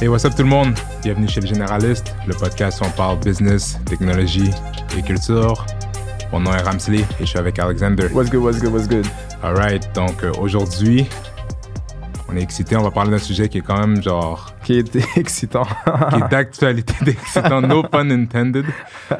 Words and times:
Hey, 0.00 0.08
what's 0.08 0.24
up 0.24 0.34
tout 0.34 0.42
le 0.42 0.48
monde? 0.48 0.74
Bienvenue 1.02 1.28
chez 1.28 1.40
Le 1.40 1.46
Généraliste, 1.46 2.16
le 2.26 2.34
podcast 2.34 2.80
où 2.80 2.84
on 2.84 2.90
parle 2.90 3.20
business, 3.20 3.78
technologie 3.86 4.50
et 4.98 5.02
culture. 5.02 5.64
Mon 6.32 6.40
nom 6.40 6.52
est 6.52 6.62
Ramsley 6.62 6.98
et 6.98 7.06
je 7.20 7.26
suis 7.26 7.38
avec 7.38 7.60
Alexander. 7.60 8.08
What's 8.12 8.28
good, 8.28 8.42
what's 8.42 8.60
good, 8.60 8.72
what's 8.72 8.88
good? 8.88 9.06
Alright, 9.42 9.88
donc 9.94 10.24
euh, 10.24 10.32
aujourd'hui, 10.40 11.06
on 12.28 12.36
est 12.36 12.42
excité, 12.42 12.76
on 12.76 12.82
va 12.82 12.90
parler 12.90 13.12
d'un 13.12 13.18
sujet 13.18 13.48
qui 13.48 13.58
est 13.58 13.60
quand 13.60 13.78
même 13.78 14.02
genre. 14.02 14.52
Qui 14.64 14.78
est 14.78 14.96
excitant. 15.16 15.64
qui 16.10 16.16
est 16.16 16.28
d'actualité 16.28 16.94
d'excitant, 17.04 17.60
no 17.60 17.84
pun 17.84 18.10
intended. 18.10 18.66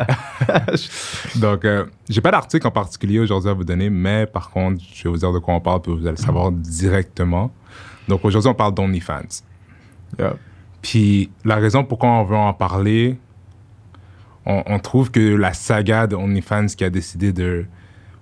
donc, 1.37 1.65
euh, 1.65 1.87
j'ai 2.09 2.21
pas 2.21 2.33
d'article 2.33 2.67
en 2.67 2.73
particulier 2.73 3.21
aujourd'hui 3.21 3.51
à 3.51 3.55
vous 3.55 3.65
donner, 3.65 3.91
mais 3.91 4.27
par 4.27 4.51
contre, 4.51 4.83
je 4.93 5.05
vais 5.05 5.11
vous 5.11 5.19
dire 5.19 5.33
de 5.33 5.39
quoi 5.39 5.55
on 5.55 5.61
parle, 5.61 5.83
puis 5.83 5.93
vous 5.93 6.05
allez 6.05 6.17
le 6.17 6.23
savoir 6.23 6.51
directement. 6.51 7.53
Donc 8.09 8.25
aujourd'hui, 8.25 8.51
on 8.51 8.55
parle 8.55 8.75
d'OnlyFans. 8.75 9.43
Yeah. 10.19 10.35
Puis 10.85 11.31
la 11.47 11.57
raison 11.57 11.83
pourquoi 11.83 12.11
on 12.11 12.25
veut 12.25 12.37
en 12.37 12.53
parler, 12.53 13.17
on, 14.45 14.79
trouve 14.81 15.11
que 15.11 15.35
la 15.35 15.55
saga 15.55 16.07
de 16.07 16.15
OnlyFans 16.15 16.67
qui 16.67 16.85
a 16.85 16.91
décidé 16.91 17.33
de, 17.33 17.65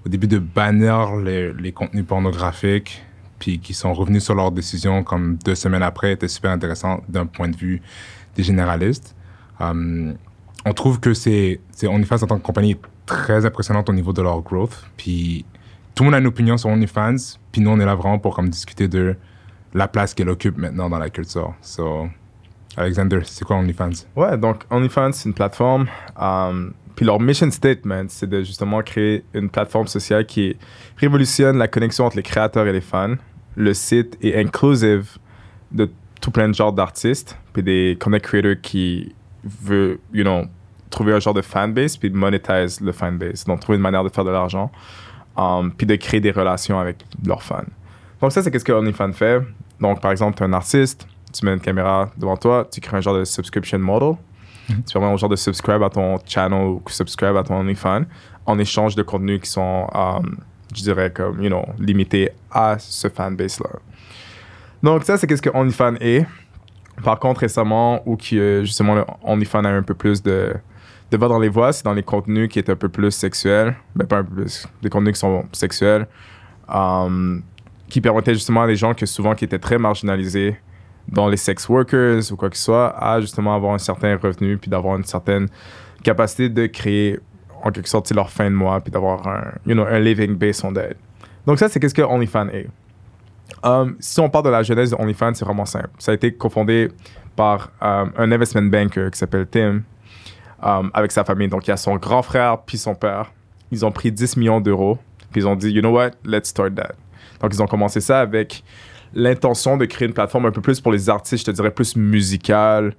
au 0.07 0.09
début 0.09 0.29
de 0.29 0.39
bannir 0.39 1.17
les, 1.17 1.73
contenus 1.73 2.07
pornographiques, 2.07 3.05
puis 3.41 3.59
qui 3.59 3.75
sont 3.75 3.93
revenus 3.93 4.23
sur 4.23 4.37
leur 4.37 4.53
décision 4.53 5.03
comme 5.03 5.39
deux 5.45 5.57
semaines 5.57 5.83
après, 5.83 6.13
était 6.13 6.29
super 6.29 6.53
intéressant 6.53 7.03
d'un 7.09 7.27
point 7.27 7.49
de 7.49 7.57
vue 7.57 7.83
des 8.37 8.45
généralistes. 8.45 9.17
Um, 9.59 10.15
on 10.65 10.73
trouve 10.73 11.01
que 11.01 11.15
c'est 11.15 11.59
c'est 11.73 11.89
OnlyFans 11.89 12.23
en 12.23 12.27
tant 12.29 12.39
que 12.39 12.45
compagnie 12.45 12.77
très 13.07 13.45
impressionnante 13.45 13.91
au 13.91 13.93
niveau 13.93 14.13
de 14.13 14.23
leur 14.23 14.41
growth. 14.41 14.87
Puis 14.97 15.45
tout 15.97 16.05
le 16.05 16.11
monde 16.11 16.15
a 16.15 16.19
une 16.21 16.29
opinion 16.29 16.57
sur 16.57 16.69
OnlyFans, 16.69 17.39
puis 17.51 17.61
nous 17.61 17.71
on 17.71 17.81
est 17.81 17.85
là 17.85 17.97
vraiment 17.97 18.21
pour 18.21 18.37
comme 18.37 18.51
discuter 18.51 18.87
de 18.87 19.17
la 19.75 19.89
place 19.89 20.15
qu'elle 20.15 20.29
occupe 20.29 20.57
maintenant 20.57 20.89
dans 20.89 21.01
la 21.01 21.11
culture. 21.11 21.55
So, 21.61 22.07
Alexander, 22.77 23.21
c'est 23.25 23.45
quoi 23.45 23.57
OnlyFans? 23.57 24.07
Ouais, 24.17 24.37
donc 24.39 24.65
OnlyFans, 24.71 25.13
c'est 25.13 25.29
une 25.29 25.35
plateforme. 25.35 25.87
um, 26.19 26.73
puis 26.95 27.07
leur 27.07 27.21
mission 27.21 27.51
statement, 27.51 28.05
c'est 28.09 28.29
de 28.29 28.43
justement 28.43 28.83
créer 28.83 29.25
une 29.35 29.49
plateforme 29.49 29.87
sociale 29.87 30.27
qui 30.27 30.57
révolutionne 30.99 31.57
la 31.57 31.69
connexion 31.69 32.05
entre 32.05 32.17
les 32.17 32.23
créateurs 32.23 32.67
et 32.67 32.73
les 32.73 32.81
fans. 32.81 33.15
Le 33.57 33.75
site 33.75 34.19
est 34.23 34.39
inclusive 34.39 35.17
de 35.71 35.91
tout 36.21 36.31
plein 36.31 36.49
de 36.49 36.55
genres 36.55 36.73
d'artistes, 36.73 37.39
puis 37.53 37.63
des 37.63 37.97
content 38.01 38.19
creators 38.19 38.61
qui 38.63 39.15
veulent, 39.45 39.99
you 40.13 40.23
know, 40.23 40.45
trouver 40.91 41.15
un 41.15 41.21
genre 41.21 41.35
de 41.35 41.43
fanbase, 41.43 41.97
puis 41.97 42.11
monetize 42.11 42.81
le 42.81 42.93
fanbase. 42.93 43.45
Donc, 43.45 43.61
trouver 43.61 43.77
une 43.77 43.83
manière 43.83 44.05
de 44.05 44.11
faire 44.11 44.25
de 44.25 44.31
l'argent, 44.31 44.71
um, 45.37 45.73
puis 45.73 45.87
de 45.87 45.97
créer 45.97 46.21
des 46.21 46.31
relations 46.31 46.79
avec 46.79 47.05
leurs 47.27 47.43
fans. 47.43 47.65
Donc, 48.21 48.33
ça, 48.33 48.43
c'est 48.43 48.51
qu'est-ce 48.51 48.65
que 48.65 48.73
OnlyFans 48.73 49.13
fait. 49.13 49.43
Donc, 49.81 50.01
par 50.01 50.13
exemple, 50.13 50.37
tu 50.37 50.45
es 50.45 50.47
un 50.47 50.53
artiste, 50.53 51.09
tu 51.33 51.45
mets 51.45 51.55
une 51.55 51.61
caméra 51.61 52.11
devant 52.17 52.37
toi, 52.37 52.67
tu 52.71 52.81
crées 52.81 52.97
un 52.97 53.01
genre 53.01 53.17
de 53.17 53.25
subscription 53.25 53.79
model. 53.79 54.15
Tu 54.69 54.93
permets 54.93 55.13
aux 55.13 55.19
gens 55.19 55.29
de 55.29 55.37
subscribe 55.37 55.83
à 55.83 55.91
ton 55.91 56.19
channel 56.25 56.67
ou 56.67 56.83
subscribe 56.87 57.37
à 57.37 57.43
ton 57.43 57.57
OnlyFans 57.57 58.05
en 58.47 58.59
échange 58.59 58.95
de 58.95 59.03
contenus 59.03 59.41
qui 59.41 59.51
sont, 59.51 59.87
um, 59.93 60.39
je 60.75 60.83
dirais, 60.83 61.11
comme, 61.11 61.43
you 61.43 61.49
know, 61.49 61.65
limités 61.79 62.31
à 62.51 62.77
ce 62.79 63.09
fanbase-là. 63.09 63.71
Donc, 64.83 65.05
ça, 65.05 65.19
c'est 65.19 65.27
qu'est-ce 65.27 65.43
que 65.43 65.51
OnlyFans 65.53 65.97
est. 66.01 66.27
Par 67.05 67.19
contre, 67.19 67.41
récemment, 67.41 68.03
où 68.07 68.17
qui, 68.17 68.39
euh, 68.39 68.65
justement, 68.65 68.95
le 68.95 69.05
OnlyFans 69.23 69.65
a 69.65 69.69
un 69.69 69.83
peu 69.83 69.95
plus 69.95 70.23
de, 70.23 70.55
de 71.11 71.17
va 71.17 71.29
dans 71.29 71.39
les 71.39 71.49
voies, 71.49 71.73
c'est 71.73 71.85
dans 71.85 71.95
les 71.95 72.03
contenus 72.03 72.49
qui 72.49 72.59
est 72.59 72.71
un 72.71 72.77
peu 72.77 72.89
plus 72.89 73.11
sexuels. 73.11 73.77
Ben, 73.95 74.07
pas 74.07 74.19
un 74.19 74.25
peu 74.25 74.35
plus, 74.43 74.67
des 74.81 74.89
contenus 74.89 75.15
qui 75.15 75.21
sont 75.21 75.45
sexuels. 75.53 76.07
um, 76.69 77.43
qui 77.89 78.01
permettaient 78.01 78.35
justement 78.35 78.63
à 78.63 78.67
des 78.67 78.77
gens 78.77 78.95
que 78.95 79.05
souvent 79.05 79.35
qui 79.35 79.45
étaient 79.45 79.59
très 79.59 79.77
marginalisés 79.77 80.57
dans 81.09 81.29
les 81.29 81.37
sex 81.37 81.69
workers 81.69 82.33
ou 82.33 82.37
quoi 82.37 82.51
que 82.51 82.57
ce 82.57 82.65
soit, 82.65 82.89
à 82.99 83.21
justement 83.21 83.55
avoir 83.55 83.75
un 83.75 83.79
certain 83.79 84.17
revenu 84.17 84.57
puis 84.57 84.71
d'avoir 84.71 84.97
une 84.97 85.05
certaine 85.05 85.49
capacité 86.03 86.49
de 86.49 86.67
créer 86.67 87.21
en 87.63 87.71
quelque 87.71 87.89
sorte 87.89 88.11
leur 88.13 88.31
fin 88.31 88.51
de 88.51 88.55
mois 88.55 88.81
puis 88.81 88.91
d'avoir 88.91 89.27
un, 89.27 89.53
you 89.67 89.75
know, 89.75 89.85
un 89.85 90.01
living 90.01 90.37
based 90.37 90.65
on 90.65 90.73
that. 90.73 90.95
Donc 91.47 91.59
ça, 91.59 91.69
c'est 91.69 91.81
qu'est-ce 91.81 91.95
que 91.95 92.03
OnlyFans 92.03 92.49
est. 92.49 92.69
Um, 93.63 93.97
si 94.01 94.19
on 94.21 94.29
parle 94.29 94.47
de 94.47 94.51
la 94.51 94.63
genèse 94.63 94.91
de 94.91 94.97
OnlyFans, 94.97 95.35
c'est 95.35 95.45
vraiment 95.45 95.67
simple. 95.67 95.91
Ça 95.99 96.13
a 96.13 96.15
été 96.15 96.33
cofondé 96.33 96.89
par 97.37 97.71
um, 97.81 98.13
un 98.17 98.33
investment 98.33 98.63
banker 98.63 99.11
qui 99.11 99.19
s'appelle 99.19 99.47
Tim 99.47 99.83
um, 100.63 100.91
avec 100.95 101.13
sa 101.13 101.25
famille. 101.25 101.49
Donc 101.49 101.67
il 101.67 101.71
y 101.71 101.73
a 101.73 101.77
son 101.77 101.97
grand 101.97 102.23
frère 102.23 102.59
puis 102.63 102.79
son 102.79 102.95
père. 102.95 103.33
Ils 103.71 103.85
ont 103.85 103.93
pris 103.93 104.11
10 104.11 104.37
millions 104.37 104.61
d'euros 104.61 104.99
puis 105.31 105.43
ils 105.43 105.47
ont 105.47 105.57
dit, 105.57 105.71
you 105.71 105.81
know 105.81 105.91
what, 105.91 106.11
let's 106.25 106.49
start 106.49 106.75
that. 106.75 106.95
Donc, 107.43 107.53
ils 107.53 107.63
ont 107.63 107.67
commencé 107.67 108.01
ça 108.01 108.21
avec 108.21 108.63
l'intention 109.15 109.77
de 109.77 109.85
créer 109.85 110.09
une 110.09 110.15
plateforme 110.15 110.47
un 110.47 110.51
peu 110.51 110.61
plus 110.61 110.81
pour 110.81 110.93
les 110.93 111.09
artistes, 111.11 111.47
je 111.47 111.51
te 111.51 111.55
dirais 111.55 111.71
plus 111.71 111.97
musicale, 111.97 112.95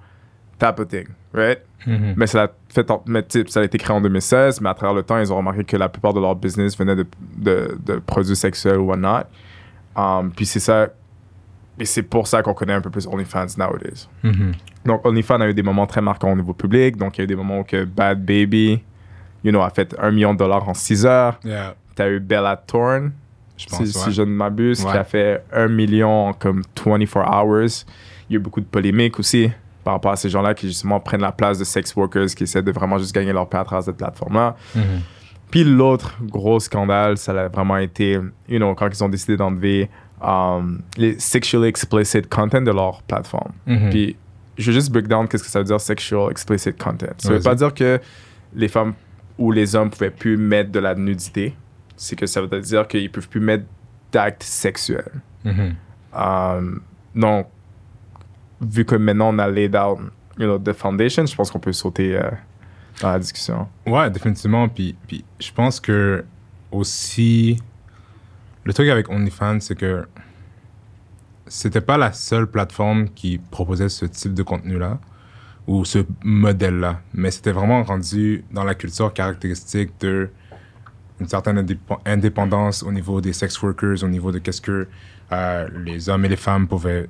type 0.60 0.80
of 0.80 0.88
thing, 0.88 1.08
right? 1.34 1.60
Mhm. 1.86 2.14
Mais, 2.16 2.28
ça 2.28 2.44
a, 2.44 2.48
fait, 2.70 2.90
en- 2.92 3.04
mais, 3.06 3.26
ça 3.48 3.60
a 3.60 3.64
été 3.64 3.78
créé 3.78 3.96
en 3.96 4.00
2016, 4.02 4.62
mais 4.62 4.70
à 4.70 4.74
travers 4.74 4.94
le 4.96 5.04
temps, 5.04 5.18
ils 5.20 5.34
ont 5.34 5.38
remarqué 5.38 5.64
que 5.66 5.76
la 5.78 5.90
plupart 5.90 6.14
de 6.14 6.20
leur 6.22 6.36
business 6.36 6.78
venait 6.78 6.96
de, 6.96 7.06
de, 7.38 7.78
de 7.86 7.96
produits 7.98 8.36
sexuels 8.36 8.78
ou 8.78 8.86
whatnot. 8.86 9.24
Um, 9.96 10.32
puis 10.36 10.46
c'est 10.46 10.60
ça, 10.62 10.88
et 11.80 11.86
c'est 11.86 12.04
pour 12.04 12.28
ça 12.28 12.42
qu'on 12.42 12.54
connaît 12.54 12.74
un 12.74 12.82
peu 12.82 12.90
plus 12.90 13.06
OnlyFans 13.08 13.48
nowadays. 13.58 14.08
Mhm. 14.24 14.54
Donc, 14.86 15.06
OnlyFans 15.06 15.42
a 15.42 15.50
eu 15.50 15.54
des 15.54 15.64
moments 15.64 15.86
très 15.88 16.02
marquants 16.02 16.32
au 16.32 16.36
niveau 16.36 16.54
public. 16.54 16.96
Donc, 16.98 17.18
il 17.18 17.22
y 17.22 17.22
a 17.22 17.24
eu 17.26 17.28
des 17.28 17.36
moments 17.36 17.60
où 17.60 17.64
que 17.64 17.84
Bad 17.84 18.24
Baby, 18.26 18.82
you 19.44 19.52
know, 19.52 19.62
a 19.62 19.70
fait 19.72 19.94
un 20.00 20.12
million 20.12 20.34
de 20.34 20.40
dollars 20.40 20.68
en 20.70 20.74
6 20.74 21.06
heures. 21.06 21.40
Yeah, 21.44 21.76
T'as 21.96 22.10
eu 22.10 22.20
Bella 22.20 22.56
Thorne, 22.58 23.12
je 23.64 23.68
pense, 23.76 23.86
si, 23.86 23.98
ouais. 23.98 24.04
si 24.06 24.12
je 24.12 24.22
ne 24.22 24.32
m'abuse, 24.32 24.84
Ouais. 24.86 24.92
qui 24.92 24.98
a 24.98 25.04
fait 25.04 25.44
un 25.52 25.68
million 25.68 26.28
en 26.28 26.34
comme 26.34 26.62
24 26.86 27.18
hours. 27.18 27.86
Il 28.30 28.34
y 28.34 28.36
a 28.36 28.38
eu 28.38 28.40
beaucoup 28.40 28.62
de 28.62 28.66
polémiques 28.66 29.20
aussi 29.20 29.52
par 29.84 29.96
rapport 29.96 30.12
à 30.12 30.16
ces 30.16 30.30
gens-là 30.30 30.54
qui 30.54 30.68
justement 30.68 31.00
prennent 31.00 31.22
la 31.22 31.32
place 31.34 31.58
de 31.60 31.64
sex 31.66 31.94
workers 31.96 32.28
qui 32.28 32.44
essaient 32.44 32.62
de 32.64 32.72
vraiment 32.72 32.98
juste 32.98 33.14
gagner 33.14 33.34
leur 33.34 33.50
pain 33.50 33.60
à 33.60 33.64
travers 33.66 33.84
cette 33.84 33.98
plateforme-là. 33.98 34.56
Mhm. 34.76 34.84
Puis 35.52 35.64
l'autre 35.64 36.18
gros 36.22 36.60
scandale, 36.60 37.18
ça 37.18 37.32
a 37.34 37.48
vraiment 37.48 37.78
été, 37.78 38.14
you 38.48 38.58
know, 38.58 38.74
quand 38.76 38.88
ils 38.92 39.04
ont 39.04 39.10
décidé 39.10 39.38
d'enlever 39.38 39.90
um, 40.26 40.82
les 40.98 41.20
sexually 41.20 41.68
explicit 41.68 42.28
content 42.30 42.62
de 42.62 42.72
leur 42.72 43.04
plateforme. 43.04 43.52
Mhm. 43.68 43.90
Puis 43.90 44.16
je 44.58 44.72
vais 44.72 44.76
juste 44.76 44.92
break 44.92 45.08
down 45.08 45.28
qu'est-ce 45.28 45.44
que 45.44 45.50
ça 45.50 45.60
veut 45.60 45.66
dire 45.66 45.82
sexual 45.82 46.32
explicit 46.32 46.78
content. 46.82 47.08
Ça 47.18 47.30
veut 47.30 47.36
Vas-y. 47.36 47.44
pas 47.44 47.56
dire 47.56 47.74
que 47.74 48.00
les 48.56 48.68
femmes 48.70 48.94
ou 49.38 49.52
les 49.52 49.76
hommes 49.76 49.90
pouvaient 49.90 50.12
plus 50.12 50.38
mettre 50.38 50.72
de 50.72 50.80
la 50.80 50.96
nudité. 50.96 51.54
C'est 51.96 52.16
que 52.16 52.26
ça 52.26 52.42
veut 52.42 52.62
dire 52.62 52.88
qu'ils 52.88 53.12
peuvent 53.12 53.30
plus 53.30 53.40
mettre 53.40 53.66
d'actes 54.12 54.44
sexuels. 54.44 55.22
Mhm. 55.44 55.76
Um, 56.16 56.82
donc, 57.16 57.48
vu 58.62 58.86
que 58.86 58.96
maintenant 58.96 59.34
on 59.34 59.40
a 59.40 59.50
laid 59.50 59.76
out 59.76 60.00
you 60.38 60.46
know, 60.46 60.58
the 60.58 60.74
foundation, 60.74 61.26
je 61.26 61.36
pense 61.36 61.52
qu'on 61.52 61.60
peut 61.60 61.74
sauter 61.74 62.18
euh, 62.18 62.30
dans 63.02 63.12
la 63.12 63.20
discussion. 63.20 63.68
Ouais, 63.86 64.10
définitivement. 64.10 64.68
Puis, 64.70 64.96
puis 65.08 65.24
je 65.40 65.52
pense 65.52 65.80
que 65.80 66.24
aussi, 66.72 67.60
le 68.64 68.74
truc 68.74 68.90
avec 68.90 69.10
OnlyFans, 69.10 69.60
c'est 69.60 69.76
que 69.76 70.08
c'était 71.48 71.82
pas 71.82 71.98
la 71.98 72.14
seule 72.14 72.48
plateforme 72.48 73.10
qui 73.10 73.38
proposait 73.38 73.90
ce 73.90 74.06
type 74.06 74.34
de 74.34 74.44
contenu-là 74.44 75.00
ou 75.68 75.86
ce 75.86 76.00
modèle-là, 76.24 77.02
mais 77.14 77.32
c'était 77.32 77.52
vraiment 77.52 77.84
rendu 77.84 78.44
dans 78.52 78.64
la 78.64 78.76
culture 78.76 79.14
caractéristique 79.14 79.92
de 80.02 80.30
une 81.24 81.30
certaine 81.30 81.60
indép- 81.60 82.00
indépendance 82.06 82.84
au 82.84 82.92
niveau 82.92 83.22
des 83.22 83.34
sex 83.34 83.62
workers, 83.62 84.04
au 84.04 84.08
niveau 84.08 84.32
de 84.32 84.40
qu'est-ce 84.40 84.62
que 84.62 84.88
euh, 85.32 85.68
les 85.86 86.10
hommes 86.10 86.26
et 86.26 86.30
les 86.30 86.36
femmes 86.36 86.68
pouvaient 86.68 87.08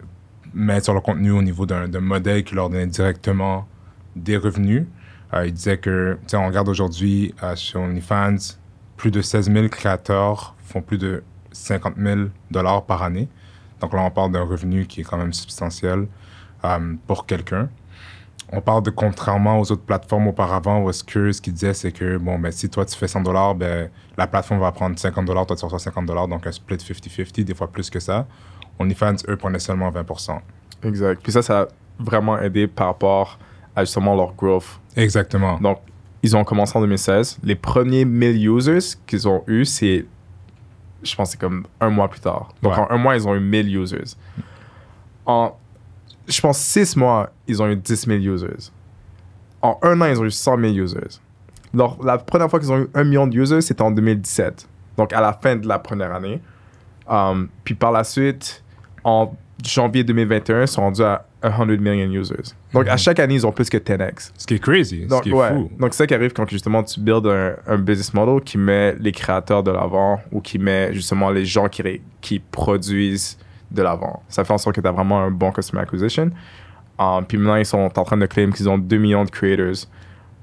mettre 0.53 0.85
sur 0.85 0.93
leur 0.93 1.03
contenu 1.03 1.31
au 1.31 1.41
niveau 1.41 1.65
d'un 1.65 1.87
d'un 1.87 1.99
modèle 1.99 2.43
qui 2.43 2.53
leur 2.55 2.69
donnait 2.69 2.85
directement 2.87 3.67
des 4.15 4.37
revenus. 4.37 4.85
Euh, 5.33 5.47
il 5.47 5.53
disait 5.53 5.77
que, 5.79 6.13
tu 6.21 6.27
sais, 6.27 6.37
on 6.37 6.45
regarde 6.47 6.69
aujourd'hui 6.69 7.33
euh, 7.41 7.55
sur 7.55 7.81
OnlyFans, 7.81 8.37
plus 8.97 9.09
de 9.11 9.21
16 9.21 9.51
000 9.51 9.67
créateurs 9.69 10.55
font 10.63 10.81
plus 10.81 10.99
de 10.99 11.23
50 11.51 11.95
000 11.97 12.19
dollars 12.51 12.85
par 12.85 13.01
année. 13.03 13.27
Donc 13.81 13.93
là, 13.93 14.01
on 14.01 14.11
parle 14.11 14.31
d'un 14.31 14.43
revenu 14.43 14.85
qui 14.85 15.01
est 15.01 15.03
quand 15.03 15.17
même 15.17 15.33
substantiel 15.33 16.07
euh, 16.63 16.93
pour 17.07 17.25
quelqu'un. 17.25 17.67
On 18.55 18.61
parle 18.61 18.83
de 18.83 18.91
contrairement 18.91 19.59
aux 19.59 19.71
autres 19.71 19.81
plateformes 19.81 20.27
auparavant 20.27 20.83
où 20.83 20.89
est-ce 20.89 21.03
que 21.03 21.31
ce 21.31 21.41
qu'il 21.41 21.53
disait, 21.53 21.73
c'est 21.73 21.91
que, 21.91 22.17
bon, 22.17 22.37
ben, 22.37 22.51
si 22.51 22.69
toi 22.69 22.85
tu 22.85 22.95
fais 22.95 23.07
100 23.07 23.21
dollars, 23.21 23.55
ben, 23.55 23.89
la 24.15 24.27
plateforme 24.27 24.59
va 24.61 24.71
prendre 24.71 24.97
50 24.97 25.25
dollars, 25.25 25.47
toi 25.47 25.55
tu 25.55 25.65
reçois 25.65 25.79
50 25.79 26.05
dollars, 26.05 26.27
donc 26.27 26.45
un 26.45 26.51
split 26.51 26.75
50-50, 26.77 27.43
des 27.43 27.55
fois 27.55 27.67
plus 27.67 27.89
que 27.89 27.99
ça. 27.99 28.27
OnlyFans, 28.79 29.15
eux, 29.27 29.37
prenaient 29.37 29.57
seulement 29.59 29.89
20% 29.89 30.39
Exact. 30.83 31.21
Puis 31.23 31.31
ça, 31.31 31.41
ça 31.41 31.61
a 31.61 31.67
vraiment 31.99 32.37
aidé 32.39 32.67
par 32.67 32.87
rapport 32.87 33.39
à 33.75 33.83
justement 33.85 34.15
leur 34.15 34.33
growth. 34.35 34.79
Exactement. 34.95 35.57
Donc, 35.59 35.79
ils 36.21 36.35
ont 36.37 36.43
commencé 36.43 36.77
en 36.77 36.81
2016. 36.81 37.39
Les 37.43 37.55
premiers 37.55 38.05
1000 38.05 38.47
users 38.49 38.97
qu'ils 39.07 39.27
ont 39.27 39.43
eu, 39.47 39.65
c'est, 39.65 40.05
je 41.01 41.15
pense, 41.15 41.31
c'est 41.31 41.39
comme 41.39 41.65
un 41.81 41.89
mois 41.89 42.07
plus 42.07 42.19
tard. 42.21 42.53
Donc, 42.61 42.73
Ouais. 42.73 42.79
en 42.79 42.91
un 42.91 42.97
mois, 42.97 43.15
ils 43.15 43.27
ont 43.27 43.33
eu 43.35 43.39
1000 43.39 43.75
users. 43.77 44.15
En, 45.25 45.53
je 46.27 46.39
pense, 46.41 46.57
six 46.59 46.95
mois, 46.95 47.29
ils 47.47 47.61
ont 47.61 47.67
eu 47.67 47.75
10 47.75 48.05
000 48.07 48.19
users. 48.19 48.71
En 49.61 49.77
un 49.81 49.99
an, 50.01 50.05
ils 50.05 50.19
ont 50.19 50.25
eu 50.25 50.31
100 50.31 50.57
000 50.59 50.73
users. 50.73 51.19
Leur- 51.73 51.97
la 52.03 52.17
première 52.17 52.49
fois 52.49 52.59
qu'ils 52.59 52.71
ont 52.71 52.79
eu 52.79 52.87
un 52.93 53.03
million 53.03 53.27
de 53.27 53.35
users, 53.37 53.61
c'était 53.61 53.81
en 53.81 53.91
2017. 53.91 54.67
Donc, 54.97 55.11
à 55.13 55.21
la 55.21 55.33
fin 55.33 55.55
de 55.55 55.67
la 55.67 55.79
première 55.79 56.13
année. 56.13 56.41
Um, 57.09 57.49
puis 57.63 57.73
par 57.75 57.91
la 57.91 58.03
suite, 58.03 58.63
en 59.03 59.35
janvier 59.65 60.03
2021, 60.03 60.61
ils 60.61 60.67
sont 60.67 60.81
rendus 60.81 61.01
à 61.03 61.25
100 61.41 61.65
million 61.65 62.09
users. 62.21 62.53
Donc, 62.73 62.87
à 62.87 62.93
Mhm. 62.93 62.97
chaque 62.97 63.19
année, 63.19 63.35
ils 63.35 63.45
ont 63.47 63.51
plus 63.51 63.69
que 63.69 63.77
10x. 63.77 64.31
Ce 64.37 64.45
qui 64.45 64.55
est 64.55 64.59
crazy, 64.59 65.05
Donc, 65.07 65.19
ce 65.23 65.29
qui 65.29 65.35
est 65.35 65.49
fou. 65.49 65.69
Donc, 65.79 65.93
c'est 65.93 65.99
ça 65.99 66.07
qui 66.07 66.13
arrive 66.13 66.31
quand 66.33 66.47
justement 66.49 66.83
tu 66.83 66.99
builds 66.99 67.27
un, 67.27 67.55
un 67.67 67.77
business 67.77 68.13
model 68.13 68.41
qui 68.41 68.57
met 68.57 68.95
les 68.99 69.11
créateurs 69.11 69.63
de 69.63 69.71
l'avant 69.71 70.19
ou 70.31 70.39
qui 70.41 70.59
met 70.59 70.93
justement 70.93 71.29
les 71.31 71.45
gens 71.45 71.67
qui 72.21 72.39
produisent 72.39 73.37
de 73.73 73.81
l'avant. 73.81 74.23
Ça 74.29 74.43
fait 74.43 74.53
en 74.53 74.57
sorte 74.57 74.75
que 74.75 74.81
tu 74.81 74.87
as 74.87 74.91
vraiment 74.91 75.19
un 75.19 75.31
bon 75.31 75.51
customer 75.51 75.81
acquisition. 75.81 76.31
Um, 76.99 77.25
puis 77.25 77.37
maintenant, 77.37 77.55
ils 77.55 77.65
sont 77.65 77.89
en 77.97 78.03
train 78.03 78.17
de 78.17 78.25
claim 78.25 78.51
qu'ils 78.51 78.69
ont 78.69 78.77
2 78.77 78.97
millions 78.97 79.25
de 79.25 79.31
creators. 79.31 79.87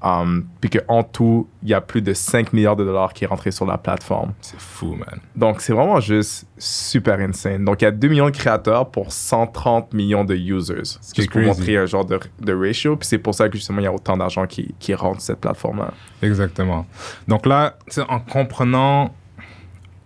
Um, 0.03 0.47
puis 0.63 0.71
qu'en 0.71 1.03
tout, 1.03 1.47
il 1.63 1.69
y 1.69 1.75
a 1.75 1.81
plus 1.83 2.01
de 2.01 2.15
5 2.15 2.55
milliards 2.55 2.77
de 2.77 2.87
dollars 2.87 3.13
qui 3.13 3.25
est 3.25 3.27
rentré 3.27 3.51
sur 3.51 3.67
la 3.67 3.77
plateforme. 3.77 4.33
C'est 4.41 4.59
fou, 4.59 4.95
man. 4.95 5.21
Donc, 5.37 5.61
c'est 5.61 5.75
vraiment 5.75 6.01
juste 6.01 6.47
super 6.57 7.21
insane. 7.21 7.67
Donc, 7.67 7.83
il 7.83 7.85
y 7.85 7.89
a 7.89 7.91
2 7.91 8.09
millions 8.09 8.31
de 8.31 8.37
créateurs 8.37 8.91
pour 8.91 9.13
130 9.13 9.93
millions 9.93 10.25
de 10.25 10.35
users. 10.35 10.99
qui 11.13 11.21
est 11.21 11.25
Juste 11.25 11.31
pour 11.31 11.43
montrer 11.43 11.77
un 11.77 11.85
genre 11.85 12.07
de, 12.07 12.19
de 12.41 12.53
ratio. 12.55 12.97
Puis 12.97 13.09
c'est 13.09 13.19
pour 13.19 13.35
ça 13.35 13.49
que 13.51 13.57
justement, 13.59 13.81
il 13.81 13.85
y 13.85 13.89
a 13.89 13.93
autant 13.93 14.17
d'argent 14.17 14.47
qui, 14.47 14.75
qui 14.79 14.95
rentre 14.95 15.21
sur 15.21 15.27
cette 15.27 15.41
plateforme-là. 15.41 15.93
Exactement. 16.23 16.87
Donc 17.29 17.45
là, 17.45 17.77
en 18.09 18.21
comprenant, 18.21 19.13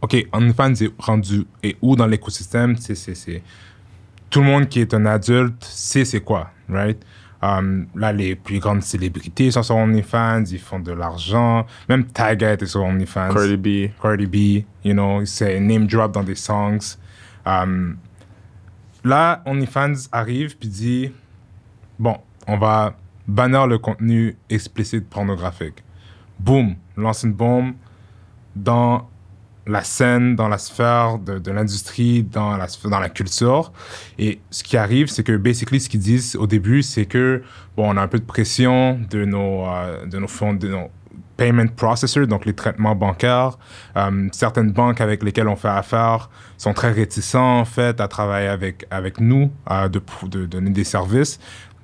OK, 0.05 0.27
OnlyFans 0.33 0.75
est 0.83 0.93
rendu 0.99 1.47
et 1.63 1.77
où 1.81 1.97
dans 1.97 2.07
l'écosystème, 2.07 2.77
c'est, 2.77 2.95
c'est, 2.95 3.15
c'est- 3.15 3.43
tout 4.29 4.41
le 4.41 4.47
monde 4.47 4.69
qui 4.69 4.81
est 4.81 4.93
un 4.93 5.07
adulte 5.07 5.65
sait 5.65 6.05
c'est 6.05 6.21
quoi, 6.21 6.51
right? 6.69 7.01
Um, 7.41 7.87
là, 7.95 8.13
les 8.13 8.35
plus 8.37 8.59
grandes 8.59 8.83
célébrités 8.83 9.51
sont 9.51 9.63
sur 9.63 9.77
OnlyFans, 9.77 10.45
ils 10.51 10.59
font 10.59 10.79
de 10.81 10.93
l'argent. 10.93 11.67
Même 11.89 12.05
Tyga 12.07 12.53
était 12.53 12.67
sur 12.67 12.83
OnlyFans. 12.83 13.33
Cardi 13.33 13.57
B. 13.57 13.91
Cardi 14.03 14.27
B, 14.27 14.65
you 14.85 14.93
know, 14.93 15.25
c'est 15.25 15.59
name 15.61 15.87
drop 15.87 16.13
dans 16.13 16.23
des 16.23 16.35
songs. 16.35 16.97
Um, 17.47 17.97
là, 19.05 19.43
OnlyFans 19.47 20.09
arrive 20.13 20.57
puis 20.59 20.69
dit 20.69 21.13
bon, 21.99 22.17
on 22.47 22.59
va 22.59 22.95
bannir 23.27 23.67
le 23.67 23.79
contenu 23.79 24.37
explicite 24.51 25.09
pornographique. 25.09 25.83
Boom, 26.39 26.77
lance 26.97 27.23
une 27.23 27.33
bombe 27.33 27.73
dans 28.57 29.09
la 29.67 29.83
scène, 29.83 30.37
dans 30.37 30.49
la 30.49 30.59
sphère 30.59 31.19
de, 31.19 31.51
l'industrie, 31.51 32.23
dans 32.23 32.57
la, 32.57 32.67
dans 32.85 32.99
la 33.01 33.09
culture. 33.09 33.73
Et 34.19 34.41
ce 34.51 34.63
qui 34.63 34.77
arrive, 34.77 35.09
c'est 35.09 35.23
que, 35.23 35.37
basically, 35.37 35.81
ce 35.81 35.89
qu'ils 35.89 36.01
disent 36.01 36.37
au 36.37 36.47
début, 36.47 36.83
c'est 36.83 37.07
que, 37.07 37.43
bon, 37.77 37.93
on 37.93 37.97
a 37.97 38.03
un 38.03 38.09
peu 38.09 38.19
de 38.19 38.25
pression 38.25 39.01
de 39.11 39.25
nos, 39.25 39.67
euh, 39.67 40.07
de 40.07 40.19
nos 40.19 40.29
fonds, 40.29 40.55
de 40.55 40.69
nos 40.69 40.91
payment 41.37 41.69
processors, 41.75 42.27
donc 42.27 42.45
les 42.45 42.53
traitements 42.53 42.95
bancaires. 42.95 43.59
Euh, 43.97 44.29
certaines 44.33 44.71
banques 44.71 45.01
avec 45.01 45.23
lesquelles 45.23 45.49
on 45.49 45.57
fait 45.57 45.69
affaire 45.69 46.31
sont 46.59 46.75
très 46.75 46.93
réticents, 46.93 47.61
en 47.61 47.65
fait, 47.65 48.01
à 48.01 48.09
travailler 48.09 48.49
avec, 48.49 48.87
avec 48.91 49.19
nous, 49.21 49.51
à 49.67 49.89
de, 49.89 50.01
de 50.25 50.47
donner 50.47 50.71
des 50.71 50.85
services 50.85 51.41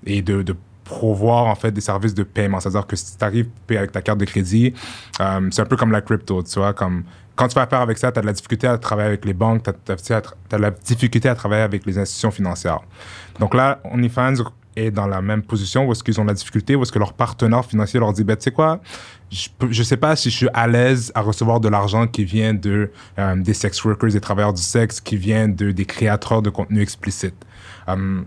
et 0.06 0.22
de, 0.22 0.42
de 0.42 0.54
en 0.92 1.54
fait 1.54 1.70
des 1.70 1.80
services 1.80 2.14
de 2.14 2.22
paiement. 2.22 2.60
C'est-à-dire 2.60 2.86
que 2.86 2.96
si 2.96 3.16
tu 3.16 3.24
arrives 3.24 3.48
avec 3.68 3.92
ta 3.92 4.02
carte 4.02 4.18
de 4.18 4.24
crédit, 4.24 4.74
euh, 5.20 5.48
c'est 5.50 5.62
un 5.62 5.66
peu 5.66 5.76
comme 5.76 5.92
la 5.92 6.00
crypto, 6.00 6.42
tu 6.42 6.58
vois, 6.58 6.72
comme 6.72 7.04
quand 7.40 7.48
tu 7.48 7.54
fais 7.54 7.60
affaire 7.60 7.80
avec 7.80 7.96
ça, 7.96 8.12
tu 8.12 8.18
as 8.18 8.20
de 8.20 8.26
la 8.26 8.34
difficulté 8.34 8.66
à 8.66 8.76
travailler 8.76 9.08
avec 9.08 9.24
les 9.24 9.32
banques, 9.32 9.62
tu 9.62 9.70
as, 10.12 10.22
de 10.50 10.56
la 10.58 10.70
difficulté 10.70 11.26
à 11.26 11.34
travailler 11.34 11.62
avec 11.62 11.86
les 11.86 11.96
institutions 11.96 12.30
financières. 12.30 12.80
Donc 13.38 13.54
là, 13.54 13.80
OnlyFans 13.84 14.34
est 14.76 14.90
dans 14.90 15.06
la 15.06 15.22
même 15.22 15.42
position 15.42 15.86
où 15.86 15.92
est-ce 15.92 16.04
qu'ils 16.04 16.20
ont 16.20 16.24
de 16.24 16.28
la 16.28 16.34
difficulté, 16.34 16.76
où 16.76 16.82
est-ce 16.82 16.92
que 16.92 16.98
leur 16.98 17.14
partenaire 17.14 17.64
financier 17.64 17.98
leur 17.98 18.12
dit, 18.12 18.24
ben, 18.24 18.36
tu 18.36 18.42
sais 18.42 18.50
quoi, 18.50 18.80
je 19.30 19.48
je 19.70 19.82
sais 19.82 19.96
pas 19.96 20.16
si 20.16 20.28
je 20.28 20.36
suis 20.36 20.48
à 20.52 20.66
l'aise 20.66 21.12
à 21.14 21.22
recevoir 21.22 21.60
de 21.60 21.70
l'argent 21.70 22.06
qui 22.06 22.24
vient 22.24 22.52
de, 22.52 22.90
euh, 23.18 23.36
des 23.36 23.54
sex 23.54 23.82
workers, 23.86 24.10
des 24.10 24.20
travailleurs 24.20 24.52
du 24.52 24.60
sexe, 24.60 25.00
qui 25.00 25.16
vient 25.16 25.48
de, 25.48 25.70
des 25.70 25.86
créateurs 25.86 26.42
de 26.42 26.50
contenu 26.50 26.82
explicite. 26.82 27.36
Euh, 27.88 28.20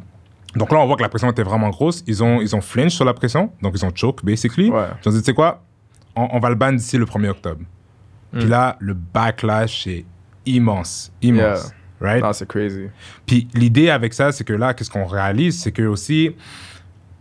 donc 0.56 0.72
là, 0.72 0.80
on 0.80 0.88
voit 0.88 0.96
que 0.96 1.04
la 1.04 1.10
pression 1.10 1.30
était 1.30 1.44
vraiment 1.44 1.70
grosse. 1.70 2.04
Ils 2.08 2.24
ont, 2.24 2.42
ils 2.42 2.56
ont 2.56 2.62
flinch 2.62 2.96
sur 2.96 3.06
la 3.06 3.14
pression, 3.14 3.52
donc 3.62 3.74
ils 3.76 3.86
ont 3.86 3.92
choke, 3.94 4.26
basically. 4.26 4.72
Ouais. 4.72 4.88
Ils 5.06 5.10
ont 5.10 5.12
dit, 5.12 5.20
tu 5.20 5.26
sais 5.26 5.34
quoi, 5.36 5.62
on, 6.16 6.30
on 6.32 6.40
va 6.40 6.50
le 6.50 6.56
ban 6.56 6.74
d'ici 6.74 6.98
le 6.98 7.06
1er 7.06 7.30
octobre. 7.30 7.62
Puis 8.34 8.46
Mm. 8.46 8.50
là, 8.50 8.78
le 8.80 8.94
backlash 8.94 9.88
est 9.88 10.06
immense, 10.46 11.12
immense. 11.22 11.72
Right? 12.02 12.24
Ah, 12.26 12.34
c'est 12.34 12.48
crazy. 12.48 12.88
Puis 13.26 13.48
l'idée 13.54 13.90
avec 13.90 14.14
ça, 14.14 14.32
c'est 14.34 14.44
que 14.44 14.54
là, 14.54 14.74
qu'est-ce 14.74 14.90
qu'on 14.90 15.06
réalise, 15.06 15.62
c'est 15.62 15.72
que 15.72 15.84
aussi, 15.84 16.36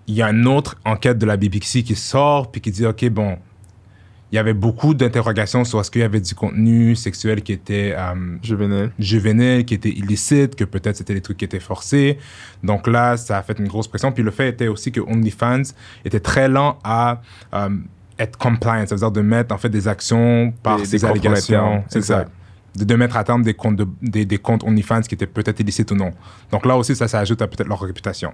il 0.08 0.14
y 0.14 0.22
a 0.22 0.30
une 0.30 0.46
autre 0.48 0.76
enquête 0.84 1.18
de 1.18 1.26
la 1.26 1.36
BBC 1.36 1.84
qui 1.84 1.94
sort, 1.94 2.50
puis 2.50 2.60
qui 2.60 2.72
dit, 2.72 2.84
OK, 2.84 3.08
bon, 3.10 3.38
il 4.32 4.36
y 4.36 4.38
avait 4.38 4.54
beaucoup 4.54 4.94
d'interrogations 4.94 5.62
sur 5.64 5.78
est-ce 5.78 5.90
qu'il 5.90 6.00
y 6.00 6.04
avait 6.04 6.20
du 6.20 6.34
contenu 6.34 6.96
sexuel 6.96 7.42
qui 7.42 7.52
était 7.52 7.94
euh, 7.96 8.38
Juvénile. 8.42 8.90
juvénile, 8.98 9.64
qui 9.66 9.74
était 9.74 9.90
illicite, 9.90 10.56
que 10.56 10.64
peut-être 10.64 10.96
c'était 10.96 11.12
des 11.14 11.20
trucs 11.20 11.36
qui 11.36 11.44
étaient 11.44 11.60
forcés. 11.60 12.18
Donc 12.64 12.86
là, 12.86 13.18
ça 13.18 13.36
a 13.38 13.42
fait 13.42 13.58
une 13.58 13.68
grosse 13.68 13.88
pression. 13.88 14.10
Puis 14.10 14.22
le 14.24 14.30
fait 14.30 14.48
était 14.48 14.68
aussi 14.68 14.90
que 14.90 15.00
OnlyFans 15.00 15.74
était 16.06 16.18
très 16.18 16.48
lent 16.48 16.78
à 16.82 17.20
euh, 17.52 17.68
être 18.18 18.36
compliant, 18.38 18.84
c'est-à-dire 18.86 19.10
de 19.10 19.20
mettre 19.20 19.54
en 19.54 19.58
fait 19.58 19.68
des 19.70 19.88
actions 19.88 20.52
par 20.62 20.78
Des- 20.78 20.84
ces 20.84 20.98
des 20.98 21.04
allégations. 21.04 21.84
C'est 21.88 22.02
ça. 22.02 22.24
De, 22.74 22.84
de 22.84 22.94
mettre 22.94 23.18
à 23.18 23.24
terme 23.24 23.42
des 23.42 23.52
comptes, 23.52 23.76
de- 23.76 23.86
des, 24.00 24.24
des 24.24 24.38
comptes 24.38 24.64
OnlyFans 24.64 25.02
qui 25.02 25.14
étaient 25.14 25.26
peut-être 25.26 25.60
illicites 25.60 25.90
ou 25.90 25.94
non. 25.94 26.10
Donc 26.50 26.64
là 26.64 26.74
aussi, 26.74 26.96
ça 26.96 27.06
s'ajoute 27.06 27.42
à 27.42 27.46
peut-être 27.46 27.68
leur 27.68 27.80
réputation. 27.80 28.32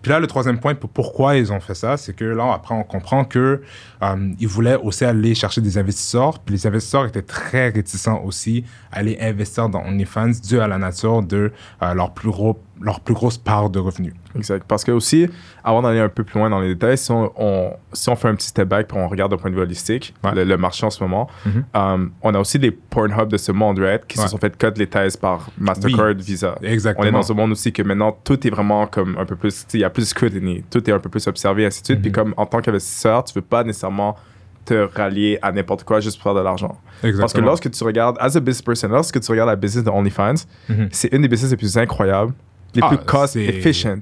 Puis 0.00 0.10
là, 0.12 0.20
le 0.20 0.28
troisième 0.28 0.60
point 0.60 0.76
pour 0.76 0.88
pourquoi 0.90 1.36
ils 1.36 1.52
ont 1.52 1.58
fait 1.58 1.74
ça, 1.74 1.96
c'est 1.96 2.12
que 2.14 2.24
là, 2.24 2.52
après, 2.54 2.76
on 2.76 2.84
comprend 2.84 3.24
que 3.24 3.60
euh, 4.04 4.32
ils 4.38 4.46
voulaient 4.46 4.76
aussi 4.76 5.04
aller 5.04 5.34
chercher 5.34 5.60
des 5.60 5.78
investisseurs. 5.78 6.38
Puis 6.38 6.54
les 6.54 6.64
investisseurs 6.68 7.06
étaient 7.06 7.22
très 7.22 7.70
réticents 7.70 8.22
aussi 8.24 8.64
à 8.92 8.98
aller 8.98 9.18
investir 9.20 9.68
dans 9.68 9.80
OnlyFans 9.84 10.30
dû 10.48 10.60
à 10.60 10.68
la 10.68 10.78
nature 10.78 11.20
de 11.24 11.50
euh, 11.82 11.94
leur, 11.94 12.12
plus 12.14 12.30
gros, 12.30 12.62
leur 12.82 13.00
plus 13.00 13.14
grosse 13.14 13.38
part 13.38 13.70
de 13.70 13.78
revenus. 13.78 14.12
Exact. 14.36 14.64
Parce 14.66 14.82
que 14.84 14.90
aussi, 14.92 15.28
avant 15.62 15.82
d'aller 15.82 16.00
un 16.00 16.08
peu 16.08 16.24
plus 16.24 16.38
loin 16.38 16.50
dans 16.50 16.60
les 16.60 16.68
détails, 16.74 16.98
si 16.98 17.10
on, 17.12 17.32
on- 17.36 17.72
si 17.92 18.08
on 18.08 18.16
fait 18.16 18.28
un 18.28 18.34
petit 18.34 18.48
step 18.48 18.68
back 18.68 18.88
et 18.92 18.98
on 18.98 19.08
regarde 19.08 19.30
d'un 19.30 19.36
point 19.38 19.50
de 19.50 19.54
vue 19.56 19.62
holistique, 19.62 20.14
Ouais. 20.24 20.34
le, 20.34 20.44
le 20.44 20.56
marché 20.56 20.84
en 20.86 20.90
ce 20.90 21.02
moment, 21.02 21.28
Mhm. 21.46 21.64
euh, 21.76 22.06
on 22.22 22.34
a 22.34 22.38
aussi 22.38 22.58
des 22.58 22.70
Pornhub 22.70 23.28
de 23.28 23.36
ce 23.36 23.52
monde, 23.52 23.78
right, 23.78 24.06
qui 24.06 24.18
Ouais. 24.18 24.24
se 24.24 24.30
sont 24.30 24.38
fait 24.38 24.56
cut 24.56 24.66
les 24.76 24.86
thèses 24.86 25.16
par 25.16 25.48
Mastercard, 25.58 26.14
Visa. 26.18 26.56
Exactement. 26.62 27.04
On 27.04 27.08
est 27.08 27.12
dans 27.12 27.30
un 27.30 27.34
monde 27.34 27.52
aussi 27.52 27.72
que 27.72 27.82
maintenant, 27.82 28.16
tout 28.24 28.46
est 28.46 28.50
vraiment 28.50 28.86
comme 28.86 29.16
un 29.18 29.24
peu 29.24 29.36
plus, 29.36 29.66
il 29.74 29.80
y 29.80 29.84
a 29.84 29.90
plus 29.90 30.02
de 30.02 30.08
scrutiny, 30.08 30.64
tout 30.70 30.88
est 30.88 30.92
un 30.92 30.98
peu 30.98 31.08
plus 31.08 31.26
observé, 31.26 31.66
ainsi 31.66 31.80
de 31.82 31.86
suite. 31.86 31.98
Mhm. 31.98 32.02
Puis 32.02 32.12
comme 32.12 32.34
en 32.36 32.46
tant 32.46 32.60
qu'investisseur, 32.60 33.24
tu 33.24 33.34
veux 33.34 33.42
pas 33.42 33.64
nécessairement 33.64 34.16
te 34.64 34.74
rallier 34.94 35.40
à 35.42 35.50
n'importe 35.50 35.82
quoi 35.82 35.98
juste 35.98 36.16
pour 36.18 36.22
faire 36.24 36.34
de 36.34 36.40
l'argent. 36.44 36.78
Exactement. 37.02 37.20
Parce 37.22 37.32
que 37.32 37.40
lorsque 37.40 37.70
tu 37.70 37.82
regardes, 37.82 38.16
as 38.20 38.36
a 38.36 38.40
business 38.40 38.62
person, 38.62 38.88
lorsque 38.90 39.18
tu 39.20 39.28
regardes 39.32 39.48
la 39.50 39.56
business 39.56 39.82
de 39.82 39.90
OnlyFans, 39.90 40.34
Mhm. 40.68 40.88
c'est 40.92 41.12
une 41.12 41.22
des 41.22 41.28
business 41.28 41.50
les 41.50 41.56
plus 41.56 41.76
incroyables, 41.76 42.32
les 42.74 42.80
Ah, 42.82 42.88
plus 42.88 42.98
cost 42.98 43.36
efficient 43.36 44.00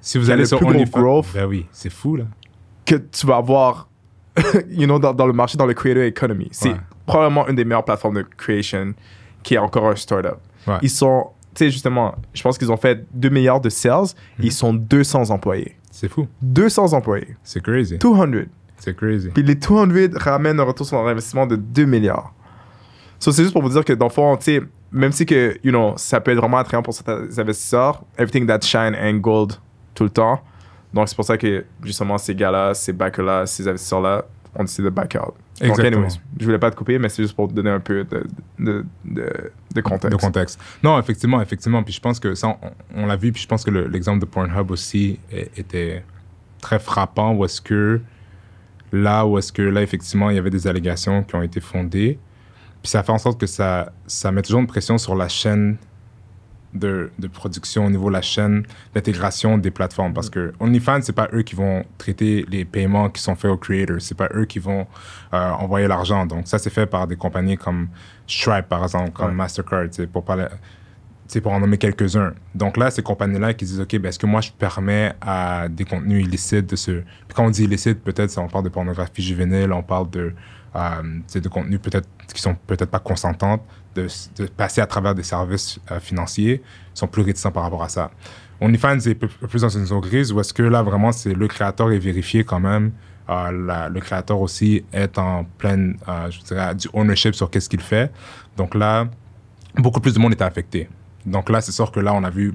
si 0.00 0.18
vous 0.18 0.30
allez 0.30 0.42
le 0.42 0.46
sur 0.46 0.62
OnlyFans, 0.62 1.00
growth. 1.00 1.26
ben 1.34 1.46
oui, 1.46 1.66
c'est 1.72 1.90
fou 1.90 2.16
là. 2.16 2.24
que 2.84 2.96
tu 2.96 3.26
vas 3.26 3.36
avoir 3.36 3.88
you 4.70 4.86
know, 4.86 4.98
dans, 4.98 5.14
dans 5.14 5.26
le 5.26 5.32
marché, 5.32 5.56
dans 5.56 5.66
le 5.66 5.74
creator 5.74 6.02
economy. 6.02 6.48
C'est 6.50 6.70
Ouais. 6.70 6.76
probablement 7.06 7.46
une 7.48 7.54
des 7.54 7.64
meilleures 7.64 7.84
plateformes 7.84 8.16
de 8.16 8.22
creation 8.36 8.92
qui 9.42 9.54
est 9.54 9.58
encore 9.58 9.88
un 9.88 9.94
startup. 9.96 10.38
Ouais. 10.66 10.78
Ils 10.82 10.90
sont, 10.90 11.28
tu 11.54 11.58
sais, 11.66 11.70
justement, 11.70 12.14
je 12.32 12.42
pense 12.42 12.58
qu'ils 12.58 12.72
ont 12.72 12.76
fait 12.76 13.06
2 13.14 13.28
milliards 13.28 13.60
de 13.60 13.68
sales. 13.68 14.06
Ils 14.40 14.50
sont 14.52 14.74
200 14.74 15.30
employés. 15.30 15.76
C'est 15.92 16.08
fou. 16.08 16.26
200 16.42 16.92
employés. 16.94 17.36
C'est 17.44 17.62
crazy. 17.62 17.98
200. 17.98 18.26
C'est 18.78 18.96
crazy. 18.96 19.28
Puis 19.28 19.42
les 19.44 19.54
200 19.54 19.86
ramènent 20.16 20.58
un 20.58 20.64
retour 20.64 20.84
sur 20.84 20.96
leur 20.96 21.06
investissement 21.06 21.46
de 21.46 21.54
2 21.56 21.84
milliards. 21.84 22.34
So, 23.18 23.32
c'est 23.32 23.42
juste 23.42 23.52
pour 23.52 23.62
vous 23.62 23.70
dire 23.70 23.84
que 23.84 23.92
dans 23.92 24.06
le 24.06 24.12
fond, 24.12 24.36
tu 24.36 24.44
sais, 24.44 24.62
même 24.92 25.12
si 25.12 25.24
que, 25.26 25.56
you 25.64 25.70
know, 25.70 25.94
ça 25.96 26.20
peut 26.20 26.30
être 26.32 26.38
vraiment 26.38 26.58
attrayant 26.58 26.82
pour 26.82 26.94
certains 26.94 27.26
investisseurs, 27.38 28.02
everything 28.18 28.46
that 28.46 28.60
shine 28.62 28.94
ain't 28.94 29.20
gold 29.20 29.54
tout 29.94 30.04
le 30.04 30.10
temps. 30.10 30.40
Donc, 30.92 31.08
c'est 31.08 31.16
pour 31.16 31.24
ça 31.24 31.36
que, 31.36 31.64
justement, 31.82 32.18
ces 32.18 32.34
gars-là, 32.34 32.74
ces 32.74 32.92
backers-là, 32.92 33.46
ces 33.46 33.66
investisseurs-là, 33.66 34.24
ont 34.56 34.62
décidé 34.62 34.84
de 34.84 34.90
back 34.90 35.16
out. 35.20 35.34
Donc, 35.60 35.70
Exactement. 35.70 35.96
anyways, 36.04 36.20
je 36.38 36.44
voulais 36.44 36.58
pas 36.60 36.70
te 36.70 36.76
couper, 36.76 36.98
mais 37.00 37.08
c'est 37.08 37.22
juste 37.24 37.34
pour 37.34 37.48
te 37.48 37.54
donner 37.54 37.70
un 37.70 37.80
peu 37.80 38.04
de, 38.04 38.24
de, 38.60 38.84
de, 39.04 39.50
de 39.74 39.80
contexte. 39.80 40.16
de 40.16 40.24
contexte. 40.24 40.60
Non, 40.82 40.96
effectivement, 41.00 41.40
effectivement. 41.42 41.82
Puis 41.82 41.94
je 41.94 42.00
pense 42.00 42.20
que 42.20 42.34
ça, 42.36 42.48
on, 42.48 43.02
on 43.02 43.06
l'a 43.06 43.16
vu. 43.16 43.32
Puis 43.32 43.42
je 43.42 43.48
pense 43.48 43.64
que 43.64 43.70
le- 43.70 43.88
l'exemple 43.88 44.20
de 44.20 44.26
Pornhub 44.26 44.70
aussi 44.70 45.18
était 45.56 46.04
très 46.60 46.78
frappant. 46.78 47.34
Où 47.34 47.44
est-ce 47.44 47.60
que 47.60 48.00
là, 48.92 49.26
où 49.26 49.36
est-ce 49.38 49.52
que 49.52 49.62
là, 49.62 49.82
effectivement, 49.82 50.30
il 50.30 50.36
y 50.36 50.38
avait 50.38 50.50
des 50.50 50.68
allégations 50.68 51.24
qui 51.24 51.34
ont 51.34 51.42
été 51.42 51.60
fondées. 51.60 52.18
Puis 52.84 52.90
ça 52.90 53.02
fait 53.02 53.12
en 53.12 53.18
sorte 53.18 53.40
que 53.40 53.46
ça, 53.46 53.90
ça 54.06 54.30
met 54.30 54.42
toujours 54.42 54.60
une 54.60 54.66
pression 54.66 54.98
sur 54.98 55.14
la 55.14 55.26
chaîne 55.26 55.78
de, 56.74 57.10
de 57.18 57.28
production 57.28 57.86
au 57.86 57.90
niveau 57.90 58.08
de 58.08 58.12
la 58.12 58.20
chaîne 58.20 58.66
d'intégration 58.94 59.56
des 59.56 59.70
plateformes. 59.70 60.12
Parce 60.12 60.28
que 60.28 60.52
OnlyFans, 60.60 61.00
c'est 61.00 61.14
pas 61.14 61.30
eux 61.32 61.40
qui 61.40 61.54
vont 61.54 61.82
traiter 61.96 62.44
les 62.50 62.66
paiements 62.66 63.08
qui 63.08 63.22
sont 63.22 63.36
faits 63.36 63.50
aux 63.50 63.56
creators. 63.56 64.02
C'est 64.02 64.14
pas 64.14 64.28
eux 64.34 64.44
qui 64.44 64.58
vont 64.58 64.86
euh, 65.32 65.50
envoyer 65.52 65.88
l'argent. 65.88 66.26
Donc 66.26 66.46
ça, 66.46 66.58
c'est 66.58 66.68
fait 66.68 66.84
par 66.84 67.06
des 67.06 67.16
compagnies 67.16 67.56
comme 67.56 67.88
Stripe, 68.26 68.68
par 68.68 68.82
exemple, 68.82 69.12
comme 69.12 69.28
Ouais. 69.28 69.32
Mastercard, 69.32 69.86
pour 70.12 70.22
parler 70.22 70.44
sais, 71.28 71.40
pour 71.40 71.52
en 71.52 71.60
nommer 71.60 71.78
quelques-uns. 71.78 72.34
Donc 72.54 72.76
là, 72.76 72.90
ces 72.90 73.02
compagnies-là 73.02 73.54
qui 73.54 73.64
disent, 73.64 73.80
OK, 73.80 73.96
ben, 73.98 74.08
est-ce 74.08 74.18
que 74.18 74.26
moi, 74.26 74.40
je 74.40 74.50
permets 74.52 75.14
à 75.20 75.68
des 75.68 75.84
contenus 75.84 76.24
illicites 76.24 76.68
de 76.70 76.76
se... 76.76 76.90
Puis 76.90 77.34
quand 77.34 77.46
on 77.46 77.50
dit 77.50 77.64
illicite, 77.64 78.02
peut-être, 78.02 78.36
on 78.38 78.48
parle 78.48 78.64
de 78.64 78.68
pornographie 78.68 79.22
juvénile, 79.22 79.72
on 79.72 79.82
parle 79.82 80.10
de, 80.10 80.34
euh, 80.76 81.48
contenus 81.50 81.80
peut-être 81.80 82.08
qui 82.32 82.42
sont 82.42 82.56
peut-être 82.66 82.90
pas 82.90 82.98
consentantes, 82.98 83.62
de, 83.94 84.08
passer 84.56 84.80
à 84.80 84.86
travers 84.86 85.14
des 85.14 85.22
services 85.22 85.78
euh, 85.90 86.00
financiers, 86.00 86.62
ils 86.94 86.98
sont 86.98 87.06
plus 87.06 87.22
réticents 87.22 87.52
par 87.52 87.62
rapport 87.62 87.82
à 87.82 87.88
ça. 87.88 88.10
OnlyFans 88.60 88.98
est 88.98 89.14
plus 89.14 89.62
dans 89.62 89.68
une 89.68 89.86
zone 89.86 90.00
grise 90.00 90.32
où 90.32 90.40
est-ce 90.40 90.54
que 90.54 90.62
là, 90.62 90.82
vraiment, 90.82 91.12
c'est 91.12 91.34
le 91.34 91.48
créateur 91.48 91.92
est 91.92 91.98
vérifié 91.98 92.44
quand 92.44 92.60
même. 92.60 92.92
Euh, 93.28 93.88
le 93.88 94.00
créateur 94.00 94.40
aussi 94.40 94.84
est 94.92 95.18
en 95.18 95.44
pleine, 95.44 95.96
euh, 96.08 96.30
je 96.30 96.40
dirais, 96.40 96.74
du 96.74 96.88
ownership 96.92 97.34
sur 97.34 97.50
qu'est-ce 97.50 97.68
qu'il 97.68 97.80
fait. 97.80 98.12
Donc 98.56 98.74
là, 98.74 99.08
beaucoup 99.76 100.00
plus 100.00 100.14
de 100.14 100.18
monde 100.18 100.32
était 100.32 100.44
affecté. 100.44 100.88
Donc 101.26 101.48
là, 101.48 101.60
c'est 101.60 101.72
sûr 101.72 101.90
que 101.90 102.00
là, 102.00 102.12
on 102.12 102.22
a 102.22 102.30
vu 102.30 102.54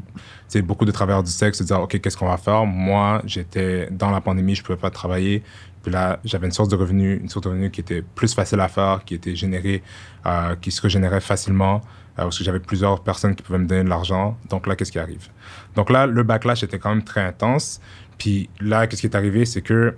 beaucoup 0.64 0.86
de 0.86 0.92
travailleurs 0.92 1.24
du 1.24 1.32
sexe 1.32 1.58
se 1.58 1.64
dire, 1.64 1.80
OK, 1.82 2.00
qu'est-ce 2.00 2.18
qu'on 2.18 2.28
va 2.28 2.38
faire? 2.38 2.66
Moi, 2.66 3.22
j'étais 3.26 3.88
dans 3.92 4.12
la 4.12 4.22
pandémie, 4.22 4.56
je 4.56 4.64
pouvais 4.64 4.78
pas 4.78 4.92
travailler. 4.92 5.44
Puis 5.82 5.92
là, 5.92 6.20
j'avais 6.26 6.46
une 6.46 6.52
source 6.52 6.70
de 6.70 6.76
revenus, 6.76 7.20
une 7.22 7.30
source 7.30 7.46
de 7.46 7.50
revenus 7.50 7.72
qui 7.72 7.82
était 7.82 8.02
plus 8.02 8.34
facile 8.34 8.60
à 8.60 8.68
faire, 8.68 9.04
qui 9.06 9.16
était 9.16 9.36
générée, 9.36 9.82
euh, 10.26 10.56
qui 10.62 10.72
se 10.72 10.82
régénérait 10.82 11.22
facilement, 11.22 11.78
euh, 11.78 12.24
parce 12.24 12.38
que 12.38 12.44
j'avais 12.44 12.60
plusieurs 12.60 13.02
personnes 13.02 13.36
qui 13.36 13.44
pouvaient 13.44 13.60
me 13.60 13.66
donner 13.66 13.84
de 13.84 13.90
l'argent. 13.90 14.38
Donc 14.50 14.68
là, 14.68 14.76
qu'est-ce 14.76 14.92
qui 14.92 15.00
arrive? 15.00 15.30
Donc 15.76 15.90
là, 15.90 16.06
le 16.06 16.24
backlash 16.24 16.64
était 16.64 16.80
quand 16.80 16.90
même 16.90 17.04
très 17.04 17.22
intense. 17.22 17.80
Puis 18.18 18.50
là, 18.60 18.88
qu'est-ce 18.88 19.02
qui 19.02 19.08
est 19.08 19.16
arrivé? 19.16 19.46
C'est 19.46 19.62
que, 19.62 19.96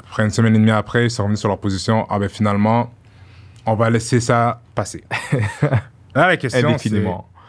après 0.00 0.24
une 0.24 0.30
semaine 0.30 0.54
et 0.56 0.58
demie 0.58 0.70
après, 0.70 1.06
ils 1.06 1.10
sont 1.10 1.22
revenus 1.22 1.40
sur 1.40 1.48
leur 1.48 1.58
position. 1.58 2.06
Ah 2.10 2.18
ben 2.18 2.28
finalement, 2.28 2.92
on 3.64 3.74
va 3.74 3.90
laisser 3.90 4.20
ça 4.20 4.60
passer. 4.74 5.04
là, 6.14 6.28
la 6.28 6.36
question, 6.36 6.76
c'est... 6.78 6.90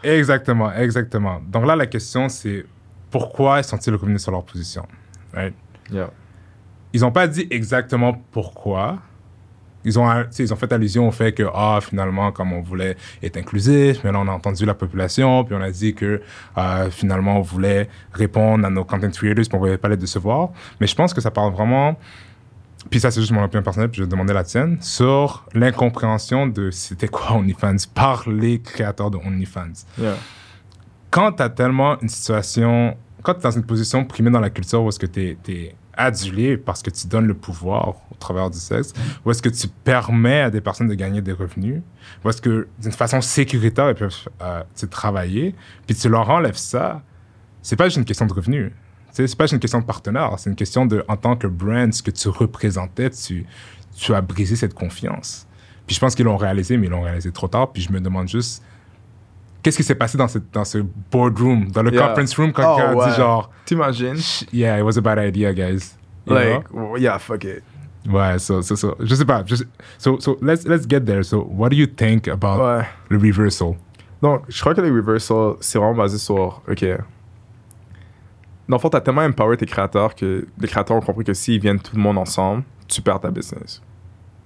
Exactement, 0.07 0.71
exactement. 0.73 1.41
Donc 1.45 1.65
là, 1.65 1.75
la 1.75 1.85
question, 1.85 2.29
c'est 2.29 2.65
pourquoi 3.11 3.61
sont-ils 3.63 3.93
revenus 3.93 4.21
sur 4.21 4.31
leur 4.31 4.43
position? 4.43 4.85
Right? 5.33 5.53
Yeah. 5.91 6.09
Ils 6.93 7.01
n'ont 7.01 7.11
pas 7.11 7.27
dit 7.27 7.47
exactement 7.49 8.13
pourquoi. 8.31 8.99
Ont, 9.95 10.25
ils 10.37 10.53
ont 10.53 10.55
fait 10.57 10.73
allusion 10.73 11.07
au 11.07 11.11
fait 11.11 11.31
que, 11.31 11.43
ah, 11.53 11.79
finalement, 11.81 12.31
comme 12.31 12.51
on 12.51 12.61
voulait 12.61 12.97
être 13.23 13.37
inclusif, 13.37 14.01
mais 14.03 14.11
là, 14.11 14.19
on 14.19 14.27
a 14.27 14.31
entendu 14.31 14.65
la 14.65 14.73
population, 14.73 15.45
puis 15.45 15.55
on 15.55 15.61
a 15.61 15.71
dit 15.71 15.93
que, 15.93 16.21
euh, 16.57 16.89
finalement, 16.89 17.37
on 17.37 17.41
voulait 17.41 17.87
répondre 18.11 18.65
à 18.65 18.69
nos 18.69 18.83
content 18.83 19.09
creators, 19.09 19.45
puis 19.45 19.53
on 19.53 19.57
ne 19.57 19.65
voulait 19.65 19.77
pas 19.77 19.87
les 19.87 19.97
décevoir. 19.97 20.49
Mais 20.81 20.87
je 20.87 20.95
pense 20.95 21.13
que 21.13 21.21
ça 21.21 21.31
parle 21.31 21.53
vraiment, 21.53 21.97
puis 22.89 22.99
ça, 22.99 23.11
c'est 23.11 23.21
juste 23.21 23.31
mon 23.31 23.43
opinion 23.43 23.63
personnelle, 23.63 23.89
puis 23.89 23.99
je 23.99 24.03
vais 24.03 24.09
demander 24.09 24.33
la 24.33 24.43
tienne, 24.43 24.77
sur 24.81 25.45
l'incompréhension 25.53 26.47
de 26.47 26.71
c'était 26.71 27.07
quoi 27.07 27.33
OnlyFans 27.33 27.75
par 27.93 28.29
les 28.29 28.61
créateurs 28.61 29.11
de 29.11 29.17
OnlyFans 29.17 29.85
Yeah. 29.97 30.15
quand 31.09 31.33
tu 31.33 31.43
as 31.43 31.49
tellement 31.49 31.99
une 32.01 32.09
situation, 32.09 32.95
quand 33.23 33.33
tu 33.33 33.39
es 33.39 33.43
dans 33.43 33.51
une 33.51 33.63
position 33.63 34.05
primée 34.05 34.29
dans 34.29 34.39
la 34.39 34.49
culture 34.49 34.83
où 34.83 34.89
est-ce 34.89 34.99
que 34.99 35.05
tu 35.05 35.37
es, 35.47 35.75
adulé 35.99 36.57
parce 36.57 36.83
que 36.83 36.91
tu 36.91 37.07
donnes 37.07 37.25
le 37.25 37.33
pouvoir 37.33 37.95
au 38.11 38.15
travers 38.19 38.51
du 38.51 38.59
sexe, 38.59 38.93
où 39.25 39.31
est-ce 39.31 39.41
que 39.41 39.49
tu 39.49 39.67
permets 39.67 40.41
à 40.41 40.51
des 40.51 40.61
personnes 40.61 40.87
de 40.87 40.93
gagner 40.93 41.23
des 41.23 41.31
revenus, 41.31 41.81
où 42.23 42.29
est-ce 42.29 42.39
que 42.39 42.67
d'une 42.79 42.91
façon 42.91 43.19
sécuritaire, 43.19 43.89
ils 43.89 43.95
peuvent 43.95 44.13
euh, 44.43 44.61
travailler, 44.91 45.55
puis 45.87 45.95
tu 45.95 46.07
leur 46.07 46.29
enlèves 46.29 46.57
ça, 46.57 47.01
c'est 47.63 47.75
pas 47.75 47.85
juste 47.85 47.97
une 47.97 48.05
question 48.05 48.27
de 48.27 48.33
revenus. 48.33 48.71
C'est 49.25 49.35
pas 49.37 49.45
juste 49.45 49.53
une 49.53 49.59
question 49.59 49.79
de 49.79 49.85
partenaire, 49.85 50.33
c'est 50.37 50.49
une 50.49 50.55
question 50.55 50.85
de, 50.85 51.03
en 51.07 51.15
tant 51.17 51.35
que 51.35 51.47
brand, 51.47 51.91
ce 51.93 52.03
que 52.03 52.11
tu 52.11 52.27
représentais, 52.29 53.09
tu, 53.09 53.45
tu 53.95 54.13
as 54.13 54.21
brisé 54.21 54.55
cette 54.55 54.73
confiance. 54.75 55.47
Puis 55.87 55.95
je 55.95 55.99
pense 55.99 56.13
qu'ils 56.13 56.25
l'ont 56.25 56.37
réalisé, 56.37 56.77
mais 56.77 56.87
ils 56.87 56.89
l'ont 56.91 57.01
réalisé 57.01 57.31
trop 57.31 57.47
tard. 57.47 57.71
Puis 57.71 57.81
je 57.81 57.91
me 57.91 57.99
demande 57.99 58.27
juste, 58.27 58.61
qu'est-ce 59.63 59.77
qui 59.77 59.83
s'est 59.83 59.95
passé 59.95 60.17
dans, 60.17 60.27
cette, 60.27 60.51
dans 60.53 60.65
ce 60.65 60.79
boardroom, 61.11 61.71
dans 61.71 61.81
le 61.83 61.91
Yeah. 61.93 62.07
conference 62.09 62.35
room, 62.35 62.51
quand 62.51 62.73
Oh, 62.73 62.75
quelqu'un 62.77 62.91
a 62.91 62.95
ouais. 62.95 63.09
dit 63.09 63.15
genre, 63.15 63.51
T'imagines? 63.65 64.45
yeah, 64.53 64.77
it 64.79 64.83
was 64.83 64.97
a 64.97 65.01
bad 65.01 65.17
idea, 65.17 65.53
guys. 65.53 65.95
You 66.27 66.33
Like, 66.35 66.65
yeah, 66.99 67.17
fuck 67.17 67.43
it. 67.45 67.63
Ouais, 68.09 68.37
so, 68.39 68.61
so, 68.61 68.75
so, 68.75 68.95
je 68.99 69.15
sais 69.15 69.25
pas. 69.25 69.43
je 69.45 69.55
sais- 69.55 69.67
so, 69.97 70.19
so 70.19 70.37
let's, 70.41 70.65
let's 70.65 70.85
get 70.87 71.01
there. 71.01 71.23
So, 71.23 71.39
what 71.49 71.69
do 71.69 71.75
you 71.77 71.87
think 71.87 72.27
about 72.27 72.59
Ouais. 72.61 72.85
le 73.09 73.17
reversal? 73.17 73.75
Donc, 74.21 74.41
je 74.49 74.59
crois 74.59 74.73
que 74.75 74.81
les 74.81 74.89
reversals, 74.91 75.55
c'est 75.61 75.77
vraiment 75.77 75.95
basé 75.95 76.17
sur, 76.17 76.61
OK. 76.69 76.85
Dans 78.67 78.75
le 78.77 78.81
fond, 78.81 78.89
t'as 78.89 79.01
tellement 79.01 79.21
empower 79.23 79.55
tes 79.57 79.65
créateurs 79.65 80.13
que 80.15 80.45
les 80.59 80.67
créateurs 80.67 80.97
ont 80.97 81.01
compris 81.01 81.23
que 81.23 81.33
s'ils 81.33 81.59
viennent 81.61 81.79
tout 81.79 81.95
le 81.95 82.01
monde 82.01 82.17
ensemble, 82.17 82.63
tu 82.87 83.01
perds 83.01 83.21
ta 83.21 83.31
business. 83.31 83.81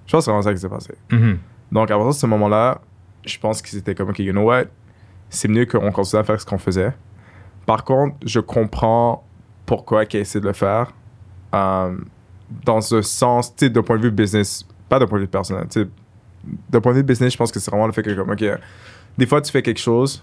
Je 0.06 0.12
pense 0.12 0.20
que 0.20 0.24
c'est 0.24 0.30
vraiment 0.30 0.42
ça 0.42 0.52
qui 0.52 0.60
s'est 0.60 0.68
passé. 0.68 0.94
Mhm. 1.10 1.38
Donc, 1.72 1.90
à 1.90 1.94
partir 1.94 2.08
de 2.12 2.16
ce 2.16 2.26
moment-là, 2.26 2.80
je 3.24 3.38
pense 3.38 3.62
qu'ils 3.62 3.78
étaient 3.78 3.94
comme, 3.94 4.10
OK, 4.10 4.18
you 4.20 4.32
know 4.32 4.42
what? 4.44 4.64
C'est 5.30 5.48
mieux 5.48 5.64
qu'on 5.66 5.90
continue 5.90 6.20
à 6.20 6.24
faire 6.24 6.40
ce 6.40 6.46
qu'on 6.46 6.58
faisait. 6.58 6.92
Par 7.66 7.84
contre, 7.84 8.16
je 8.26 8.40
comprends 8.40 9.24
pourquoi 9.66 10.04
ils 10.04 10.16
essaient 10.16 10.40
de 10.40 10.46
le 10.46 10.52
faire. 10.52 10.92
euh, 11.54 11.96
dans 12.64 12.94
un 12.94 13.02
sens, 13.02 13.54
tu 13.56 13.64
sais, 13.66 13.70
d'un 13.70 13.82
point 13.82 13.96
de 13.96 14.02
vue 14.02 14.10
business, 14.10 14.66
pas 14.88 14.98
d'un 14.98 15.06
point 15.06 15.18
de 15.18 15.24
vue 15.24 15.28
personnel. 15.28 15.66
tu 15.70 15.82
sais. 15.82 15.88
D'un 16.68 16.80
point 16.80 16.92
de 16.92 16.98
vue 16.98 17.02
business, 17.02 17.32
je 17.32 17.38
pense 17.38 17.50
que 17.50 17.58
c'est 17.60 17.70
vraiment 17.70 17.86
le 17.86 17.92
fait 17.92 18.02
que, 18.02 18.10
comme, 18.12 18.30
OK, 18.30 18.44
des 19.16 19.26
fois, 19.26 19.40
tu 19.40 19.50
fais 19.50 19.62
quelque 19.62 19.80
chose, 19.80 20.22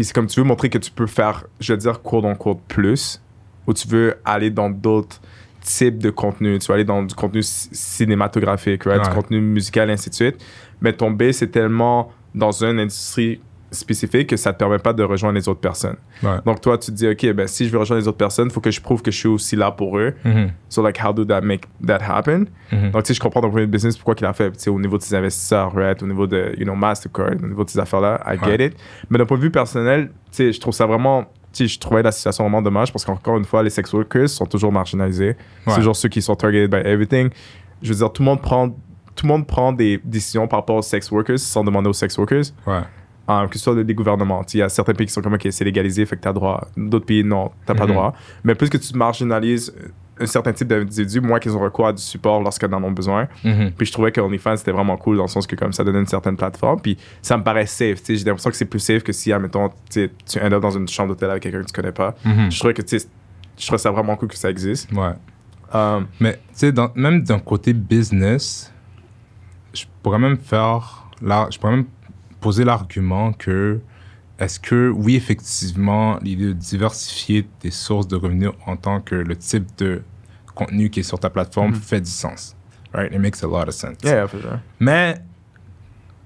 puis 0.00 0.06
c'est 0.06 0.14
comme 0.14 0.28
tu 0.28 0.40
veux 0.40 0.46
montrer 0.46 0.70
que 0.70 0.78
tu 0.78 0.90
peux 0.90 1.06
faire, 1.06 1.44
je 1.60 1.74
veux 1.74 1.76
dire, 1.76 2.00
court 2.00 2.24
en 2.24 2.34
court 2.34 2.58
plus, 2.58 3.20
ou 3.66 3.74
tu 3.74 3.86
veux 3.86 4.16
aller 4.24 4.48
dans 4.48 4.70
d'autres 4.70 5.20
types 5.60 5.98
de 5.98 6.08
contenu. 6.08 6.58
Tu 6.58 6.68
vas 6.68 6.76
aller 6.76 6.86
dans 6.86 7.02
du 7.02 7.14
contenu 7.14 7.42
cinématographique, 7.42 8.84
right? 8.84 9.02
du 9.02 9.10
contenu 9.10 9.42
musical, 9.42 9.90
ainsi 9.90 10.08
de 10.08 10.14
suite. 10.14 10.42
Mais 10.80 10.94
ton 10.94 11.10
base 11.10 11.42
est 11.42 11.48
tellement 11.48 12.12
dans 12.34 12.64
une 12.64 12.80
industrie 12.80 13.42
spécifique 13.72 14.28
que 14.28 14.36
ça 14.36 14.52
te 14.52 14.58
permet 14.58 14.78
pas 14.78 14.92
de 14.92 15.02
rejoindre 15.02 15.36
les 15.36 15.48
autres 15.48 15.60
personnes. 15.60 15.96
Ouais. 16.22 16.38
Donc 16.44 16.60
toi, 16.60 16.76
tu 16.78 16.90
te 16.90 16.96
dis, 16.96 17.08
OK, 17.08 17.32
ben, 17.34 17.46
si 17.46 17.66
je 17.66 17.70
veux 17.72 17.78
rejoindre 17.78 18.02
les 18.02 18.08
autres 18.08 18.18
personnes, 18.18 18.48
il 18.48 18.52
faut 18.52 18.60
que 18.60 18.70
je 18.70 18.80
prouve 18.80 19.02
que 19.02 19.10
je 19.10 19.16
suis 19.18 19.28
aussi 19.28 19.56
là 19.56 19.70
pour 19.70 19.98
eux. 19.98 20.14
Mhm. 20.24 20.50
So, 20.68 20.82
like, 20.82 20.98
how 21.02 21.12
do 21.12 21.24
that 21.24 21.40
make 21.42 21.62
that 21.86 22.00
happen? 22.02 22.46
Mhm. 22.72 22.90
Donc, 22.90 23.02
tu 23.04 23.08
sais, 23.08 23.14
je 23.14 23.20
comprends 23.20 23.40
ton 23.40 23.50
point 23.50 23.60
de 23.62 23.66
business, 23.66 23.96
pourquoi 23.96 24.14
qu'il 24.14 24.26
a 24.26 24.32
fait, 24.32 24.50
tu 24.52 24.58
sais, 24.58 24.70
au 24.70 24.80
niveau 24.80 24.96
de 24.98 25.02
ses 25.02 25.14
investisseurs, 25.14 25.72
right? 25.74 26.02
Au 26.02 26.06
niveau 26.06 26.26
de, 26.26 26.54
you 26.58 26.64
know, 26.64 26.74
Mastercard, 26.74 27.34
au 27.42 27.46
niveau 27.46 27.64
de 27.64 27.70
ces 27.70 27.78
affaires-là, 27.78 28.20
I 28.26 28.30
Ouais. 28.38 28.56
get 28.58 28.66
it. 28.66 28.76
Mais 29.08 29.18
d'un 29.18 29.26
point 29.26 29.36
de 29.36 29.42
vue 29.42 29.50
personnel, 29.50 30.08
tu 30.08 30.12
sais, 30.30 30.52
je 30.52 30.60
trouve 30.60 30.74
ça 30.74 30.86
vraiment, 30.86 31.22
tu 31.52 31.66
sais, 31.66 31.66
je 31.68 31.78
trouvais 31.78 32.02
la 32.02 32.12
situation 32.12 32.44
vraiment 32.44 32.62
dommage 32.62 32.92
parce 32.92 33.04
qu'encore 33.04 33.36
une 33.36 33.44
fois, 33.44 33.62
les 33.62 33.70
sex 33.70 33.92
workers 33.92 34.28
sont 34.28 34.46
toujours 34.46 34.72
marginalisés. 34.72 35.36
C'est 35.66 35.76
toujours 35.76 35.96
ceux 35.96 36.08
qui 36.08 36.22
sont 36.22 36.34
targeted 36.36 36.70
by 36.70 36.78
everything. 36.88 37.30
Je 37.82 37.92
veux 37.92 37.98
dire, 37.98 38.12
tout 38.12 38.22
le 38.22 38.26
monde 38.26 38.40
prend, 38.42 38.68
tout 38.68 39.26
le 39.26 39.28
monde 39.28 39.46
prend 39.46 39.72
des 39.72 40.00
décisions 40.04 40.46
par 40.48 40.60
rapport 40.60 40.76
aux 40.76 40.82
sex 40.82 41.10
workers 41.10 41.38
sans 41.38 41.64
demander 41.64 41.88
aux 41.88 41.92
sex 41.94 42.16
workers. 42.18 42.44
Ouais. 42.66 42.80
Euh, 43.30 43.46
que 43.46 43.56
ce 43.58 43.64
soit 43.64 43.84
des 43.84 43.94
gouvernements. 43.94 44.42
Il 44.52 44.58
y 44.58 44.62
a 44.62 44.68
certains 44.68 44.92
pays 44.92 45.06
qui 45.06 45.12
sont 45.12 45.22
comme, 45.22 45.34
OK, 45.34 45.46
c'est 45.50 45.64
légalisé, 45.64 46.04
fait 46.04 46.16
que 46.16 46.22
tu 46.22 46.28
as 46.28 46.32
droit. 46.32 46.66
D'autres 46.76 47.06
pays, 47.06 47.22
non, 47.22 47.50
tu 47.66 47.72
pas 47.74 47.84
Mhm. 47.86 47.92
droit. 47.92 48.14
Mais 48.44 48.54
plus 48.56 48.68
que 48.68 48.76
tu 48.78 48.92
marginalises 48.96 49.72
un 50.18 50.26
certain 50.26 50.52
type 50.52 50.68
d'individus, 50.68 51.20
moins 51.20 51.38
qu'ils 51.38 51.56
ont 51.56 51.60
recours 51.60 51.86
à 51.86 51.92
du 51.94 52.02
support 52.02 52.42
lorsqu'ils 52.42 52.74
en 52.74 52.82
ont 52.82 52.90
besoin. 52.90 53.28
Mhm. 53.44 53.70
Puis 53.76 53.86
je 53.86 53.92
trouvais 53.92 54.12
que 54.12 54.20
OnlyFans, 54.20 54.56
c'était 54.56 54.72
vraiment 54.72 54.96
cool 54.98 55.16
dans 55.16 55.22
le 55.24 55.28
sens 55.28 55.46
que 55.46 55.56
comme 55.56 55.72
ça 55.72 55.82
donnait 55.84 56.00
une 56.00 56.06
certaine 56.06 56.36
plateforme. 56.36 56.80
Puis 56.80 56.98
ça 57.22 57.38
me 57.38 57.42
paraît 57.42 57.64
safe. 57.66 58.00
J'ai 58.06 58.16
l'impression 58.24 58.50
que 58.50 58.56
c'est 58.56 58.66
plus 58.66 58.80
safe 58.80 59.02
que 59.02 59.12
si, 59.12 59.32
admettons, 59.32 59.70
tu 59.88 60.10
end 60.42 60.52
up 60.52 60.60
dans 60.60 60.72
une 60.72 60.88
chambre 60.88 61.08
d'hôtel 61.10 61.30
avec 61.30 61.42
quelqu'un 61.42 61.60
que 61.62 61.66
tu 61.66 61.72
connais 61.72 61.92
pas. 61.92 62.14
Mhm. 62.24 62.50
Je 62.50 62.58
trouvais 62.58 62.74
que, 62.74 62.82
tu 62.82 62.98
sais, 62.98 63.06
je 63.56 63.64
trouvais 63.66 63.78
ça 63.78 63.90
vraiment 63.90 64.14
cool 64.16 64.28
que 64.28 64.36
ça 64.36 64.50
existe. 64.50 64.90
Ouais. 64.92 65.12
Euh, 65.74 66.00
Mais 66.20 66.34
tu 66.58 66.70
sais, 66.70 66.72
même 66.96 67.22
d'un 67.22 67.38
côté 67.38 67.72
business, 67.72 68.70
je 69.72 69.84
pourrais 70.02 70.18
même 70.18 70.36
faire, 70.36 71.06
là, 71.22 71.46
je 71.50 71.58
pourrais 71.58 71.76
même 71.76 71.86
poser 72.40 72.64
l'argument 72.64 73.32
que 73.32 73.80
est-ce 74.38 74.58
que 74.58 74.88
oui 74.88 75.16
effectivement 75.16 76.18
l'idée 76.22 76.46
de 76.46 76.52
diversifier 76.52 77.46
tes 77.60 77.70
sources 77.70 78.08
de 78.08 78.16
revenus 78.16 78.50
en 78.66 78.76
tant 78.76 79.00
que 79.00 79.14
le 79.14 79.36
type 79.36 79.66
de 79.78 80.02
contenu 80.54 80.88
qui 80.90 81.00
est 81.00 81.04
sur 81.04 81.18
ta 81.20 81.30
plateforme 81.30 81.74
fait 81.74 82.00
du 82.00 82.10
sens, 82.10 82.56
right? 82.94 83.12
It 83.12 83.20
makes 83.20 83.42
a 83.42 83.46
lot 83.46 83.68
of 83.68 83.72
sense. 83.74 83.98
yeah, 84.02 84.14
yeah, 84.14 84.26
for 84.28 84.40
sure. 84.40 84.58
Mais 84.78 85.20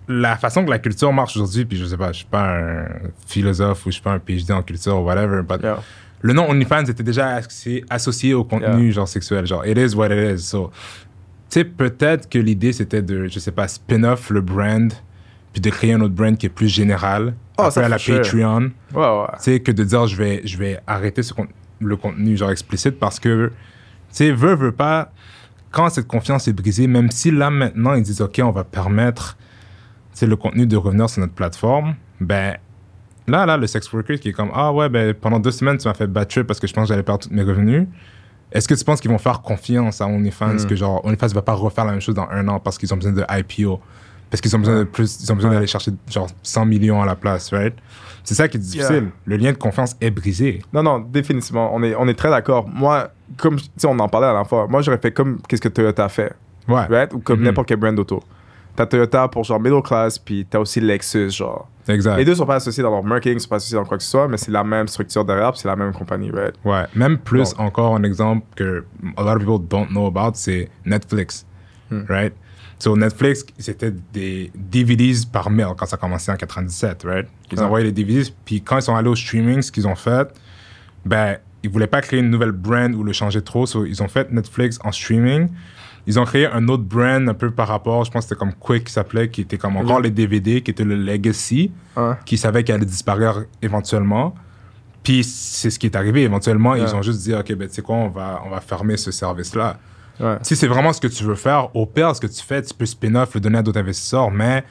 la 0.08 0.36
façon 0.36 0.64
que 0.64 0.70
la 0.70 0.78
culture 0.78 1.12
marche 1.12 1.36
aujourd'hui, 1.36 1.64
puis 1.64 1.76
je 1.78 1.86
sais 1.86 1.96
pas, 1.96 2.12
je 2.12 2.18
suis 2.18 2.26
pas 2.26 2.58
un 2.58 2.86
philosophe 3.26 3.86
ou 3.86 3.90
je 3.90 3.94
suis 3.94 4.02
pas 4.02 4.12
un 4.12 4.18
PhD 4.20 4.50
en 4.52 4.62
culture 4.62 4.96
ou 5.00 5.04
whatever, 5.04 5.42
but 5.42 5.62
Yeah. 5.62 5.82
le 6.20 6.32
nom 6.34 6.48
OnlyFans 6.50 6.84
était 6.84 7.02
déjà 7.02 7.36
associé, 7.36 7.84
associé 7.90 8.34
au 8.34 8.44
contenu 8.44 8.84
Yeah. 8.84 8.92
genre 8.92 9.08
sexuel, 9.08 9.46
genre 9.46 9.64
it 9.66 9.78
is 9.78 9.94
what 9.96 10.08
it 10.10 10.38
is. 10.38 10.42
So, 10.42 10.70
tu 11.50 11.60
sais, 11.60 11.64
peut-être 11.64 12.28
que 12.28 12.38
l'idée 12.38 12.72
c'était 12.72 13.02
de, 13.02 13.26
je 13.28 13.38
sais 13.38 13.52
pas, 13.52 13.66
spin-off 13.68 14.30
le 14.30 14.40
brand, 14.40 14.92
puis 15.54 15.62
de 15.62 15.70
créer 15.70 15.94
un 15.94 16.00
autre 16.02 16.14
brand 16.14 16.36
qui 16.36 16.44
est 16.46 16.50
plus 16.50 16.68
général, 16.68 17.34
Oh, 17.56 17.70
ça, 17.70 17.86
à 17.86 17.88
la. 17.88 17.96
Patreon, 17.98 18.70
Ouais, 18.92 19.00
ouais. 19.00 19.26
tu 19.36 19.42
sais, 19.44 19.60
que 19.60 19.70
de 19.72 19.84
dire 19.84 20.06
je 20.08 20.16
vais, 20.16 20.42
je 20.44 20.58
vais 20.58 20.78
arrêter 20.86 21.22
ce 21.22 21.32
con- 21.32 21.46
le 21.80 21.96
contenu 21.96 22.36
genre 22.36 22.50
explicite 22.50 22.98
parce 22.98 23.18
que, 23.20 23.48
tu 23.48 23.54
sais, 24.10 24.30
veut, 24.32 24.54
veut 24.56 24.72
pas, 24.72 25.12
quand 25.70 25.88
cette 25.88 26.06
confiance 26.08 26.46
est 26.48 26.52
brisée, 26.52 26.86
même 26.88 27.10
si 27.10 27.30
là 27.30 27.48
maintenant 27.50 27.94
ils 27.94 28.02
disent 28.02 28.20
ok, 28.20 28.40
on 28.44 28.50
va 28.50 28.64
permettre, 28.64 29.36
sais, 30.12 30.26
le 30.26 30.36
contenu 30.36 30.66
de 30.66 30.76
revenir 30.76 31.08
sur 31.08 31.20
notre 31.20 31.32
plateforme, 31.34 31.94
ben 32.20 32.56
là, 33.28 33.46
là, 33.46 33.56
le 33.56 33.66
sex 33.68 33.92
worker 33.92 34.18
qui 34.18 34.30
est 34.30 34.32
comme 34.32 34.50
ah 34.52 34.72
ouais, 34.72 34.88
ben 34.88 35.14
pendant 35.14 35.38
deux 35.38 35.50
semaines 35.52 35.78
tu 35.78 35.86
m'as 35.88 35.94
fait 35.94 36.06
bad 36.08 36.26
trip 36.28 36.46
parce 36.48 36.58
que 36.60 36.66
je 36.66 36.72
pense 36.74 36.84
que 36.84 36.88
j'allais 36.88 37.02
perdre 37.04 37.26
tous 37.28 37.32
mes 37.34 37.42
revenus. 37.42 37.86
Est-ce 38.52 38.66
que 38.68 38.74
tu 38.74 38.84
penses 38.84 39.00
qu'ils 39.00 39.10
vont 39.10 39.18
faire 39.18 39.42
confiance 39.42 40.00
à 40.00 40.06
OnlyFans 40.06 40.54
Mm. 40.54 40.66
que 40.66 40.76
genre 40.76 41.04
OnlyFans 41.04 41.28
va 41.28 41.42
pas 41.42 41.54
refaire 41.54 41.84
la 41.84 41.92
même 41.92 42.00
chose 42.00 42.14
dans 42.16 42.28
un 42.30 42.46
an 42.48 42.58
parce 42.60 42.78
qu'ils 42.78 42.92
ont 42.92 42.96
besoin 42.96 43.12
de 43.12 43.24
IPO? 43.28 43.80
Parce 44.34 44.40
qu'ils 44.40 44.56
ont 44.56 44.58
besoin 44.58 44.78
de 44.80 44.84
plus, 44.84 45.20
ils 45.22 45.30
ont 45.32 45.36
besoin 45.36 45.52
d'aller 45.52 45.68
chercher 45.68 45.92
genre 46.10 46.26
100 46.42 46.66
millions 46.66 47.00
à 47.00 47.06
la 47.06 47.14
place, 47.14 47.52
right? 47.52 47.72
C'est 48.24 48.34
ça 48.34 48.48
qui 48.48 48.56
est 48.56 48.60
difficile. 48.60 48.94
Yeah. 48.94 49.02
Le 49.26 49.36
lien 49.36 49.52
de 49.52 49.56
confiance 49.58 49.94
est 50.00 50.10
brisé. 50.10 50.60
Non, 50.72 50.82
non, 50.82 50.98
définitivement. 50.98 51.70
On 51.72 51.80
est, 51.84 51.94
on 51.94 52.08
est 52.08 52.14
très 52.18 52.30
d'accord. 52.30 52.68
Moi, 52.68 53.10
comme, 53.36 53.56
tu 53.60 53.66
sais, 53.76 53.86
on 53.86 53.96
en 54.00 54.08
parlait 54.08 54.26
à 54.26 54.32
la 54.32 54.42
fois. 54.44 54.66
Moi, 54.66 54.82
j'aurais 54.82 54.98
fait 54.98 55.12
comme 55.12 55.38
qu'est-ce 55.46 55.60
que 55.62 55.68
Toyota 55.68 56.06
a 56.06 56.08
fait? 56.08 56.32
Ouais. 56.66 56.84
right? 56.90 57.12
Ou 57.14 57.20
comme 57.20 57.38
Mhm. 57.38 57.44
n'importe 57.44 57.68
quel 57.68 57.76
brand 57.76 57.94
d'auto. 57.94 58.24
T'as 58.74 58.86
Toyota 58.86 59.28
pour 59.28 59.44
genre 59.44 59.60
middle 59.60 59.82
class, 59.82 60.18
puis 60.18 60.44
t'as 60.50 60.58
aussi 60.58 60.80
Lexus, 60.80 61.30
genre. 61.30 61.68
Exact. 61.86 62.16
Les 62.16 62.24
deux 62.24 62.34
sont 62.34 62.46
pas 62.46 62.56
associés 62.56 62.82
dans 62.82 62.90
leur 62.90 63.04
marketing, 63.04 63.38
sont 63.38 63.48
pas 63.50 63.56
associés 63.56 63.76
dans 63.76 63.84
quoi 63.84 63.98
que 63.98 64.02
ce 64.02 64.10
soit, 64.10 64.26
mais 64.26 64.36
c'est 64.36 64.50
la 64.50 64.64
même 64.64 64.88
structure 64.88 65.24
derrière, 65.24 65.56
c'est 65.56 65.68
la 65.68 65.76
même 65.76 65.92
compagnie, 65.92 66.32
right? 66.32 66.54
Ouais, 66.64 66.86
même 66.96 67.18
plus 67.18 67.50
Donc- 67.52 67.60
encore 67.60 67.94
un 67.94 68.02
exemple 68.02 68.44
que 68.56 68.84
a 69.16 69.22
lot 69.22 69.32
of 69.36 69.38
people 69.38 69.58
don't 69.68 69.86
know 69.90 70.06
about, 70.08 70.32
c'est 70.34 70.70
Netflix, 70.84 71.46
Hmm. 71.90 72.02
right? 72.08 72.32
So 72.84 72.94
Netflix, 72.98 73.46
c'était 73.58 73.94
des 74.12 74.52
DVDs 74.54 75.24
par 75.32 75.48
mail 75.48 75.68
quand 75.74 75.86
ça 75.86 75.96
a 75.96 75.98
commencé 75.98 76.30
en 76.30 76.36
97, 76.36 77.02
right? 77.04 77.26
Ils 77.50 77.58
Ouais. 77.58 77.64
envoyaient 77.64 77.86
les 77.86 77.92
DVDs, 77.92 78.30
puis 78.44 78.60
quand 78.60 78.76
ils 78.76 78.82
sont 78.82 78.94
allés 78.94 79.08
au 79.08 79.16
streaming, 79.16 79.62
ce 79.62 79.72
qu'ils 79.72 79.88
ont 79.88 79.94
fait, 79.94 80.28
ben, 81.02 81.38
ils 81.62 81.70
voulaient 81.70 81.86
pas 81.86 82.02
créer 82.02 82.20
une 82.20 82.28
nouvelle 82.28 82.52
brand 82.52 82.94
ou 82.94 83.02
le 83.02 83.14
changer 83.14 83.40
trop, 83.40 83.64
so 83.64 83.86
ils 83.86 84.02
ont 84.02 84.08
fait 84.08 84.30
Netflix 84.30 84.78
en 84.84 84.92
streaming. 84.92 85.48
Ils 86.06 86.20
ont 86.20 86.26
créé 86.26 86.44
un 86.46 86.68
autre 86.68 86.82
brand 86.82 87.26
un 87.26 87.32
peu 87.32 87.50
par 87.50 87.68
rapport, 87.68 88.04
je 88.04 88.10
pense 88.10 88.24
que 88.26 88.28
c'était 88.28 88.38
comme 88.38 88.52
Quick 88.52 88.84
qui 88.84 88.92
s'appelait, 88.92 89.30
qui 89.30 89.40
était 89.40 89.56
comme 89.56 89.78
encore 89.78 90.00
les 90.00 90.10
DVD, 90.10 90.60
qui 90.60 90.70
était 90.70 90.84
le 90.84 90.96
Legacy 90.96 91.72
qui 92.26 92.36
savaient 92.36 92.64
qu'elle 92.64 92.76
allait 92.76 92.84
disparaître 92.84 93.46
éventuellement. 93.62 94.34
Puis 95.02 95.24
c'est 95.24 95.70
ce 95.70 95.78
qui 95.78 95.86
est 95.86 95.96
arrivé. 95.96 96.20
Éventuellement, 96.24 96.74
ils 96.74 96.94
ont 96.94 97.00
juste 97.00 97.20
dit, 97.22 97.34
OK, 97.34 97.50
ben, 97.54 97.66
tu 97.66 97.76
sais 97.76 97.80
quoi, 97.82 97.96
on 97.96 98.08
va, 98.08 98.42
on 98.44 98.50
va 98.50 98.60
fermer 98.60 98.98
ce 98.98 99.10
service-là. 99.10 99.78
Ouais. 100.20 100.36
Si 100.42 100.54
c'est 100.56 100.68
vraiment 100.68 100.92
ce 100.92 101.00
que 101.00 101.08
tu 101.08 101.24
veux 101.24 101.34
faire, 101.34 101.74
au 101.74 101.86
pire, 101.86 102.14
ce 102.14 102.20
que 102.20 102.26
tu 102.26 102.42
fais, 102.42 102.62
tu 102.62 102.72
peux 102.74 102.86
spin-off, 102.86 103.34
le 103.34 103.40
donner 103.40 103.58
à 103.58 103.62
d'autres 103.62 103.80
investisseurs, 103.80 104.30
mais 104.30 104.62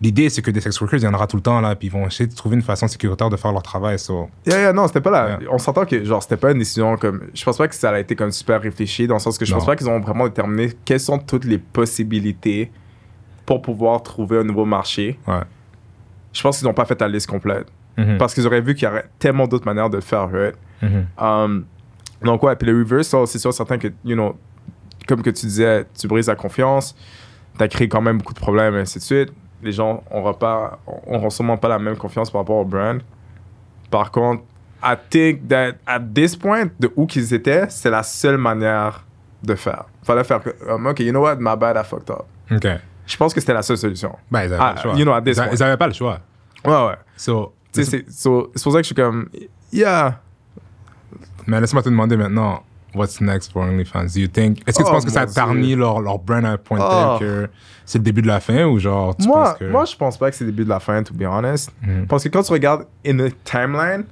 l'idée, 0.00 0.28
c'est 0.28 0.42
que 0.42 0.50
des 0.50 0.60
sex 0.60 0.80
workers, 0.80 1.00
il 1.00 1.04
y 1.04 1.08
en 1.08 1.14
aura 1.14 1.26
tout 1.26 1.36
le 1.36 1.42
temps, 1.42 1.60
là, 1.60 1.74
puis 1.74 1.88
ils 1.88 1.90
vont 1.90 2.06
essayer 2.06 2.26
de 2.28 2.34
trouver 2.34 2.56
une 2.56 2.62
façon 2.62 2.86
sécuritaire 2.86 3.28
de 3.30 3.36
faire 3.36 3.50
leur 3.52 3.62
travail. 3.62 3.98
So, 3.98 4.28
Yeah, 4.46 4.58
yeah, 4.60 4.72
non, 4.72 4.86
c'était 4.86 5.00
pas 5.00 5.10
là. 5.10 5.28
Yeah. 5.40 5.50
On 5.50 5.58
s'entend 5.58 5.84
que, 5.86 6.04
genre, 6.04 6.22
c'était 6.22 6.36
pas 6.36 6.52
une 6.52 6.58
décision 6.58 6.96
comme. 6.96 7.22
Je 7.34 7.44
pense 7.44 7.56
pas 7.56 7.66
que 7.66 7.74
ça 7.74 7.90
a 7.90 7.98
été 7.98 8.14
comme 8.14 8.30
super 8.30 8.60
réfléchi, 8.60 9.06
dans 9.06 9.14
le 9.14 9.20
sens 9.20 9.38
que 9.38 9.44
je 9.44 9.52
pense 9.52 9.62
Non. 9.62 9.66
pas 9.66 9.74
qu'ils 9.76 9.88
ont 9.88 9.98
vraiment 10.00 10.24
déterminé 10.28 10.72
quelles 10.84 11.00
sont 11.00 11.18
toutes 11.18 11.44
les 11.46 11.58
possibilités 11.58 12.70
pour 13.44 13.62
pouvoir 13.62 14.02
trouver 14.02 14.38
un 14.38 14.44
nouveau 14.44 14.64
marché. 14.64 15.18
ouais. 15.26 15.40
Je 16.32 16.42
pense 16.42 16.58
qu'ils 16.58 16.66
n'ont 16.68 16.74
pas 16.74 16.84
fait 16.84 17.00
la 17.00 17.08
liste 17.08 17.28
complète. 17.28 17.66
Mhm. 17.96 18.18
Parce 18.18 18.34
qu'ils 18.34 18.46
auraient 18.46 18.60
vu 18.60 18.74
qu'il 18.74 18.86
y 18.86 18.90
aurait 18.90 19.06
tellement 19.18 19.46
d'autres 19.48 19.64
manières 19.64 19.88
de 19.88 19.96
le 19.96 20.02
faire, 20.02 20.30
right? 20.30 20.54
Mhm. 20.82 21.06
Um, 21.18 21.64
donc, 22.22 22.42
ouais, 22.42 22.54
puis 22.56 22.70
le 22.70 22.78
reverse, 22.78 23.14
c'est 23.24 23.38
sûr, 23.38 23.54
certain 23.54 23.78
que, 23.78 23.88
you 24.04 24.14
know, 24.14 24.36
comme 25.06 25.22
que 25.22 25.30
tu 25.30 25.46
disais, 25.46 25.86
tu 25.98 26.06
brises 26.08 26.28
la 26.28 26.34
confiance, 26.36 26.94
tu 27.56 27.62
as 27.64 27.68
créé 27.68 27.88
quand 27.88 28.00
même 28.02 28.18
beaucoup 28.18 28.34
de 28.34 28.40
problèmes, 28.40 28.74
et 28.76 28.80
ainsi 28.80 28.98
de 28.98 29.04
suite. 29.04 29.32
Les 29.62 29.72
gens 29.72 30.02
n'auront 30.12 30.34
pas, 30.34 30.78
auront 31.06 31.30
sûrement 31.30 31.56
pas 31.56 31.68
la 31.68 31.78
même 31.78 31.96
confiance 31.96 32.30
par 32.30 32.42
rapport 32.42 32.56
au 32.56 32.64
brand. 32.64 33.00
Par 33.90 34.10
contre, 34.10 34.42
I 34.84 34.94
think 35.10 35.48
that 35.48 35.72
at 35.86 36.00
this 36.14 36.36
point, 36.36 36.66
de 36.78 36.92
où 36.96 37.06
qu'ils 37.06 37.32
étaient, 37.32 37.64
c'est 37.70 37.90
la 37.90 38.02
seule 38.02 38.36
manière 38.36 39.04
de 39.42 39.54
faire. 39.54 39.86
Fallait 40.02 40.24
faire 40.24 40.42
que, 40.42 40.50
um, 40.70 40.86
OK, 40.86 41.00
you 41.00 41.10
know 41.10 41.22
what, 41.22 41.36
my 41.36 41.56
bad, 41.56 41.76
I 41.76 41.84
fucked 41.88 42.10
up. 42.10 42.24
OK. 42.50 42.66
Je 43.06 43.16
pense 43.16 43.32
que 43.32 43.40
c'était 43.40 43.54
la 43.54 43.62
seule 43.62 43.78
solution. 43.78 44.14
Ben, 44.30 44.42
ils 44.44 44.52
avaient 44.52 44.56
Ah, 44.60 44.74
pas 44.74 44.74
le 44.74 44.80
choix. 44.82 44.94
you 44.98 45.04
know, 45.04 45.12
at 45.12 45.22
this 45.22 45.36
ils, 45.36 45.40
a- 45.40 45.44
point. 45.46 45.54
ils 45.54 45.62
avaient 45.62 45.76
pas 45.76 45.86
le 45.86 45.92
choix. 45.94 46.18
Ouais, 46.64 46.86
ouais. 46.86 46.96
So, 47.16 47.54
c'est 47.72 48.10
so- 48.10 48.50
pour 48.62 48.72
ça 48.72 48.78
que 48.78 48.82
je 48.82 48.86
suis 48.86 48.94
comme, 48.94 49.28
yeah. 49.72 50.20
mais 51.46 51.60
laisse-moi 51.60 51.82
te 51.82 51.88
demander 51.88 52.16
maintenant, 52.16 52.62
what's 52.96 53.20
next 53.20 53.52
for 53.52 53.62
OnlyFans? 53.64 54.14
Do 54.14 54.20
you 54.20 54.28
think, 54.28 54.62
est-ce 54.66 54.78
que 54.78 54.82
tu 54.84 54.88
Oh, 54.88 54.92
penses 54.94 55.04
que 55.04 55.10
ça 55.10 55.22
a 55.22 55.26
tarni 55.26 55.74
leur, 55.76 56.00
leur 56.00 56.18
brand 56.18 56.44
à 56.44 56.50
un 56.52 56.56
point 56.58 56.78
Oh. 56.80 57.16
tel 57.18 57.28
que 57.28 57.48
c'est 57.84 57.98
le 57.98 58.04
début 58.04 58.22
de 58.22 58.26
la 58.26 58.40
fin 58.40 58.64
ou 58.64 58.78
genre, 58.78 59.16
tu 59.16 59.26
Moi, 59.28 59.44
penses 59.44 59.58
que... 59.58 59.64
moi, 59.70 59.84
je 59.84 59.96
pense 59.96 60.16
pas 60.18 60.30
que 60.30 60.36
c'est 60.36 60.44
le 60.44 60.50
début 60.50 60.64
de 60.64 60.68
la 60.68 60.80
fin, 60.80 61.02
to 61.02 61.14
be 61.14 61.22
honest. 61.22 61.70
Mhm. 61.82 62.06
Parce 62.06 62.24
que 62.24 62.28
quand 62.28 62.42
tu 62.42 62.52
regardes 62.52 62.86
in 63.06 63.18
a 63.20 63.28
timeline, 63.44 64.04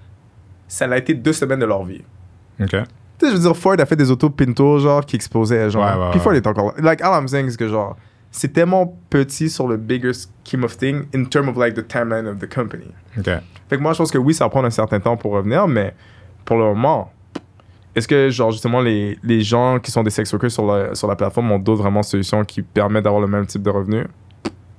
ça 0.68 0.84
a 0.86 0.96
été 0.96 1.14
deux 1.14 1.32
semaines 1.32 1.60
de 1.60 1.66
leur 1.66 1.84
vie. 1.84 2.02
OK. 2.60 2.68
Tu 2.70 2.76
sais, 3.26 3.30
je 3.30 3.36
veux 3.36 3.42
dire, 3.42 3.56
Ford 3.56 3.76
a 3.78 3.86
fait 3.86 3.96
des 3.96 4.10
autos 4.10 4.30
Pinto, 4.30 4.78
genre, 4.80 5.04
qui 5.06 5.16
explosaient, 5.16 5.70
genre. 5.70 5.84
Ouais, 5.84 5.90
ouais, 6.04 6.10
Puis 6.10 6.18
ouais. 6.18 6.24
Ford 6.24 6.32
est 6.34 6.46
encore 6.46 6.66
là. 6.66 6.82
Like, 6.82 7.00
all 7.02 7.20
I'm 7.20 7.28
saying, 7.28 7.48
c'est 7.50 7.56
que, 7.58 7.68
genre, 7.68 7.96
c'est 8.30 8.52
tellement 8.52 8.96
petit 9.10 9.48
sur 9.48 9.68
le 9.68 9.76
bigger 9.76 10.10
scheme 10.12 10.64
of 10.64 10.76
things 10.76 11.04
in 11.14 11.24
terms 11.26 11.48
of, 11.48 11.56
like, 11.56 11.74
the 11.74 11.86
timeline 11.86 12.26
of 12.26 12.38
the 12.38 12.52
company. 12.52 12.92
OK. 13.16 13.24
Fait 13.68 13.76
que 13.76 13.82
moi, 13.82 13.92
je 13.92 13.98
pense 13.98 14.10
que 14.10 14.18
oui, 14.18 14.34
ça 14.34 14.44
va 14.44 14.50
prendre 14.50 14.66
un 14.66 14.70
certain 14.70 14.98
temps 14.98 15.16
pour 15.16 15.32
revenir, 15.32 15.68
mais 15.68 15.94
pour 16.44 16.56
le 16.59 16.64
moment, 16.64 17.12
est-ce 17.94 18.09
que, 18.09 18.28
genre, 18.30 18.50
justement, 18.50 18.80
les, 18.80 19.18
les 19.22 19.42
gens 19.42 19.78
qui 19.78 19.90
sont 19.90 20.02
des 20.02 20.11
sex 20.11 20.33
workers 20.33 20.50
sur 20.50 20.66
la, 20.66 20.94
sur 20.94 21.07
la 21.07 21.14
plateforme 21.14 21.52
ont 21.52 21.59
d'autres 21.59 21.83
vraiment 21.83 22.02
solutions 22.02 22.44
qui 22.44 22.62
permettent 22.62 23.04
d'avoir 23.04 23.22
le 23.22 23.28
même 23.28 23.46
type 23.46 23.62
de 23.62 23.70
revenus? 23.70 24.07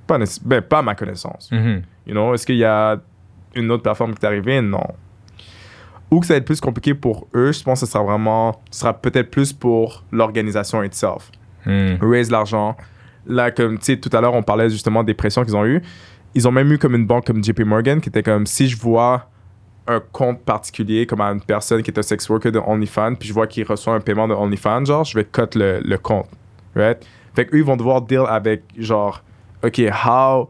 Pas, 0.06 0.18
ben, 0.44 0.60
pas 0.60 0.78
à 0.78 0.82
ma 0.82 0.94
connaissance. 0.94 1.50
Mhm. 1.50 1.82
You 2.06 2.12
know, 2.12 2.34
est-ce 2.34 2.46
qu'il 2.46 2.56
y 2.56 2.64
a 2.64 2.98
une 3.54 3.70
autre 3.70 3.82
plateforme 3.82 4.14
qui 4.14 4.24
est 4.24 4.28
arrivée? 4.28 4.60
Non. 4.60 4.86
Ou 6.10 6.20
que 6.20 6.26
ça 6.26 6.34
va 6.34 6.38
être 6.38 6.44
plus 6.44 6.60
compliqué 6.60 6.94
pour 6.94 7.26
eux, 7.34 7.52
je 7.52 7.62
pense 7.62 7.80
que 7.80 7.86
ce 7.86 7.92
sera 7.92 8.04
vraiment, 8.04 8.60
ce 8.70 8.80
sera 8.80 8.92
peut-être 8.92 9.30
plus 9.30 9.52
pour 9.52 10.04
l'organisation 10.12 10.82
itself. 10.82 11.30
Mhm. 11.64 11.98
Raise 12.02 12.30
l'argent. 12.30 12.76
Là, 13.26 13.50
comme, 13.50 13.78
tu 13.78 13.86
sais, 13.86 13.96
tout 13.96 14.10
à 14.12 14.20
l'heure, 14.20 14.34
on 14.34 14.42
parlait 14.42 14.70
justement 14.70 15.02
des 15.02 15.14
pressions 15.14 15.42
qu'ils 15.42 15.56
ont 15.56 15.64
eues. 15.64 15.82
Ils 16.34 16.46
ont 16.46 16.52
même 16.52 16.70
eu 16.70 16.78
comme 16.78 16.94
une 16.94 17.06
banque 17.06 17.26
comme 17.26 17.42
JP 17.42 17.60
Morgan 17.60 18.00
qui 18.00 18.10
était 18.10 18.22
comme, 18.22 18.46
si 18.46 18.68
je 18.68 18.76
vois 18.78 19.30
un 19.88 20.00
compte 20.00 20.40
particulier 20.40 21.06
comme 21.06 21.20
à 21.20 21.26
une 21.30 21.40
personne 21.40 21.82
qui 21.82 21.90
est 21.90 21.98
un 21.98 22.02
sex 22.02 22.28
worker 22.28 22.52
de 22.52 22.58
OnlyFans, 22.58 23.14
puis 23.14 23.28
je 23.28 23.34
vois 23.34 23.46
qu'il 23.46 23.64
reçoit 23.64 23.94
un 23.94 24.00
paiement 24.00 24.28
de 24.28 24.34
OnlyFans, 24.34 24.84
genre, 24.84 25.04
je 25.04 25.18
vais 25.18 25.24
cut 25.24 25.54
le, 25.54 25.80
le 25.84 25.98
compte. 25.98 26.28
Right? 26.74 27.06
Fait 27.34 27.46
qu'eux, 27.46 27.58
ils 27.58 27.64
vont 27.64 27.76
devoir 27.76 28.02
deal 28.02 28.24
avec, 28.28 28.62
genre, 28.78 29.22
OK, 29.62 29.80
how 30.04 30.48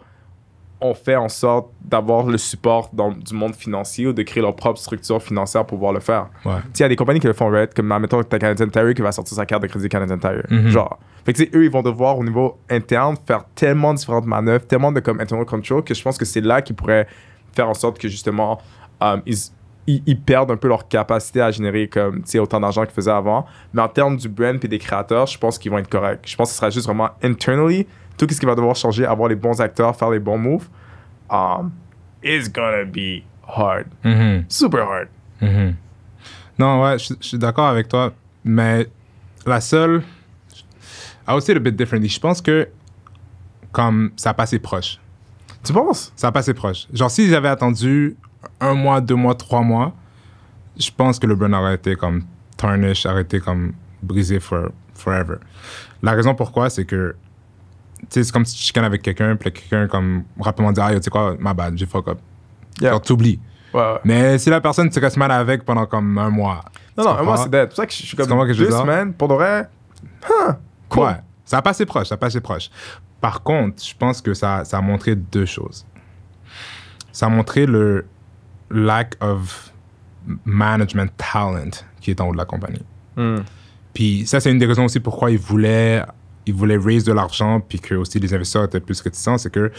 on 0.80 0.94
fait 0.94 1.16
en 1.16 1.28
sorte 1.28 1.70
d'avoir 1.82 2.26
le 2.26 2.36
support 2.36 2.90
dans, 2.92 3.10
du 3.10 3.34
monde 3.34 3.54
financier 3.54 4.06
ou 4.06 4.12
de 4.12 4.22
créer 4.22 4.42
leur 4.42 4.54
propre 4.54 4.78
structure 4.78 5.22
financière 5.22 5.64
pour 5.64 5.78
pouvoir 5.78 5.92
le 5.92 6.00
faire. 6.00 6.28
Ouais. 6.44 6.52
Il 6.74 6.80
y 6.80 6.82
a 6.84 6.88
des 6.88 6.96
compagnies 6.96 7.20
qui 7.20 7.26
le 7.26 7.32
font, 7.32 7.48
right? 7.48 7.72
Comme, 7.72 7.90
admettons, 7.92 8.22
t'as 8.22 8.38
Canadian 8.38 8.68
Tire 8.68 8.94
qui 8.94 9.02
va 9.02 9.12
sortir 9.12 9.36
sa 9.36 9.46
carte 9.46 9.62
de 9.62 9.68
crédit 9.68 9.88
Canadian 9.88 10.18
Tire. 10.18 10.44
Mhm. 10.50 10.68
Genre. 10.68 10.98
Fait 11.24 11.32
que, 11.32 11.42
eux, 11.56 11.64
ils 11.64 11.70
vont 11.70 11.82
devoir, 11.82 12.18
au 12.18 12.24
niveau 12.24 12.58
interne, 12.68 13.16
faire 13.26 13.44
tellement 13.54 13.94
de 13.94 13.98
différentes 13.98 14.26
manœuvres, 14.26 14.66
tellement 14.66 14.92
de, 14.92 15.00
comme, 15.00 15.20
internal 15.20 15.46
control, 15.46 15.82
que 15.82 15.94
je 15.94 16.02
pense 16.02 16.18
que 16.18 16.24
c'est 16.24 16.42
là 16.42 16.60
qu'ils 16.60 16.76
pourraient 16.76 17.06
faire 17.56 17.68
en 17.68 17.74
sorte 17.74 17.98
que, 17.98 18.08
justement, 18.08 18.60
um, 19.00 19.22
ils, 19.26 19.36
ils, 19.86 20.02
ils 20.06 20.20
perdent 20.20 20.50
un 20.50 20.56
peu 20.56 20.68
leur 20.68 20.86
capacité 20.86 21.40
à 21.40 21.50
générer, 21.50 21.88
comme, 21.88 22.22
autant 22.38 22.60
d'argent 22.60 22.84
qu'ils 22.84 22.94
faisaient 22.94 23.10
avant. 23.10 23.46
Mais 23.72 23.82
en 23.82 23.88
termes 23.88 24.16
du 24.16 24.28
brand 24.28 24.62
et 24.62 24.68
des 24.68 24.78
créateurs, 24.78 25.26
je 25.26 25.38
pense 25.38 25.58
qu'ils 25.58 25.70
vont 25.70 25.78
être 25.78 25.88
corrects. 25.88 26.22
Je 26.26 26.36
pense 26.36 26.48
que 26.48 26.52
ce 26.52 26.58
sera 26.58 26.70
juste 26.70 26.86
vraiment 26.86 27.10
internally, 27.22 27.86
tout 28.18 28.26
ce 28.30 28.38
qui 28.38 28.46
va 28.46 28.54
devoir 28.54 28.76
changer, 28.76 29.04
avoir 29.04 29.28
les 29.28 29.36
bons 29.36 29.60
acteurs, 29.60 29.96
faire 29.96 30.10
les 30.10 30.18
bons 30.20 30.38
moves, 30.38 30.68
um, 31.30 31.72
is 32.22 32.48
gonna 32.48 32.84
be 32.84 33.22
hard. 33.46 33.86
Mhm. 34.04 34.44
Super 34.48 34.86
hard. 34.88 35.08
Mhm. 35.40 35.74
Non, 36.58 36.82
ouais, 36.82 36.98
je 36.98 37.14
je 37.20 37.26
suis 37.28 37.38
d'accord 37.38 37.66
avec 37.66 37.88
toi, 37.88 38.12
mais 38.44 38.86
la 39.44 39.60
seule. 39.60 40.02
I 41.28 41.32
would 41.32 41.42
say 41.42 41.52
it 41.52 41.58
a 41.58 41.60
bit 41.60 41.76
differently. 41.76 42.08
Je 42.08 42.20
pense 42.20 42.40
que, 42.40 42.68
comme 43.72 44.12
ça 44.16 44.32
passé 44.32 44.58
proche. 44.58 44.98
Tu 45.66 45.72
penses? 45.72 46.12
Ça 46.14 46.28
a 46.28 46.32
passé 46.32 46.54
proche. 46.54 46.86
Genre, 46.92 47.10
s'ils 47.10 47.34
avaient 47.34 47.48
attendu 47.48 48.16
un 48.60 48.74
mois, 48.74 49.00
deux 49.00 49.16
mois, 49.16 49.34
trois 49.34 49.62
mois, 49.62 49.92
je 50.78 50.90
pense 50.96 51.18
que 51.18 51.26
le 51.26 51.34
brand 51.34 51.52
aurait 51.54 51.74
été 51.74 51.96
comme 51.96 52.22
tarnish, 52.56 53.04
aurait 53.04 53.22
été 53.22 53.40
comme 53.40 53.72
brisé 54.02 54.38
for, 54.38 54.68
forever. 54.94 55.36
La 56.02 56.12
raison 56.12 56.34
pourquoi, 56.34 56.70
c'est 56.70 56.84
que, 56.84 57.16
tu 58.02 58.06
sais, 58.10 58.24
c'est 58.24 58.32
comme 58.32 58.44
si 58.44 58.56
tu 58.56 58.62
chicanes 58.62 58.84
avec 58.84 59.02
quelqu'un, 59.02 59.34
puis 59.34 59.50
quelqu'un, 59.50 59.88
comme, 59.88 60.22
rapidement 60.38 60.70
dit, 60.70 60.80
ah, 60.80 60.94
tu 60.94 61.02
sais 61.02 61.10
quoi, 61.10 61.34
ma 61.38 61.52
bad, 61.52 61.76
j'ai 61.76 61.86
fuck 61.86 62.06
up. 62.08 62.18
Yeah. 62.80 62.92
Genre, 62.92 63.02
t'oublies. 63.02 63.40
Ouais, 63.74 63.80
ouais. 63.80 64.00
Mais 64.04 64.38
si 64.38 64.50
la 64.50 64.60
personne, 64.60 64.88
tu 64.88 65.00
restes 65.00 65.16
mal 65.16 65.32
avec 65.32 65.64
pendant 65.64 65.86
comme 65.86 66.16
un 66.16 66.30
mois. 66.30 66.64
Non, 66.96 67.04
non, 67.04 67.10
moi, 67.10 67.18
comprends? 67.18 67.36
c'est 67.38 67.50
dead. 67.50 67.60
C'est 67.62 67.66
pour 67.66 67.76
ça 67.76 67.86
que 67.86 67.92
je 67.92 68.06
suis 68.06 68.16
comme 68.16 68.46
deux 68.46 68.70
semaines, 68.70 69.12
pour 69.14 69.28
de 69.28 69.34
vrai. 69.34 69.68
Huh, 70.28 70.52
cool. 70.88 71.04
Ouais, 71.04 71.16
ça 71.44 71.58
a 71.58 71.62
passé 71.62 71.84
proche, 71.84 72.06
ça 72.08 72.14
a 72.14 72.18
passé 72.18 72.40
proche. 72.40 72.70
Par 73.20 73.42
contre, 73.42 73.82
je 73.84 73.94
pense 73.96 74.20
que 74.20 74.34
ça, 74.34 74.64
ça 74.64 74.78
a 74.78 74.80
montré 74.80 75.16
deux 75.16 75.46
choses. 75.46 75.86
Ça 77.12 77.26
a 77.26 77.28
montré 77.28 77.66
le 77.66 78.06
lack 78.70 79.16
of 79.20 79.72
management 80.44 81.10
talent 81.16 81.70
qui 82.00 82.10
est 82.10 82.20
en 82.20 82.28
haut 82.28 82.32
de 82.32 82.36
la 82.36 82.44
compagnie. 82.44 82.84
Hmm. 83.16 83.38
Puis 83.94 84.26
ça, 84.26 84.40
c'est 84.40 84.50
une 84.50 84.58
des 84.58 84.66
raisons 84.66 84.84
aussi 84.84 85.00
pourquoi 85.00 85.30
ils 85.30 85.38
voulaient, 85.38 86.04
ils 86.46 86.54
voulaient 86.54 86.76
raise 86.76 87.04
de 87.04 87.12
l'argent, 87.12 87.60
puis 87.60 87.80
que 87.80 87.94
aussi 87.94 88.20
les 88.20 88.32
investisseurs 88.32 88.64
étaient 88.64 88.80
plus 88.80 89.00
réticents, 89.00 89.36
c'est 89.36 89.50
que 89.50 89.72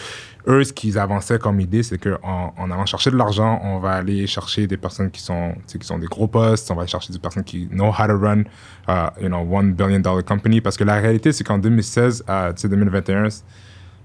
eux, 0.47 0.63
ce 0.63 0.73
qu'ils 0.73 0.99
avançaient 0.99 1.39
comme 1.39 1.59
idée, 1.59 1.81
c'est 1.81 1.97
qu'en 1.97 2.53
en 2.57 2.71
allant 2.71 2.85
chercher 2.85 3.09
de 3.09 3.15
l'argent, 3.15 3.59
on 3.63 3.79
va 3.79 3.91
aller 3.91 4.27
chercher 4.27 4.67
des 4.67 4.77
personnes 4.77 5.09
qui 5.09 5.21
sont, 5.21 5.53
tu 5.55 5.63
sais, 5.67 5.79
qui 5.79 5.87
sont 5.87 5.97
des 5.97 6.07
gros 6.07 6.27
postes, 6.27 6.69
on 6.69 6.75
va 6.75 6.85
chercher 6.85 7.13
des 7.13 7.19
personnes 7.19 7.43
qui 7.45 7.67
know 7.67 7.89
how 7.89 8.07
to 8.07 8.17
run, 8.17 8.43
uh, 8.87 9.09
you 9.21 9.27
know, 9.27 9.39
one 9.49 9.73
billion 9.73 9.99
dollar 9.99 10.23
company, 10.23 10.59
parce 10.61 10.77
que 10.77 10.83
la 10.83 10.95
réalité, 10.95 11.31
c'est 11.31 11.43
qu'en 11.43 11.57
2016 11.57 12.25
à, 12.27 12.51
tu 12.53 12.63
sais, 12.63 12.69
2021, 12.69 13.29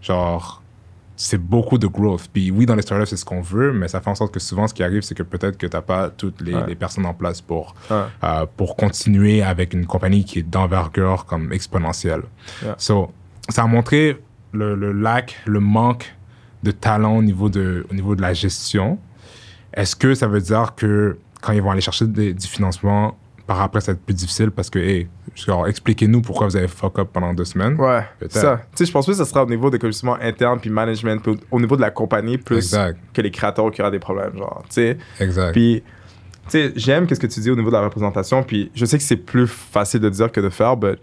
genre, 0.00 0.61
c'est 1.24 1.38
beaucoup 1.38 1.78
de 1.78 1.86
growth. 1.86 2.28
Puis 2.32 2.50
oui, 2.50 2.66
dans 2.66 2.74
les 2.74 2.82
startups, 2.82 3.06
c'est 3.06 3.16
ce 3.16 3.24
qu'on 3.24 3.40
veut, 3.42 3.72
mais 3.72 3.86
ça 3.88 4.00
fait 4.00 4.10
en 4.10 4.14
sorte 4.14 4.34
que 4.34 4.40
souvent, 4.40 4.66
ce 4.66 4.74
qui 4.74 4.82
arrive, 4.82 5.02
c'est 5.02 5.14
que 5.14 5.22
peut-être 5.22 5.56
que 5.56 5.66
tu 5.66 5.76
n'as 5.76 5.82
pas 5.82 6.10
toutes 6.10 6.40
les, 6.40 6.54
Ouais. 6.54 6.66
les 6.66 6.74
personnes 6.74 7.06
en 7.06 7.14
place 7.14 7.40
pour, 7.40 7.74
Ouais. 7.90 7.96
euh, 8.24 8.46
pour 8.56 8.74
continuer 8.76 9.42
avec 9.42 9.72
une 9.74 9.86
compagnie 9.86 10.24
qui 10.24 10.40
est 10.40 10.42
d'envergure 10.42 11.24
comme 11.26 11.52
exponentielle. 11.52 12.22
Yeah. 12.62 12.74
So, 12.78 13.12
ça 13.48 13.62
a 13.62 13.66
montré 13.66 14.20
le, 14.52 14.74
le 14.74 14.92
lac, 14.92 15.36
le 15.46 15.60
manque 15.60 16.12
de 16.62 16.70
talent 16.72 17.16
au 17.16 17.22
niveau 17.22 17.48
de, 17.48 17.86
au 17.90 17.94
niveau 17.94 18.14
de 18.16 18.22
la 18.22 18.32
gestion. 18.34 18.98
Est-ce 19.74 19.96
que 19.96 20.14
ça 20.14 20.26
veut 20.26 20.40
dire 20.40 20.74
que 20.74 21.18
quand 21.40 21.52
ils 21.52 21.62
vont 21.62 21.70
aller 21.70 21.80
chercher 21.80 22.06
des- 22.06 22.34
du 22.34 22.46
financement, 22.46 23.16
par 23.46 23.60
après, 23.60 23.80
ça 23.80 23.92
va 23.92 23.96
être 23.96 24.04
plus 24.04 24.14
difficile 24.14 24.50
parce 24.50 24.70
que, 24.70 24.78
hey, 24.78 25.08
genre, 25.34 25.66
expliquez-nous 25.66 26.22
pourquoi 26.22 26.46
vous 26.46 26.56
avez 26.56 26.68
fuck 26.68 26.98
up 26.98 27.08
pendant 27.12 27.32
deux 27.32 27.44
semaines. 27.44 27.80
Ouais, 27.80 28.04
ça. 28.28 28.60
Tu 28.70 28.78
sais, 28.78 28.86
je 28.86 28.92
pense 28.92 29.06
que 29.06 29.12
ça 29.12 29.24
sera 29.24 29.44
au 29.44 29.48
niveau 29.48 29.70
de 29.70 29.78
justement 29.82 30.16
interne 30.20 30.60
puis 30.60 30.70
management, 30.70 31.22
puis 31.22 31.32
au 31.32 31.56
au 31.56 31.60
niveau 31.60 31.76
de 31.76 31.80
la 31.80 31.90
compagnie, 31.90 32.38
plus 32.38 32.56
Exact. 32.56 32.98
que 33.12 33.20
les 33.20 33.30
créateurs 33.30 33.70
qui 33.70 33.80
aura 33.80 33.90
des 33.90 33.98
problèmes, 33.98 34.36
genre, 34.36 34.62
tu 34.68 34.74
sais. 34.74 34.98
Exact. 35.20 35.52
Puis, 35.52 35.82
tu 36.44 36.50
sais, 36.50 36.72
j'aime 36.76 37.06
qu'est-ce 37.06 37.20
que 37.20 37.26
tu 37.26 37.40
dis 37.40 37.50
au 37.50 37.56
niveau 37.56 37.70
de 37.70 37.76
la 37.76 37.82
représentation, 37.82 38.42
puis 38.42 38.70
je 38.74 38.84
sais 38.84 38.98
que 38.98 39.04
c'est 39.04 39.16
plus 39.16 39.46
facile 39.46 40.00
de 40.00 40.08
dire 40.10 40.30
que 40.32 40.40
de 40.40 40.50
faire, 40.50 40.76
mais 40.76 40.96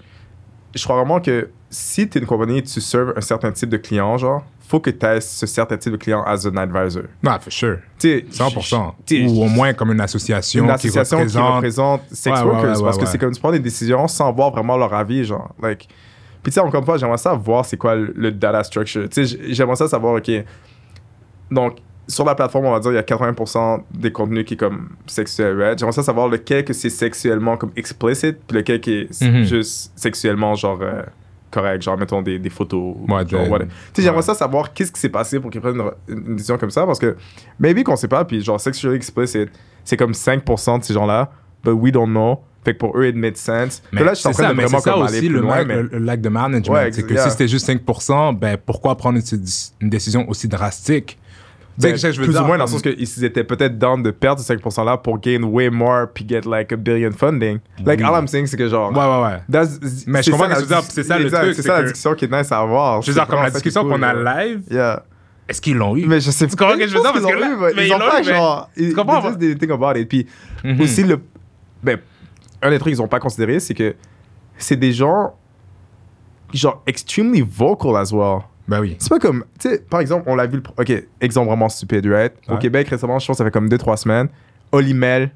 je 0.76 0.84
crois 0.84 0.98
vraiment 0.98 1.20
que 1.20 1.50
si 1.70 2.08
tu 2.10 2.18
es 2.18 2.22
une 2.22 2.28
compagnie 2.28 2.58
et 2.60 2.64
tu 2.64 2.82
serves 2.82 3.14
un 3.16 3.22
certain 3.22 3.52
type 3.52 3.70
de 3.70 3.78
client, 3.78 4.18
genre, 4.18 4.44
faut 4.68 4.80
que 4.80 4.90
tu 4.92 5.06
aies 5.06 5.20
ce 5.22 5.46
certain 5.48 5.78
type 5.78 5.92
de 5.94 5.98
client 5.98 6.24
as 6.26 6.46
an 6.48 6.56
advisor. 6.58 7.04
non, 7.24 7.38
for 7.40 7.52
sure. 7.52 7.78
Tu 7.98 8.26
sais, 8.30 8.44
100%. 8.44 8.94
tu 9.06 9.28
sais, 9.28 9.32
Ou 9.34 9.44
au 9.44 9.48
moins 9.48 9.74
comme 9.74 9.92
une 9.92 10.02
association, 10.02 10.64
une 10.64 10.70
association 10.72 11.18
qui 11.18 11.26
qui 11.28 11.38
représente. 11.38 11.56
représente 11.56 12.02
sex 12.12 12.38
Ouais, 12.40 12.46
workers 12.46 12.78
ouais, 12.78 12.84
parce 12.84 12.98
que 12.98 13.06
c'est 13.06 13.18
comme 13.18 13.32
tu 13.34 13.40
prends 13.40 13.52
des 13.52 13.60
décisions 13.60 14.08
sans 14.08 14.32
voir 14.32 14.52
vraiment 14.52 14.78
leur 14.78 14.94
avis 14.94 15.24
genre 15.26 15.54
like 15.62 15.88
puis 16.42 16.52
tu 16.52 16.56
sais 16.56 16.60
encore 16.62 16.80
une 16.80 16.86
fois 16.86 16.98
j'aimerais 16.98 17.18
ça 17.18 17.34
voir 17.34 17.66
c'est 17.66 17.76
quoi 17.78 17.96
le, 17.96 18.14
le 18.16 18.32
data 18.32 18.64
structure 18.64 19.10
tu 19.10 19.26
sais 19.26 19.38
j'aimerais 19.50 19.76
ça 19.76 19.88
savoir 19.88 20.14
ok 20.16 20.32
donc 21.52 21.78
sur 22.08 22.26
la 22.26 22.34
plateforme 22.36 22.66
on 22.66 22.72
va 22.72 22.80
dire 22.80 22.92
il 22.92 22.96
y 22.96 22.98
a 22.98 23.02
80% 23.04 23.82
des 23.92 24.12
contenus 24.12 24.46
qui 24.46 24.54
est 24.56 24.58
comme 24.58 24.90
sexuel 25.06 25.60
right? 25.62 25.78
j'aimerais 25.80 25.92
ça 25.94 26.04
savoir 26.04 26.28
lequel 26.28 26.64
que 26.64 26.74
c'est 26.74 26.90
sexuellement 26.90 27.58
comme 27.58 27.72
explicit 27.76 28.38
puis 28.48 28.58
lequel 28.58 28.80
qui 28.82 28.94
est 28.94 29.22
Mhm. 29.22 29.44
juste 29.44 29.92
sexuellement 29.96 30.56
genre 30.56 30.80
euh, 30.82 31.02
correct 31.52 31.82
genre 31.82 31.98
mettons 31.98 32.22
des, 32.22 32.38
des 32.40 32.50
photos 32.50 32.96
Ouais, 33.08 33.28
genre, 33.28 33.48
tu 33.60 33.66
sais 33.96 34.02
j'aimerais 34.04 34.22
ça 34.22 34.34
savoir 34.34 34.74
qu'est-ce 34.74 34.92
qui 34.92 35.00
s'est 35.00 35.10
passé 35.10 35.40
pour 35.40 35.50
qu'ils 35.52 35.62
prennent 35.62 35.82
une, 36.08 36.18
une 36.28 36.36
décision 36.36 36.58
comme 36.58 36.72
ça 36.72 36.86
parce 36.86 37.00
que 37.00 37.16
maybe 37.60 37.84
qu'on 37.84 37.96
sait 37.96 38.08
pas 38.08 38.24
puis 38.26 38.42
genre 38.44 38.60
sexually 38.60 38.96
explicit 38.96 39.50
c'est 39.84 39.98
comme 39.98 40.12
5% 40.12 40.80
de 40.80 40.84
ces 40.84 40.94
gens-là 40.94 41.32
but 41.64 41.72
we 41.72 41.92
don't 41.92 42.10
know. 42.10 42.40
Fait 42.64 42.74
que 42.74 42.80
pour 42.80 42.98
eux 42.98 43.08
it 43.08 43.16
made 43.16 43.38
sense. 43.38 43.82
Mais 43.94 44.04
là 44.04 44.14
je 44.14 44.20
suis 44.20 44.28
en 44.28 44.32
train 44.32 44.50
de 44.50 44.54
vraiment 44.54 44.80
ça 44.80 44.92
comme 44.92 45.02
aller 45.04 45.18
aussi 45.20 45.28
plus 45.28 45.36
le, 45.36 45.42
loin 45.42 45.58
ma- 45.60 45.64
mais 45.66 45.76
le, 45.78 45.90
le 45.94 45.98
lac 46.00 46.20
de 46.22 46.30
management. 46.30 46.74
Ouais, 46.76 46.92
c'est 46.92 47.04
que 47.08 47.18
si 47.18 47.32
c'était 47.32 47.48
juste 47.48 47.68
5%, 47.70 48.38
ben 48.38 48.58
pourquoi 48.64 48.96
prendre 48.98 49.18
une, 49.18 49.40
une 49.82 49.90
décision 49.90 50.30
aussi 50.30 50.48
drastique? 50.50 51.18
Tu 51.82 51.88
sais 51.88 51.92
Ben, 51.94 51.98
je 52.14 52.20
veux 52.20 52.26
plus 52.26 52.34
dire, 52.34 52.44
ou 52.44 52.46
moins 52.46 52.58
dans 52.58 52.66
le 52.66 52.70
sens 52.70 52.82
qu'ils 52.82 53.24
étaient 53.24 53.44
peut-être 53.46 53.78
down 53.78 54.04
de 54.04 54.12
perdre 54.12 54.42
ce 54.42 54.54
5% 54.54 54.84
là 54.86 54.98
pour 54.98 55.18
gain 55.20 55.44
way 55.44 55.70
more 55.70 56.08
puis 56.14 56.26
get 56.28 56.42
like 56.46 56.74
a 56.74 56.76
billion 56.76 57.12
funding 57.12 57.60
like 57.86 58.00
Oui. 58.00 58.06
all 58.06 58.16
I'm 58.22 58.28
saying 58.28 58.48
c'est 58.48 58.58
que 58.58 58.68
genre 58.68 58.92
Ouais, 58.92 58.98
ouais, 58.98 59.24
ouais. 59.34 59.42
that's- 59.50 59.80
Mais 60.06 60.22
je 60.22 60.32
comprends 60.32 60.48
que 60.48 60.52
la 60.52 60.56
tu 60.58 60.62
veux 60.64 60.68
dire, 60.68 60.82
dis- 60.82 60.88
c'est 60.90 61.04
ça 61.04 61.18
le 61.18 61.32
truc, 61.32 61.54
c'est 61.56 61.62
ça 61.62 61.74
la 61.78 61.84
discussion 61.84 62.14
qui 62.16 62.26
est 62.26 62.32
nice 62.32 62.52
à 62.52 62.60
avoir 62.60 63.02
Je 63.02 63.08
veux 63.12 63.14
dire, 63.14 63.28
comme 63.28 63.42
la 63.42 63.50
discussion 63.50 63.84
qu'on 63.88 64.02
a 64.04 64.14
genre. 64.14 64.24
live, 64.38 64.62
yeah 64.72 65.04
est-ce 65.48 65.62
qu'ils 65.62 65.78
l'ont 65.78 65.96
eu? 65.96 66.06
mais 66.06 66.20
je 66.20 66.30
sais 66.32 66.46
Tu 66.48 66.56
comprends 66.56 66.74
ce 66.76 66.80
que 66.80 66.88
je 66.88 66.96
veux 66.96 67.02
dire? 67.02 67.12
Parce 67.14 67.26
que 67.26 67.32
l'ont 67.32 67.40
là- 67.40 67.72
mais 67.76 67.88
ils 67.88 67.94
ont 67.94 67.96
ils 67.96 68.00
l'ont 68.00 68.10
pas 68.10 68.22
genre 68.24 68.70
ils 68.78 68.90
Tu 68.90 68.96
comprends? 68.96 69.22
just 69.24 69.38
didn't 69.40 69.58
think 69.60 69.72
about 69.72 69.98
it 69.98 70.08
puis 70.10 70.28
Mhm. 70.64 70.82
aussi 70.82 71.04
le 71.04 71.20
ben 71.82 71.98
un 72.62 72.70
des 72.72 72.78
trucs 72.78 72.94
qu'ils 72.94 73.02
ont 73.02 73.08
pas 73.08 73.20
considéré 73.22 73.60
c'est 73.62 73.74
que 73.74 73.96
c'est 74.58 74.76
des 74.76 74.92
gens 74.92 75.34
genre 76.54 76.82
extremely 76.88 77.42
vocal 77.42 77.96
as 77.96 78.12
well 78.12 78.40
Ben 78.70 78.80
oui. 78.82 78.96
c'est 79.00 79.10
pas 79.10 79.20
comme 79.20 79.44
tu 79.60 79.68
sais 79.70 79.80
par 79.90 80.00
exemple 80.00 80.24
on 80.28 80.36
l'a 80.36 80.46
vu 80.46 80.58
le 80.58 80.64
ok 80.78 81.04
exemple 81.20 81.48
vraiment 81.48 81.68
stupide 81.70 82.06
right? 82.06 82.34
Au 82.48 82.54
Ouais. 82.54 82.60
Québec 82.60 82.88
récemment 82.88 83.18
je 83.20 83.26
pense 83.28 83.36
que 83.36 83.38
ça 83.40 83.44
fait 83.46 83.52
comme 83.52 83.68
2-3 83.68 83.98
semaines 83.98 84.30
Olimel 84.72 85.32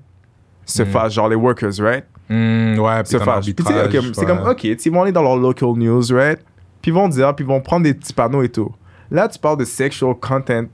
se 0.66 0.84
Mhm. 0.84 0.90
fâche 0.90 1.14
genre 1.14 1.28
les 1.30 1.36
workers 1.36 1.74
right? 1.80 2.06
Hmm, 2.30 2.78
ouais, 2.80 3.04
se 3.04 3.18
c'est 3.18 4.26
comme 4.26 4.48
ok 4.48 4.64
ils 4.64 4.92
vont 4.92 5.02
aller 5.02 5.12
dans 5.12 5.24
leur 5.24 5.36
local 5.36 5.70
news 5.76 6.04
right? 6.12 6.40
Puis 6.82 6.92
ils 6.92 6.94
vont 6.94 7.10
dire 7.10 7.34
puis 7.36 7.44
ils 7.44 7.48
vont 7.48 7.60
prendre 7.62 7.84
des 7.84 7.94
petits 7.94 8.14
panneaux 8.14 8.44
et 8.44 8.50
tout 8.50 8.72
là 9.12 9.28
tu 9.28 9.40
parles 9.40 9.58
de 9.58 9.66
sexual 9.66 10.14
content 10.16 10.66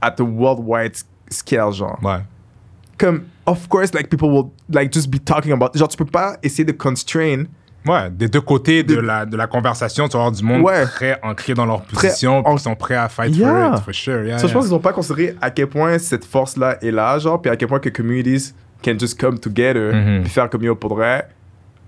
at 0.00 0.14
a 0.18 0.22
worldwide 0.22 0.94
scale 1.30 1.72
genre 1.72 1.98
Ouais. 2.02 2.18
comme 2.98 3.24
of 3.46 3.68
course 3.68 3.94
like 3.94 4.08
people 4.10 4.28
will 4.28 4.50
like 4.68 4.92
just 4.92 5.08
be 5.10 5.18
talking 5.24 5.52
about 5.52 5.68
genre 5.74 5.88
tu 5.88 5.96
peux 5.96 6.04
pas 6.04 6.36
essayer 6.42 6.64
de 6.64 6.72
constrain 6.72 7.44
Ouais, 7.86 8.10
des 8.10 8.28
deux 8.28 8.40
côtés 8.40 8.82
de 8.82 8.96
la, 8.98 9.24
de 9.24 9.36
la 9.36 9.46
conversation, 9.46 10.08
tu 10.08 10.12
vas 10.14 10.24
avoir 10.24 10.32
du 10.32 10.42
monde 10.42 10.62
Ouais. 10.62 10.84
très 10.84 11.18
ancré 11.22 11.54
dans 11.54 11.64
leur 11.64 11.82
position, 11.82 12.46
en- 12.46 12.56
qui 12.56 12.62
sont 12.64 12.74
prêts 12.74 12.96
à 12.96 13.08
fight 13.08 13.34
Yeah. 13.34 13.48
for 13.70 13.78
it, 13.78 13.84
for 13.84 13.94
sure. 13.94 14.24
Yeah, 14.24 14.36
je 14.38 14.52
pense 14.52 14.64
qu'ils 14.64 14.74
n'ont 14.74 14.80
pas 14.80 14.92
considéré 14.92 15.36
à 15.40 15.50
quel 15.50 15.68
point 15.68 15.98
cette 15.98 16.24
force-là 16.24 16.76
est 16.82 16.90
là, 16.90 17.18
genre, 17.18 17.40
puis 17.40 17.50
à 17.50 17.56
quel 17.56 17.68
point 17.68 17.78
que 17.78 17.88
communities 17.88 18.52
can 18.84 18.98
just 18.98 19.18
come 19.18 19.38
together, 19.38 19.94
Mhm. 19.94 20.22
puis 20.22 20.30
faire 20.30 20.50
comme 20.50 20.74
pour 20.74 20.94
vrai, 20.94 21.28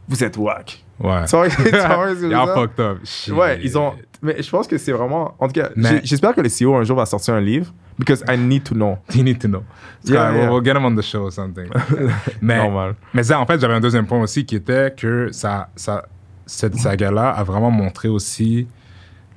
vous 0.09 0.25
êtes 0.25 0.37
whack. 0.37 0.85
Ouais. 0.99 1.25
Y'all 1.33 2.49
fucked 2.55 2.81
up. 2.81 2.99
Shit. 3.05 3.33
Ouais, 3.35 3.59
ils 3.63 3.77
ont. 3.79 3.93
Mais 4.23 4.43
je 4.43 4.51
pense 4.51 4.67
que 4.67 4.77
c'est 4.79 4.93
vraiment. 4.93 5.35
En 5.39 5.47
tout 5.49 5.61
cas, 5.61 5.71
Mais- 5.77 6.01
j'espère 6.05 6.35
que 6.35 6.41
le 6.43 6.49
CEO 6.51 6.75
un 6.77 6.85
jour 6.85 6.97
va 6.97 7.07
sortir 7.07 7.35
un 7.35 7.41
livre, 7.41 7.73
because 8.01 8.25
I 8.29 8.37
need 8.37 8.65
to 8.65 8.75
know. 8.75 8.99
You 9.15 9.23
need 9.23 9.39
to 9.43 9.49
know. 9.49 9.63
C'est 10.03 10.15
Yeah, 10.15 10.33
yeah. 10.35 10.51
We'll 10.51 10.63
get 10.65 10.75
him 10.77 10.85
on 10.85 10.97
the 10.97 11.03
show 11.03 11.25
or 11.27 11.31
something. 11.33 11.69
mais, 12.43 12.57
Normal. 12.57 12.97
mais 13.15 13.23
ça, 13.23 13.39
en 13.39 13.47
fait, 13.47 13.61
j'avais 13.61 13.75
un 13.75 13.81
deuxième 13.81 14.07
point 14.07 14.21
aussi 14.21 14.45
qui 14.45 14.57
était 14.57 14.93
que 14.97 15.31
ça, 15.31 15.69
ça, 15.77 16.07
cette 16.47 16.75
saga-là 16.77 17.31
a 17.31 17.45
vraiment 17.45 17.71
montré 17.71 18.09
aussi 18.09 18.67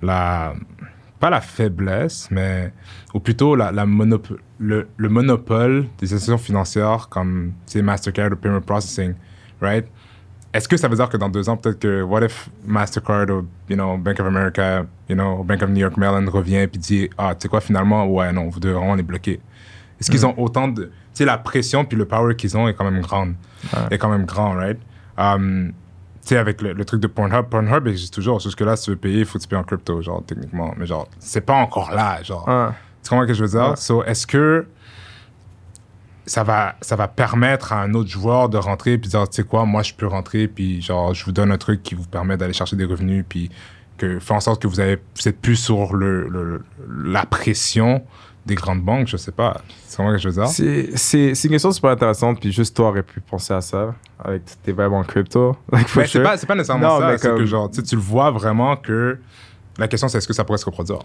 la. 0.01 0.53
Pas 1.19 1.29
la 1.29 1.41
faiblesse, 1.41 2.27
mais. 2.31 2.73
Ou 3.13 3.19
plutôt 3.19 3.55
la, 3.55 3.71
la 3.71 3.85
monop- 3.85 4.37
le, 4.59 4.87
le 4.97 5.09
monopole 5.09 5.85
des 5.99 6.13
institutions 6.13 6.37
financières 6.37 7.07
comme 7.09 7.53
Mastercard 7.75 8.31
ou 8.31 8.35
Payment 8.35 8.61
Processing, 8.61 9.13
right? 9.61 9.85
Est-ce 10.53 10.67
que 10.67 10.77
ça 10.77 10.87
veut 10.87 10.95
dire 10.95 11.09
que 11.09 11.17
dans 11.17 11.29
deux 11.29 11.49
ans, 11.49 11.57
peut-être 11.57 11.79
que, 11.79 12.01
what 12.03 12.23
if 12.23 12.47
Mastercard 12.65 13.29
ou, 13.31 13.45
you 13.69 13.75
know, 13.75 13.97
Bank 13.97 14.19
of 14.19 14.27
America, 14.27 14.85
you 15.09 15.15
know, 15.15 15.43
Bank 15.43 15.63
of 15.63 15.69
New 15.71 15.79
York 15.81 15.97
Mellon 15.97 16.29
revient 16.29 16.67
puis 16.67 16.79
dit, 16.79 17.09
ah, 17.17 17.33
tu 17.33 17.43
sais 17.43 17.47
quoi, 17.49 17.59
finalement, 17.59 18.05
ouais, 18.05 18.31
non, 18.31 18.49
vous 18.49 18.59
devez 18.59 18.73
vraiment 18.75 18.93
les 18.95 19.01
bloquer. 19.03 19.39
Est-ce 19.99 20.11
qu'ils 20.11 20.25
ont 20.25 20.35
autant 20.39 20.67
de, 20.67 20.83
tu 20.85 20.91
sais, 21.13 21.25
la 21.25 21.37
pression 21.37 21.85
puis 21.85 21.97
le 21.97 22.05
power 22.05 22.35
qu'ils 22.35 22.55
ont 22.55 22.67
est 22.67 22.73
quand 22.75 22.89
même 22.89 23.01
grande, 23.01 23.33
Ouais. 23.73 23.79
est 23.91 23.97
quand 23.97 24.09
même 24.09 24.25
grand, 24.25 24.51
right? 24.53 24.77
Um, 25.17 25.71
tu 26.21 26.29
sais, 26.29 26.37
avec 26.37 26.61
le, 26.61 26.73
le 26.73 26.85
truc 26.85 26.99
de 27.01 27.07
Pornhub, 27.07 27.45
Pornhub 27.47 27.87
existe 27.87 28.13
toujours. 28.13 28.39
Jusque 28.39 28.61
là, 28.61 28.75
si 28.75 28.85
tu 28.85 28.89
veux 28.91 28.97
payer, 28.97 29.19
il 29.19 29.25
faut 29.25 29.37
que 29.39 29.43
tu 29.43 29.47
payes 29.49 29.57
en 29.59 29.63
crypto, 29.63 30.01
genre, 30.01 30.23
techniquement. 30.25 30.73
Mais 30.77 30.85
genre, 30.85 31.07
c'est 31.19 31.41
pas 31.41 31.55
encore 31.55 31.91
là, 31.91 32.21
genre. 32.23 32.47
Ouais. 32.47 32.67
Tu 33.03 33.09
comprends 33.09 33.23
ce 33.23 33.27
que 33.29 33.33
je 33.33 33.43
veux 33.43 33.49
dire? 33.49 33.69
Ouais. 33.71 33.75
So, 33.75 34.03
est-ce 34.03 34.27
que 34.27 34.65
ça 36.25 36.43
va, 36.43 36.75
ça 36.81 36.95
va 36.95 37.07
permettre 37.07 37.73
à 37.73 37.81
un 37.81 37.93
autre 37.93 38.09
joueur 38.09 38.49
de 38.49 38.57
rentrer 38.57 38.97
puis 38.97 39.09
dire, 39.09 39.27
tu 39.29 39.35
sais 39.37 39.43
quoi, 39.43 39.65
moi, 39.65 39.83
je 39.83 39.93
peux 39.93 40.07
rentrer 40.07 40.47
puis 40.47 40.81
genre, 40.81 41.13
je 41.13 41.25
vous 41.25 41.31
donne 41.31 41.51
un 41.51 41.57
truc 41.57 41.83
qui 41.83 41.95
vous 41.95 42.05
permet 42.05 42.37
d'aller 42.37 42.53
chercher 42.53 42.75
des 42.75 42.85
revenus 42.85 43.25
puis 43.27 43.49
que 43.97 44.19
fait 44.19 44.33
en 44.33 44.39
sorte 44.39 44.61
que 44.61 44.67
vous 44.67 44.79
avez 44.79 44.95
vous 45.15 45.27
êtes 45.27 45.39
plus 45.39 45.55
sur 45.57 45.93
le, 45.95 46.27
le- 46.29 46.63
la 47.05 47.25
pression 47.25 48.03
des 48.45 48.55
grandes 48.55 48.81
banques, 48.81 49.07
je 49.07 49.15
sais 49.17 49.31
pas. 49.31 49.61
Tu 49.89 49.95
comprends 49.95 50.11
ce 50.11 50.15
que 50.17 50.21
je 50.23 50.27
veux 50.29 50.33
dire? 50.33 50.47
C'est 50.47 50.97
c'est- 50.97 51.33
c'est 51.35 51.47
une 51.47 51.53
question 51.53 51.71
super 51.71 51.91
intéressante, 51.91 52.39
puis 52.41 52.51
juste 52.51 52.75
toi 52.75 52.89
aurais 52.89 53.03
pu 53.03 53.21
penser 53.21 53.53
à 53.53 53.61
ça 53.61 53.93
avec 54.19 54.41
tes 54.63 54.71
vibes 54.71 54.91
en 54.93 55.03
crypto. 55.03 55.55
Like, 55.71 55.87
Mais 55.95 56.03
c'est 56.03 56.07
sure. 56.07 56.23
pas, 56.23 56.37
c'est 56.37 56.47
pas 56.47 56.55
nécessairement 56.55 56.99
Non, 56.99 56.99
ça. 56.99 57.17
C'est 57.17 57.29
que 57.29 57.45
genre, 57.45 57.69
tu 57.71 57.81
le 57.95 58.01
vois 58.01 58.31
vraiment 58.31 58.75
que 58.75 59.17
la 59.77 59.87
question 59.87 60.07
c'est 60.07 60.17
est-ce 60.17 60.27
que 60.27 60.33
ça 60.33 60.43
pourrait 60.43 60.57
se 60.57 60.65
reproduire? 60.65 60.99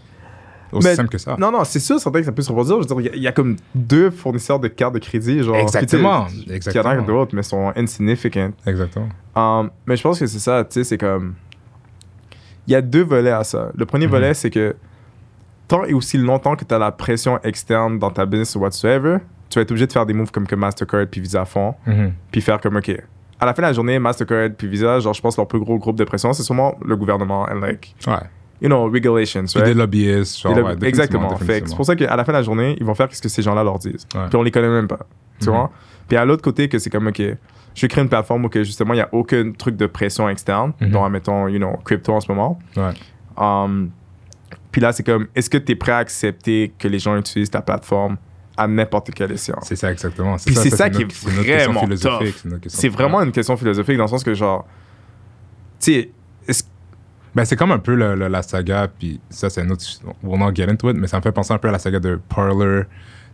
Aussi 0.72 0.86
Mais- 0.88 0.94
simple 0.94 1.08
que 1.08 1.18
ça. 1.18 1.36
Non, 1.38 1.50
non, 1.50 1.64
c'est 1.64 1.78
sûr, 1.80 1.98
certain 1.98 2.18
que 2.20 2.24
ça 2.26 2.32
peut 2.32 2.42
se 2.42 2.48
reproduire. 2.50 2.82
Je 2.82 2.88
veux 2.88 2.94
dire, 2.94 3.00
il 3.00 3.06
y 3.06 3.08
a- 3.08 3.16
il 3.16 3.22
y, 3.22 3.26
a 3.28 3.32
comme 3.32 3.56
deux 3.74 4.10
fournisseurs 4.10 4.60
de 4.60 4.68
cartes 4.68 4.94
de 4.94 4.98
crédit, 4.98 5.42
genre. 5.42 5.56
Exactement, 5.56 6.26
Il 6.30 6.44
y 6.44 6.48
en 6.48 6.52
a 6.52 6.56
exactement. 6.56 7.02
d'autres, 7.02 7.34
mais 7.34 7.42
sont 7.42 7.72
insignificant. 7.76 8.50
Exactement. 8.66 9.08
Um, 9.34 9.70
mais 9.86 9.96
je 9.96 10.02
pense 10.02 10.18
que 10.18 10.26
c'est 10.26 10.38
ça, 10.38 10.64
tu 10.64 10.74
sais, 10.74 10.84
c'est 10.84 10.98
comme. 10.98 11.34
Il 12.66 12.72
y 12.72 12.74
a 12.74 12.82
deux 12.82 13.02
volets 13.02 13.30
à 13.30 13.44
ça. 13.44 13.70
Le 13.74 13.86
premier 13.86 14.04
Mhm. 14.06 14.10
volet, 14.12 14.34
c'est 14.34 14.50
que 14.50 14.76
tant 15.68 15.84
et 15.84 15.94
aussi 15.94 16.18
longtemps 16.18 16.54
que 16.56 16.64
tu 16.64 16.74
as 16.74 16.78
la 16.78 16.92
pression 16.92 17.38
externe 17.42 17.98
dans 17.98 18.10
ta 18.10 18.26
business 18.26 18.54
ou 18.56 18.60
whatsoever, 18.60 19.18
tu 19.48 19.58
vas 19.58 19.62
être 19.62 19.70
obligé 19.70 19.86
de 19.86 19.92
faire 19.92 20.04
des 20.04 20.12
moves 20.12 20.30
comme 20.30 20.46
que 20.46 20.54
Mastercard 20.54 21.06
puis 21.10 21.20
Visa 21.22 21.44
font, 21.46 21.74
Mhm. 21.86 22.12
puis 22.30 22.40
faire 22.42 22.60
comme, 22.60 22.76
OK. 22.76 22.90
À 23.40 23.46
la 23.46 23.54
fin 23.54 23.62
de 23.62 23.68
la 23.68 23.72
journée, 23.72 23.98
Mastercard 23.98 24.50
puis 24.58 24.66
Visa, 24.68 24.98
genre, 25.00 25.14
je 25.14 25.20
pense 25.22 25.36
leur 25.38 25.46
plus 25.46 25.60
gros 25.60 25.78
groupe 25.78 25.96
de 25.96 26.04
pression, 26.04 26.32
c'est 26.32 26.42
sûrement 26.42 26.74
le 26.84 26.96
gouvernement 26.96 27.44
and 27.50 27.60
like, 27.60 27.94
Ouais. 28.06 28.14
You 28.60 28.68
know, 28.68 28.90
regulations, 28.90 29.44
Puis 29.44 29.60
right? 29.60 29.66
des 29.66 29.74
lobbyistes, 29.74 30.40
genre, 30.40 30.52
ouais, 30.52 30.62
définitivement, 30.76 30.88
exactement. 30.88 31.36
Fait 31.36 31.60
que. 31.62 31.68
C'est 31.68 31.76
pour 31.76 31.84
ça 31.86 31.94
qu'à 31.96 32.16
la 32.16 32.24
fin 32.24 32.32
de 32.32 32.38
la 32.38 32.42
journée, 32.42 32.76
ils 32.80 32.84
vont 32.86 32.94
faire 32.94 33.08
ce 33.10 33.20
que 33.22 33.28
ces 33.28 33.42
gens-là 33.42 33.62
leur 33.64 33.78
disent. 33.78 34.06
Ouais. 34.14 34.26
Puis 34.28 34.36
on 34.36 34.42
les 34.42 34.50
connaît 34.50 34.68
même 34.68 34.88
pas. 34.88 35.00
Tu 35.40 35.48
Mhm. 35.48 35.54
vois? 35.54 35.70
Puis 36.08 36.16
à 36.16 36.24
l'autre 36.24 36.42
côté, 36.42 36.68
que 36.68 36.78
c'est 36.78 36.90
comme, 36.90 37.06
OK, 37.06 37.18
je 37.20 37.82
vais 37.82 37.88
créer 37.88 38.02
une 38.02 38.08
plateforme 38.08 38.44
où 38.46 38.48
que 38.48 38.64
justement, 38.64 38.94
il 38.94 38.96
n'y 38.96 39.02
a 39.02 39.08
aucun 39.12 39.52
truc 39.52 39.76
de 39.76 39.86
pression 39.86 40.28
externe, 40.28 40.72
Mhm. 40.80 40.90
dont, 40.90 41.04
admettons, 41.04 41.46
you 41.48 41.58
know, 41.58 41.76
crypto 41.84 42.12
en 42.14 42.20
ce 42.20 42.30
moment. 42.32 42.58
Ouais. 42.76 42.92
Um, 43.36 43.90
puis 44.72 44.80
là, 44.80 44.92
c'est 44.92 45.02
comme, 45.04 45.28
est-ce 45.34 45.48
que 45.50 45.58
tu 45.58 45.72
es 45.72 45.76
prêt 45.76 45.92
à 45.92 45.98
accepter 45.98 46.72
que 46.78 46.88
les 46.88 46.98
gens 46.98 47.16
utilisent 47.16 47.50
ta 47.50 47.60
plateforme 47.62 48.16
à 48.56 48.66
n'importe 48.66 49.12
quelle 49.12 49.30
échéance? 49.32 49.64
C'est 49.66 49.76
ça, 49.76 49.92
exactement. 49.92 50.36
Puis 50.44 50.54
c'est 50.56 50.70
ça 50.70 50.88
une 50.88 50.92
qui 50.94 51.02
est 51.02 51.04
une 51.04 51.44
question 51.44 51.72
vraiment 51.72 52.58
C'est 52.66 52.88
vraiment 52.88 53.22
une 53.22 53.32
question 53.32 53.56
philosophique 53.56 53.96
dans 53.96 54.04
le 54.04 54.08
sens 54.08 54.24
que, 54.24 54.34
genre, 54.34 54.66
tu 55.80 55.92
sais, 55.92 56.10
est-ce- 56.48 56.64
Ben, 57.38 57.44
c'est 57.44 57.56
comme 57.56 57.70
un 57.70 57.78
peu 57.78 57.94
le- 57.94 58.14
le- 58.16 58.26
la 58.28 58.42
saga, 58.42 58.88
puis 58.98 59.20
ça, 59.30 59.48
c'est 59.48 59.62
un 59.62 59.70
autre. 59.70 59.84
We'll 60.24 60.40
not 60.40 60.52
get 60.54 60.68
into 60.68 60.90
it, 60.90 60.96
mais 60.96 61.06
ça 61.06 61.18
me 61.18 61.22
fait 61.22 61.30
penser 61.32 61.52
un 61.54 61.58
peu 61.58 61.68
à 61.68 61.72
la 61.72 61.78
saga 61.78 62.00
de 62.00 62.18
Parler. 62.28 62.82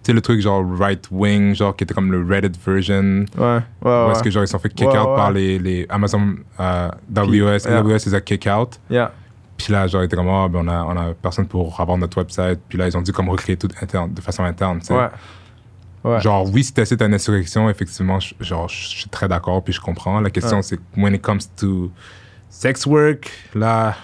Tu 0.03 0.09
sais, 0.09 0.13
le 0.13 0.21
truc 0.21 0.41
genre 0.43 0.63
right 0.79 1.09
wing, 1.11 1.55
genre 1.55 1.75
qui 1.75 1.85
était 1.85 1.95
comme 1.95 2.13
le 2.13 2.23
Reddit 2.23 2.59
version. 2.65 3.25
ouais, 3.39 3.43
ouais, 3.45 3.61
Où 3.83 3.89
ouais. 3.89 4.13
est-ce 4.13 4.23
que 4.23 4.31
genre 4.31 4.45
ils 4.45 4.49
sont 4.49 4.59
fait 4.59 4.69
kick 4.69 4.87
Ouais, 4.89 4.99
out 4.99 5.09
ouais. 5.09 5.17
par 5.17 5.33
les, 5.33 5.59
les 5.59 5.87
Amazon 5.89 6.35
euh, 6.61 6.89
AWS. 7.17 7.61
yeah. 7.65 7.79
AWS 7.79 8.05
les 8.07 8.15
a 8.15 8.21
kick 8.21 8.47
out. 8.47 8.79
Yeah. 8.91 9.13
Puis 9.57 9.73
là, 9.73 9.87
genre, 9.87 10.03
ils 10.03 10.07
étaient 10.07 10.17
comme, 10.17 10.29
ah, 10.29 10.49
ben, 10.51 10.61
on 10.65 10.69
a, 10.69 10.83
on 10.85 10.97
a 11.11 11.15
personne 11.15 11.47
pour 11.47 11.81
avoir 11.81 11.97
notre 11.97 12.19
website. 12.19 12.61
Puis 12.69 12.77
là, 12.77 12.87
ils 12.89 12.97
ont 12.99 13.03
dû 13.03 13.13
comme 13.13 13.31
recréer 13.31 13.57
tout 13.57 13.69
interne, 13.81 14.13
de 14.13 14.21
façon 14.21 14.43
interne, 14.45 14.81
tu 14.81 14.87
sais. 14.89 14.95
Ouais. 14.95 15.09
Ouais. 16.05 16.21
Genre, 16.21 16.47
oui, 16.53 16.63
t'essaies 16.75 17.03
une 17.03 17.15
insurrection, 17.15 17.71
effectivement, 17.71 18.21
je- 18.21 18.35
genre, 18.41 18.69
je 18.69 18.87
suis 18.89 19.09
très 19.09 19.27
d'accord, 19.29 19.65
puis 19.65 19.73
je 19.73 19.81
comprends. 19.81 20.21
La 20.21 20.29
question, 20.29 20.59
Ouais. 20.59 20.63
c'est 20.63 20.79
when 20.99 21.15
it 21.15 21.23
comes 21.23 21.39
to 21.57 21.91
sex 22.55 22.87
work, 22.87 23.31
là, 23.55 23.95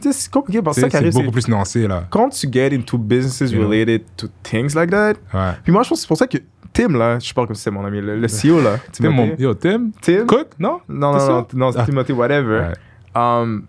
c'est 0.00 0.30
compliqué 0.30 0.60
parce 0.60 0.80
que 0.80 0.90
c'est 0.90 1.10
beaucoup 1.10 1.24
c'est 1.26 1.30
plus 1.30 1.48
nuancé, 1.48 1.86
là. 1.88 2.04
quand 2.10 2.28
tu 2.28 2.46
get 2.50 2.74
into 2.74 2.98
businesses 2.98 3.50
know. 3.52 3.62
related 3.62 4.02
to 4.16 4.26
things 4.42 4.74
like 4.74 4.90
that. 4.90 5.14
Ouais. 5.32 5.52
Puis 5.62 5.72
moi, 5.72 5.82
je 5.82 5.88
pense 5.88 5.98
que 5.98 6.02
c'est 6.02 6.08
pour 6.08 6.16
ça 6.18 6.26
que 6.26 6.38
Tim, 6.72 6.88
là, 6.98 7.18
je 7.20 7.32
parle 7.32 7.46
comme 7.46 7.54
si 7.56 7.62
c'était 7.62 7.74
mon 7.74 7.84
ami, 7.84 8.00
le, 8.00 8.18
le 8.18 8.26
CEO, 8.26 8.60
là. 8.60 8.78
Tim, 8.92 9.10
mon... 9.10 9.34
Yo, 9.38 9.54
Tim? 9.54 9.90
Tim? 10.02 10.26
Cook? 10.26 10.48
Non? 10.58 10.80
Non, 10.88 11.12
non, 11.12 11.18
non, 11.26 11.46
non, 11.54 11.72
c'est 11.72 11.78
Ah. 11.78 11.84
Timothy, 11.86 12.12
whatever. 12.12 12.60
Ouais. 12.60 12.72
Um, 13.20 13.66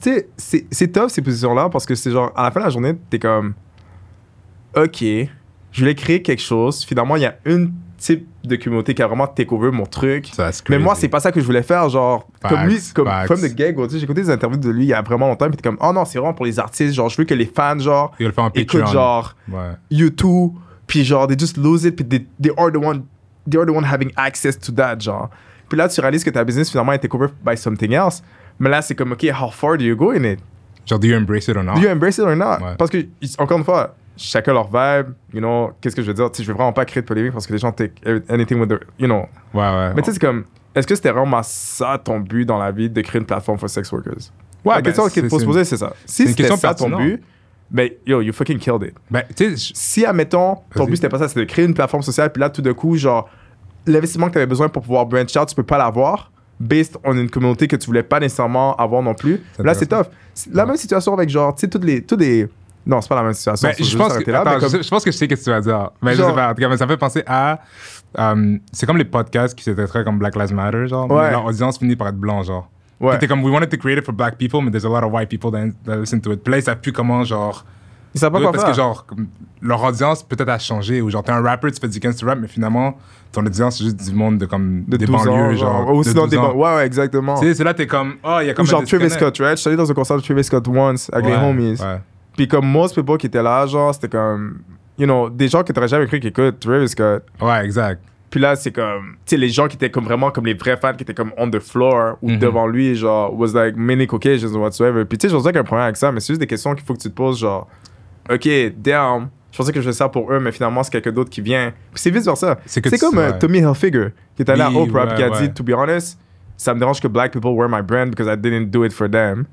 tu 0.00 0.10
sais, 0.10 0.28
c'est- 0.36 0.66
c'est 0.70 0.88
tough 0.92 1.08
ces 1.08 1.20
positions-là 1.20 1.68
parce 1.68 1.84
que 1.84 1.94
c'est 1.96 2.12
genre, 2.12 2.32
à 2.36 2.44
la 2.44 2.50
fin 2.52 2.60
de 2.60 2.64
la 2.66 2.70
journée, 2.70 2.94
t'es 3.10 3.18
comme, 3.18 3.54
ok, 4.76 5.02
je 5.72 5.80
voulais 5.80 5.94
créer 5.94 6.22
quelque 6.22 6.42
chose. 6.42 6.84
Finalement, 6.84 7.16
il 7.16 7.22
y 7.22 7.26
a 7.26 7.36
une 7.44 7.72
type 8.04 8.26
de 8.44 8.56
communauté 8.56 8.92
qui 8.94 9.02
a 9.02 9.06
vraiment 9.06 9.26
take 9.26 9.52
over 9.54 9.70
mon 9.70 9.86
truc. 9.86 10.30
Mais 10.68 10.78
moi, 10.78 10.94
c'est 10.94 11.08
pas 11.08 11.20
ça 11.20 11.32
que 11.32 11.40
je 11.40 11.46
voulais 11.46 11.62
faire. 11.62 11.88
Genre, 11.88 12.28
comme 12.46 12.66
lui, 12.66 12.78
comme 12.94 13.40
the 13.40 13.54
Gag, 13.54 13.76
j'ai 13.90 14.02
écouté 14.02 14.20
des 14.22 14.30
interviews 14.30 14.58
de 14.58 14.68
lui 14.70 14.84
il 14.84 14.88
y 14.88 14.92
a 14.92 15.00
vraiment 15.00 15.26
longtemps. 15.28 15.46
Puis 15.48 15.56
t'es 15.56 15.62
comme, 15.62 15.78
oh 15.80 15.92
non, 15.92 16.04
c'est 16.04 16.18
vraiment 16.18 16.34
pour 16.34 16.44
les 16.44 16.58
artistes. 16.58 16.94
Genre, 16.94 17.08
je 17.08 17.16
veux 17.16 17.24
que 17.24 17.34
les 17.34 17.46
fans, 17.46 17.78
genre, 17.78 18.12
le 18.18 18.30
écoutent, 18.54 18.86
genre, 18.88 19.34
Ouais. 19.50 19.72
YouTube. 19.90 20.52
Puis 20.86 21.02
genre, 21.04 21.26
they 21.26 21.38
just 21.38 21.56
lose 21.56 21.84
it. 21.84 21.96
Puis 21.96 22.04
they, 22.06 22.26
they 22.40 22.52
are 22.58 22.70
the 22.70 22.76
one, 22.76 23.04
they 23.50 23.58
are 23.58 23.64
the 23.66 23.70
one 23.70 23.84
having 23.84 24.10
access 24.16 24.58
to 24.58 24.70
that, 24.72 25.00
genre. 25.00 25.30
Puis 25.68 25.78
là, 25.78 25.88
tu 25.88 26.00
réalises 26.00 26.24
que 26.24 26.30
ta 26.30 26.44
business 26.44 26.70
finalement 26.70 26.92
est 26.92 26.98
take 26.98 27.16
over 27.16 27.28
by 27.44 27.56
something 27.56 27.92
else. 27.92 28.22
Mais 28.58 28.68
là, 28.68 28.82
c'est 28.82 28.94
comme, 28.94 29.12
ok, 29.12 29.24
how 29.40 29.50
far 29.50 29.78
do 29.78 29.84
you 29.84 29.96
go 29.96 30.10
in 30.12 30.24
it? 30.24 30.40
Genre, 30.86 30.98
do 31.00 31.06
you 31.06 31.16
embrace 31.16 31.48
it 31.48 31.56
or 31.56 31.64
not? 31.64 31.74
Do 31.76 31.80
you 31.80 31.88
embrace 31.88 32.18
it 32.18 32.24
or 32.24 32.36
not? 32.36 32.58
Ouais. 32.60 32.74
Parce 32.76 32.90
que, 32.90 32.98
encore 33.38 33.56
une 33.58 33.64
fois, 33.64 33.94
chacun 34.16 34.52
leur 34.52 34.66
vibe, 34.66 35.14
you 35.32 35.40
know, 35.40 35.72
qu'est-ce 35.80 35.96
que 35.96 36.02
je 36.02 36.08
veux 36.08 36.14
dire? 36.14 36.30
Tu 36.30 36.38
sais, 36.38 36.42
je 36.42 36.48
veux 36.48 36.54
vraiment 36.54 36.72
pas 36.72 36.84
créer 36.84 37.02
de 37.02 37.06
polémique 37.06 37.32
parce 37.32 37.46
que 37.46 37.52
les 37.52 37.58
gens 37.58 37.72
take 37.72 37.94
anything 38.28 38.58
with 38.58 38.68
their, 38.68 38.80
you 38.98 39.06
know. 39.06 39.26
Ouais, 39.52 39.60
ouais. 39.62 39.94
Mais 39.94 40.02
tu 40.02 40.06
sais, 40.06 40.12
c'est 40.12 40.20
comme, 40.20 40.44
est-ce 40.74 40.86
que 40.86 40.94
c'était 40.94 41.10
vraiment 41.10 41.42
ça 41.42 42.00
ton 42.02 42.20
but 42.20 42.44
dans 42.44 42.58
la 42.58 42.70
vie 42.70 42.90
de 42.90 43.00
créer 43.00 43.20
une 43.20 43.26
plateforme 43.26 43.58
for 43.58 43.68
sex 43.68 43.90
workers? 43.92 44.30
Ouais, 44.64 44.74
la 44.74 44.80
ben, 44.80 44.82
question 44.82 45.08
qu'il 45.08 45.28
faut 45.28 45.38
se 45.38 45.40
c'est 45.40 45.46
poser, 45.46 45.64
c'est 45.64 45.76
ça. 45.76 45.92
Si 46.04 46.28
c'était 46.28 46.56
ça 46.56 46.74
ton 46.74 46.90
but, 46.90 47.22
ben, 47.70 47.90
yo, 48.06 48.20
you 48.20 48.32
fucking 48.32 48.58
killed 48.58 48.82
it. 48.82 48.94
Ben, 49.10 49.22
tu 49.34 49.56
sais, 49.56 49.72
Si, 49.74 50.04
admettons, 50.04 50.58
ton 50.74 50.84
but 50.84 50.96
c'était 50.96 51.08
pas 51.08 51.18
ça, 51.18 51.28
c'était 51.28 51.40
de 51.40 51.46
créer 51.46 51.64
une 51.64 51.74
plateforme 51.74 52.02
sociale, 52.02 52.32
puis 52.32 52.40
là, 52.40 52.50
tout 52.50 52.62
d'un 52.62 52.74
coup, 52.74 52.96
genre, 52.96 53.28
l'investissement 53.86 54.28
que 54.28 54.32
tu 54.32 54.38
avais 54.38 54.46
besoin 54.46 54.68
pour 54.68 54.82
pouvoir 54.82 55.06
branch 55.06 55.36
out, 55.36 55.48
tu 55.48 55.54
peux 55.54 55.62
pas 55.62 55.78
l'avoir, 55.78 56.30
based 56.60 56.96
on 57.04 57.16
une 57.16 57.30
communauté 57.30 57.68
que 57.68 57.76
tu 57.76 57.86
voulais 57.86 58.02
pas 58.02 58.20
nécessairement 58.20 58.74
avoir 58.76 59.02
non 59.02 59.14
plus. 59.14 59.40
Là, 59.58 59.74
c'est 59.74 59.86
tough. 59.86 60.06
La 60.52 60.66
même 60.66 60.76
situation 60.76 61.12
avec, 61.14 61.28
genre, 61.28 61.54
tu 61.54 61.62
sais, 61.62 61.68
toutes 61.68 61.84
les, 61.84 62.02
tous 62.02 62.16
les. 62.16 62.48
Non, 62.86 63.00
c'est 63.00 63.08
pas 63.08 63.14
la 63.16 63.22
même 63.22 63.32
situation. 63.32 63.68
Ben, 63.68 63.74
faut 63.74 63.84
je, 63.84 63.96
pense 63.96 64.18
que, 64.18 64.30
là, 64.30 64.40
attends, 64.42 64.50
mais 64.54 64.60
comme- 64.60 64.68
je, 64.70 64.82
je 64.82 64.88
pense 64.90 65.04
que 65.04 65.10
je 65.10 65.16
sais 65.16 65.24
ce 65.28 65.34
que 65.34 65.42
tu 65.42 65.50
vas 65.50 65.60
dire. 65.60 65.90
Mais 66.02 66.12
je 66.12 66.18
Genre- 66.18 66.28
sais 66.30 66.34
pas, 66.34 66.50
en 66.50 66.54
tout 66.54 66.60
cas, 66.60 66.68
mais 66.68 66.76
ça 66.76 66.84
me 66.86 66.90
fait 66.90 66.96
penser 66.98 67.22
à. 67.26 67.60
euh, 68.18 68.58
c'est 68.72 68.86
comme 68.86 68.98
les 68.98 69.04
podcasts 69.04 69.54
qui 69.56 69.64
s'étaient 69.64 69.86
très 69.86 70.04
comme 70.04 70.18
Black 70.18 70.36
Lives 70.36 70.52
Matter, 70.54 70.86
genre. 70.86 71.10
Ouais. 71.10 71.22
Mais 71.24 71.30
leur 71.30 71.44
audience 71.46 71.78
finit 71.78 71.96
par 71.96 72.08
être 72.08 72.16
blanc, 72.18 72.42
genre. 72.42 72.68
Ouais. 73.00 73.18
T'es 73.18 73.26
comme, 73.26 73.42
we 73.42 73.52
wanted 73.52 73.68
to 73.70 73.76
create 73.76 73.98
it 73.98 74.04
for 74.04 74.14
black 74.14 74.36
people, 74.38 74.60
but 74.62 74.70
there's 74.70 74.84
a 74.84 74.88
lot 74.88 75.04
of 75.06 75.12
white 75.12 75.28
people 75.28 75.50
that, 75.50 75.68
that 75.84 75.96
listen 75.96 76.20
to 76.20 76.32
it. 76.32 76.42
Puis 76.42 76.50
là, 76.52 76.58
ils 76.58 76.62
savent 76.62 76.80
plus 76.80 76.92
comment, 76.92 77.24
genre. 77.24 77.64
Ils 78.14 78.20
savent 78.20 78.30
pas 78.30 78.40
quoi 78.40 78.52
parce 78.52 78.62
faire. 78.62 78.70
que, 78.72 78.76
genre, 78.76 79.04
leur 79.60 79.82
audience 79.82 80.22
peut-être 80.22 80.48
a 80.48 80.58
changé. 80.60 81.00
Ou 81.02 81.10
genre, 81.10 81.24
t'es 81.24 81.32
un 81.32 81.42
rapper, 81.42 81.72
tu 81.72 81.80
fais 81.80 81.88
du 81.88 81.98
gangster 81.98 82.28
rap, 82.28 82.38
mais 82.40 82.46
finalement, 82.46 82.96
ton 83.32 83.44
audience, 83.44 83.78
c'est 83.78 83.84
juste 83.84 83.96
du 84.08 84.14
monde 84.14 84.38
de, 84.38 84.46
comme, 84.46 84.84
de 84.86 84.96
des 84.96 85.06
12 85.06 85.16
ans, 85.16 85.24
banlieues, 85.36 85.56
genre. 85.56 85.92
Ou 85.92 86.04
de 86.04 86.08
sinon 86.08 86.22
12 86.22 86.30
des 86.30 86.38
ans. 86.38 86.52
ban- 86.52 86.54
Ouais, 86.54 86.76
ouais, 86.76 86.86
exactement. 86.86 87.34
Tu 87.40 87.46
sais, 87.46 87.54
c'est 87.54 87.64
là, 87.64 87.74
t'es 87.74 87.88
comme, 87.88 88.14
oh, 88.22 88.38
il 88.40 88.46
y 88.46 88.50
a 88.50 88.52
Ou 88.52 88.54
comme 88.54 88.66
genre 88.66 88.82
un 88.82 88.84
Travis. 88.84 89.10
Scott, 89.10 89.36
right? 89.40 89.56
Je 89.56 89.60
suis 89.62 89.68
allé 89.68 89.76
dans 89.76 89.90
un 89.90 89.94
concert 89.94 90.16
de 90.16 90.22
Travis 90.22 90.44
Scott 90.44 90.68
once 90.68 91.10
avec 91.12 91.26
les 91.26 91.32
Ouais, 91.32 91.42
homies. 91.48 91.80
ouais. 91.80 92.00
Puis 92.36 92.48
comme 92.48 92.66
most 92.66 92.94
people 92.94 93.16
qui 93.18 93.26
étaient 93.26 93.42
là, 93.42 93.66
genre, 93.66 93.94
c'était 93.94 94.08
comme. 94.08 94.58
You 94.96 95.06
know, 95.06 95.28
des 95.28 95.48
gens 95.48 95.64
que 95.64 95.72
t'aurais 95.72 95.88
jamais 95.88 96.06
cru 96.06 96.20
qui 96.20 96.28
écoutent 96.28 96.60
Travis 96.60 96.88
Scott. 96.88 97.24
Ouais, 97.40 97.64
exact. 97.64 98.00
Puis 98.30 98.40
là, 98.40 98.54
c'est 98.56 98.70
comme, 98.72 99.16
tu 99.26 99.34
sais, 99.34 99.36
les 99.36 99.48
gens 99.48 99.66
qui 99.68 99.74
étaient 99.76 99.90
comme 99.90 100.04
vraiment 100.04 100.30
comme 100.30 100.46
les 100.46 100.54
vrais 100.54 100.76
fans 100.76 100.92
qui 100.92 101.02
étaient 101.02 101.14
comme 101.14 101.32
on 101.36 101.50
the 101.50 101.58
floor 101.60 102.16
ou 102.22 102.30
Mhm. 102.30 102.38
devant 102.38 102.66
lui, 102.68 102.94
genre, 102.94 103.32
was 103.36 103.52
like 103.54 103.76
many 103.76 104.06
occasions 104.10 104.54
or 104.54 104.60
whatsoever. 104.62 105.04
Puis 105.04 105.18
tu 105.18 105.26
sais, 105.26 105.30
je 105.32 105.36
pensais 105.36 105.48
qu'il 105.50 105.56
y 105.56 105.58
a 105.58 105.62
un 105.62 105.64
problème 105.64 105.84
avec 105.84 105.96
ça, 105.96 106.10
mais 106.12 106.20
c'est 106.20 106.28
juste 106.28 106.40
des 106.40 106.46
questions 106.46 106.74
qu'il 106.76 106.84
faut 106.84 106.94
que 106.94 107.00
tu 107.00 107.08
te 107.10 107.14
poses, 107.14 107.38
genre, 107.40 107.68
ok, 108.30 108.48
damn, 108.76 109.28
je 109.50 109.56
pensais 109.58 109.72
que 109.72 109.80
je 109.80 109.86
faisais 109.86 109.98
ça 109.98 110.08
pour 110.08 110.32
eux, 110.32 110.38
mais 110.40 110.50
finalement, 110.52 110.82
c'est 110.84 110.90
quelqu'un 110.92 111.12
d'autre 111.12 111.30
qui 111.30 111.40
vient. 111.40 111.72
Puis 111.92 112.00
c'est 112.02 112.10
vice 112.10 112.24
versa. 112.24 112.58
C'est 112.66 112.80
comme 112.98 113.18
euh. 113.18 113.32
Tommy 113.38 113.58
Hilfiger 113.58 114.08
qui 114.36 114.42
est 114.42 114.50
allé 114.50 114.62
à 114.62 114.68
Oui, 114.70 114.78
Oprah 114.78 115.06
ouais, 115.06 115.14
qui 115.16 115.22
a 115.24 115.30
ouais. 115.30 115.40
dit, 115.48 115.54
to 115.54 115.62
be 115.64 115.70
honest, 115.76 116.18
ça 116.56 116.72
me 116.74 116.78
dérange 116.80 117.00
que 117.00 117.08
black 117.08 117.32
people 117.32 117.50
wear 117.52 117.68
my 117.68 117.82
brand 117.82 118.10
because 118.10 118.26
I 118.32 118.36
didn't 118.36 118.66
do 118.70 118.84
it 118.84 118.92
for 118.92 119.08
them. 119.10 119.44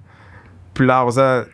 Puis 0.73 0.85
là, 0.87 1.05
ça, 1.11 1.45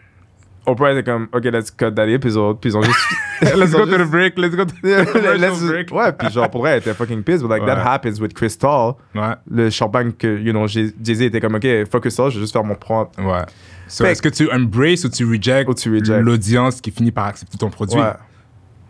Oprah 0.67 0.91
était 0.91 1.03
comme, 1.03 1.27
ok, 1.33 1.45
let's 1.45 1.71
cut 1.71 1.91
that 1.95 2.07
episode. 2.07 2.59
Puis 2.59 2.69
ils 2.71 2.77
ont 2.77 2.81
juste. 2.83 2.99
Let's 3.55 3.71
go 3.71 3.85
to 3.85 3.97
the 3.97 4.09
break, 4.09 4.37
let's 4.37 4.55
go 4.55 4.65
to 4.65 4.73
the 4.83 5.37
Let's- 5.39 5.65
break. 5.65 5.91
ouais, 5.91 6.11
puis 6.11 6.29
genre, 6.31 6.49
pour 6.49 6.61
vrai, 6.61 6.71
elle 6.71 6.79
était 6.79 6.93
fucking 6.93 7.21
pissed, 7.23 7.41
but 7.43 7.49
like, 7.51 7.65
that 7.65 7.75
Ouais. 7.77 7.81
happens 7.87 8.19
with 8.19 8.33
Crystal. 8.33 8.93
Ouais, 9.15 9.35
Le 9.49 9.69
champagne 9.69 10.11
que, 10.11 10.39
you 10.39 10.51
know, 10.51 10.67
Jay- 10.67 10.93
Jay-Z 11.01 11.21
était 11.21 11.39
comme, 11.39 11.55
ok, 11.55 11.67
focus 11.91 12.15
ça, 12.15 12.29
je 12.29 12.35
vais 12.35 12.41
juste 12.41 12.53
faire 12.53 12.63
mon 12.63 12.75
propre. 12.75 13.19
ouais. 13.23 13.43
So, 13.87 14.03
est-ce 14.05 14.21
que 14.21 14.29
tu 14.29 14.51
embraces 14.51 15.05
ou 15.05 15.09
tu 15.09 15.23
rejects 15.25 15.69
Ou 15.69 15.73
tu 15.73 15.89
rejects. 15.91 16.09
l'audience 16.21 16.81
qui 16.81 16.91
finit 16.91 17.11
par 17.11 17.27
accepter 17.27 17.57
ton 17.57 17.69
produit? 17.69 17.97
Ouais. 17.99 18.13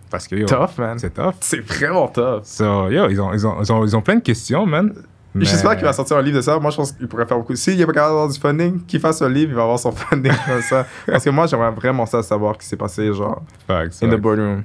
Parce 0.10 0.28
que, 0.28 0.36
yo, 0.36 0.48
Tough, 0.48 0.78
man. 0.80 0.98
c'est 0.98 1.14
tough. 1.14 1.36
C'est 1.42 1.60
vraiment 1.60 2.08
tough. 2.08 2.42
So, 2.46 2.90
yo, 2.90 3.10
ils 3.10 3.20
ont, 3.22 3.32
ils 3.34 3.46
ont, 3.46 3.62
ils 3.62 3.72
ont, 3.72 3.86
ils 3.86 3.96
ont 3.96 4.02
plein 4.02 4.16
de 4.16 4.22
questions, 4.22 4.66
man. 4.66 4.94
Mais- 5.40 5.46
J'espère 5.46 5.76
qu'il 5.76 5.86
va 5.86 5.94
sortir 5.94 6.18
un 6.18 6.22
livre 6.22 6.38
de 6.38 6.42
ça. 6.42 6.60
Moi, 6.60 6.72
je 6.72 6.78
pense 6.78 6.92
qu'il 6.92 7.08
pourrait 7.08 7.26
faire 7.26 7.38
beaucoup. 7.38 7.56
S'il 7.56 7.78
n'est 7.78 7.86
pas 7.86 7.92
capable 7.94 8.12
d'avoir 8.14 8.30
du 8.30 8.40
funding, 8.40 8.86
qu'il 8.86 9.00
fasse 9.00 9.22
un 9.22 9.30
livre, 9.30 9.52
il 9.52 9.56
va 9.56 9.64
avoir 9.64 9.80
son 9.80 9.92
funding 9.94 10.34
comme 10.46 10.62
ça. 10.62 10.86
Parce 11.06 11.24
que 11.24 11.30
moi, 11.30 11.48
j'aimerais 11.48 11.72
vraiment 11.72 12.06
ça, 12.06 12.22
savoir 12.24 12.54
ce 12.56 12.60
qui 12.60 12.66
s'est 12.68 12.78
passé, 12.78 13.12
genre, 13.14 13.42
Facts, 13.68 14.02
in 14.04 14.08
the 14.08 14.12
facts, 14.12 14.22
boardroom. 14.22 14.64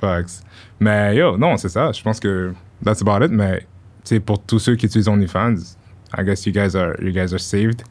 facts. 0.00 0.42
Mais 0.80 1.16
yo, 1.16 1.36
non, 1.36 1.56
c'est 1.56 1.68
ça. 1.68 1.92
Je 1.92 2.02
pense 2.02 2.18
que 2.20 2.52
that's 2.84 3.02
about 3.02 3.24
it. 3.24 3.30
Mais, 3.30 3.66
tu 4.04 4.20
pour 4.20 4.42
tous 4.42 4.58
ceux 4.58 4.74
qui 4.76 4.86
utilisent 4.86 5.08
OnlyFans, 5.08 5.54
I 6.18 6.24
guess 6.24 6.44
you 6.46 6.52
guys 6.52 6.74
are, 6.76 6.94
you 7.00 7.12
guys 7.12 7.32
are 7.32 7.40
saved. 7.40 7.82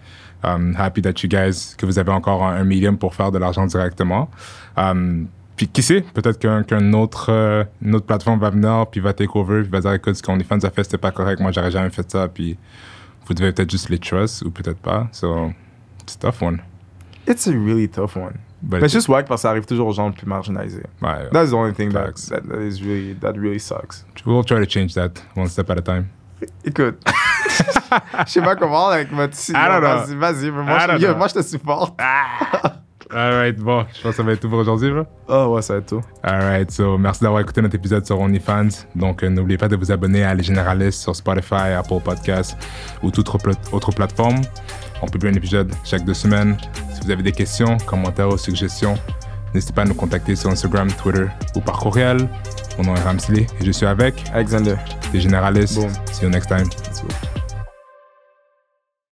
Um, 0.43 0.73
happy 0.75 1.01
that 1.03 1.21
you 1.23 1.29
guys, 1.29 1.75
que 1.77 1.85
vous 1.85 1.99
avez 1.99 2.11
encore 2.11 2.43
un, 2.43 2.55
un 2.55 2.63
medium 2.63 2.97
pour 2.97 3.13
faire 3.13 3.31
de 3.31 3.37
l'argent 3.37 3.65
directement. 3.67 4.29
Um, 4.75 5.27
puis 5.61 5.67
qui 5.67 5.83
sait, 5.83 6.01
peut-être 6.01 6.39
qu'un 6.39 6.93
autre, 6.93 7.27
euh, 7.29 7.63
une 7.83 7.93
autre 7.93 8.07
plateforme 8.07 8.39
va 8.39 8.49
venir, 8.49 8.87
puis 8.89 8.99
va 8.99 9.13
take 9.13 9.29
over, 9.35 9.61
puis 9.61 9.69
va 9.69 9.79
dire, 9.79 9.93
écoute, 9.93 10.15
ce 10.15 10.23
qu'OnlyFans 10.23 10.57
a 10.63 10.71
fait, 10.71 10.85
c'était 10.85 10.97
pas 10.97 11.11
correct, 11.11 11.39
moi, 11.39 11.51
j'aurais 11.51 11.69
jamais 11.69 11.91
fait 11.91 12.09
ça, 12.09 12.27
puis 12.27 12.57
vous 13.27 13.35
devez 13.35 13.51
peut-être 13.51 13.69
juste 13.69 13.89
les 13.89 13.99
trust, 13.99 14.41
ou 14.41 14.49
peut-être 14.49 14.79
pas. 14.79 15.07
So, 15.11 15.51
it's 16.01 16.15
a 16.15 16.31
tough 16.31 16.41
one. 16.41 16.61
It's 17.27 17.47
a 17.47 17.51
really 17.51 17.87
tough 17.87 18.15
one. 18.15 18.39
But 18.63 18.81
Mais 18.81 18.89
c'est 18.89 18.97
juste 18.97 19.07
wack 19.07 19.27
parce 19.27 19.41
que 19.41 19.43
ça 19.43 19.51
arrive 19.51 19.67
toujours 19.67 19.89
aux 19.89 19.93
gens 19.93 20.07
les 20.07 20.15
plus 20.15 20.25
marginalisés. 20.25 20.81
ouais, 20.99 21.29
That's 21.31 21.51
the 21.51 21.53
only 21.53 21.75
thing 21.75 21.91
that, 21.91 22.13
that, 22.29 22.41
that 22.49 22.59
is 22.59 22.81
really, 22.81 23.13
that 23.21 23.33
really 23.33 23.59
sucks. 23.59 24.03
we'll 24.25 24.43
try 24.43 24.57
to 24.59 24.67
change 24.67 24.95
that 24.95 25.11
one 25.35 25.47
step 25.47 25.69
at 25.69 25.77
a 25.77 25.81
time. 25.83 26.07
Écoute, 26.65 26.97
je 28.25 28.31
sais 28.31 28.41
pas 28.41 28.55
comment 28.55 28.87
avec 28.87 29.11
ma 29.11 29.27
petite. 29.27 29.55
I 29.55 29.67
don't 29.67 29.81
know. 29.81 30.07
Vas-y, 30.07 30.15
vas-y, 30.15 30.51
mais 30.51 30.63
moi, 30.63 30.97
je, 30.97 31.05
yo, 31.05 31.15
moi, 31.15 31.27
je 31.27 31.35
te 31.35 31.41
supporte. 31.43 31.99
Alright, 33.13 33.57
bon, 33.57 33.85
je 33.93 34.01
pense 34.01 34.11
que 34.11 34.17
ça 34.17 34.23
va 34.23 34.31
être 34.33 34.39
tout 34.39 34.49
pour 34.49 34.59
aujourd'hui, 34.59 34.89
là. 34.91 35.05
Oh, 35.27 35.53
ouais, 35.55 35.61
ça 35.61 35.73
va 35.73 35.79
être 35.79 35.87
tout. 35.87 36.01
Alright, 36.23 36.71
so 36.71 36.97
merci 36.97 37.21
d'avoir 37.23 37.41
écouté 37.41 37.61
notre 37.61 37.75
épisode 37.75 38.05
sur 38.05 38.19
OnlyFans. 38.19 38.69
Donc, 38.95 39.23
euh, 39.23 39.29
n'oubliez 39.29 39.57
pas 39.57 39.67
de 39.67 39.75
vous 39.75 39.91
abonner 39.91 40.23
à 40.23 40.33
Les 40.33 40.43
Généralistes 40.43 41.01
sur 41.01 41.15
Spotify, 41.15 41.73
Apple 41.77 41.99
Podcasts 42.03 42.57
ou 43.03 43.11
toute 43.11 43.27
autre, 43.27 43.37
pla- 43.37 43.53
autre 43.71 43.91
plateforme. 43.91 44.39
On 45.01 45.07
publie 45.07 45.29
un 45.29 45.33
épisode 45.33 45.73
chaque 45.83 46.05
deux 46.05 46.13
semaines. 46.13 46.55
Si 46.93 47.01
vous 47.03 47.11
avez 47.11 47.23
des 47.23 47.31
questions, 47.31 47.77
commentaires 47.85 48.29
ou 48.29 48.37
suggestions, 48.37 48.95
n'hésitez 49.53 49.73
pas 49.73 49.81
à 49.81 49.85
nous 49.85 49.95
contacter 49.95 50.35
sur 50.35 50.49
Instagram, 50.49 50.87
Twitter 50.91 51.25
ou 51.55 51.59
par 51.59 51.79
courriel. 51.79 52.29
Mon 52.77 52.85
nom 52.85 52.95
est 52.95 53.01
Ramsley 53.03 53.47
et 53.59 53.65
je 53.65 53.71
suis 53.71 53.85
avec 53.87 54.23
Alexander. 54.33 54.75
Les 55.13 55.19
Généralistes. 55.19 55.79
See 56.13 56.23
you 56.23 56.29
next 56.29 56.47
time. 56.47 56.69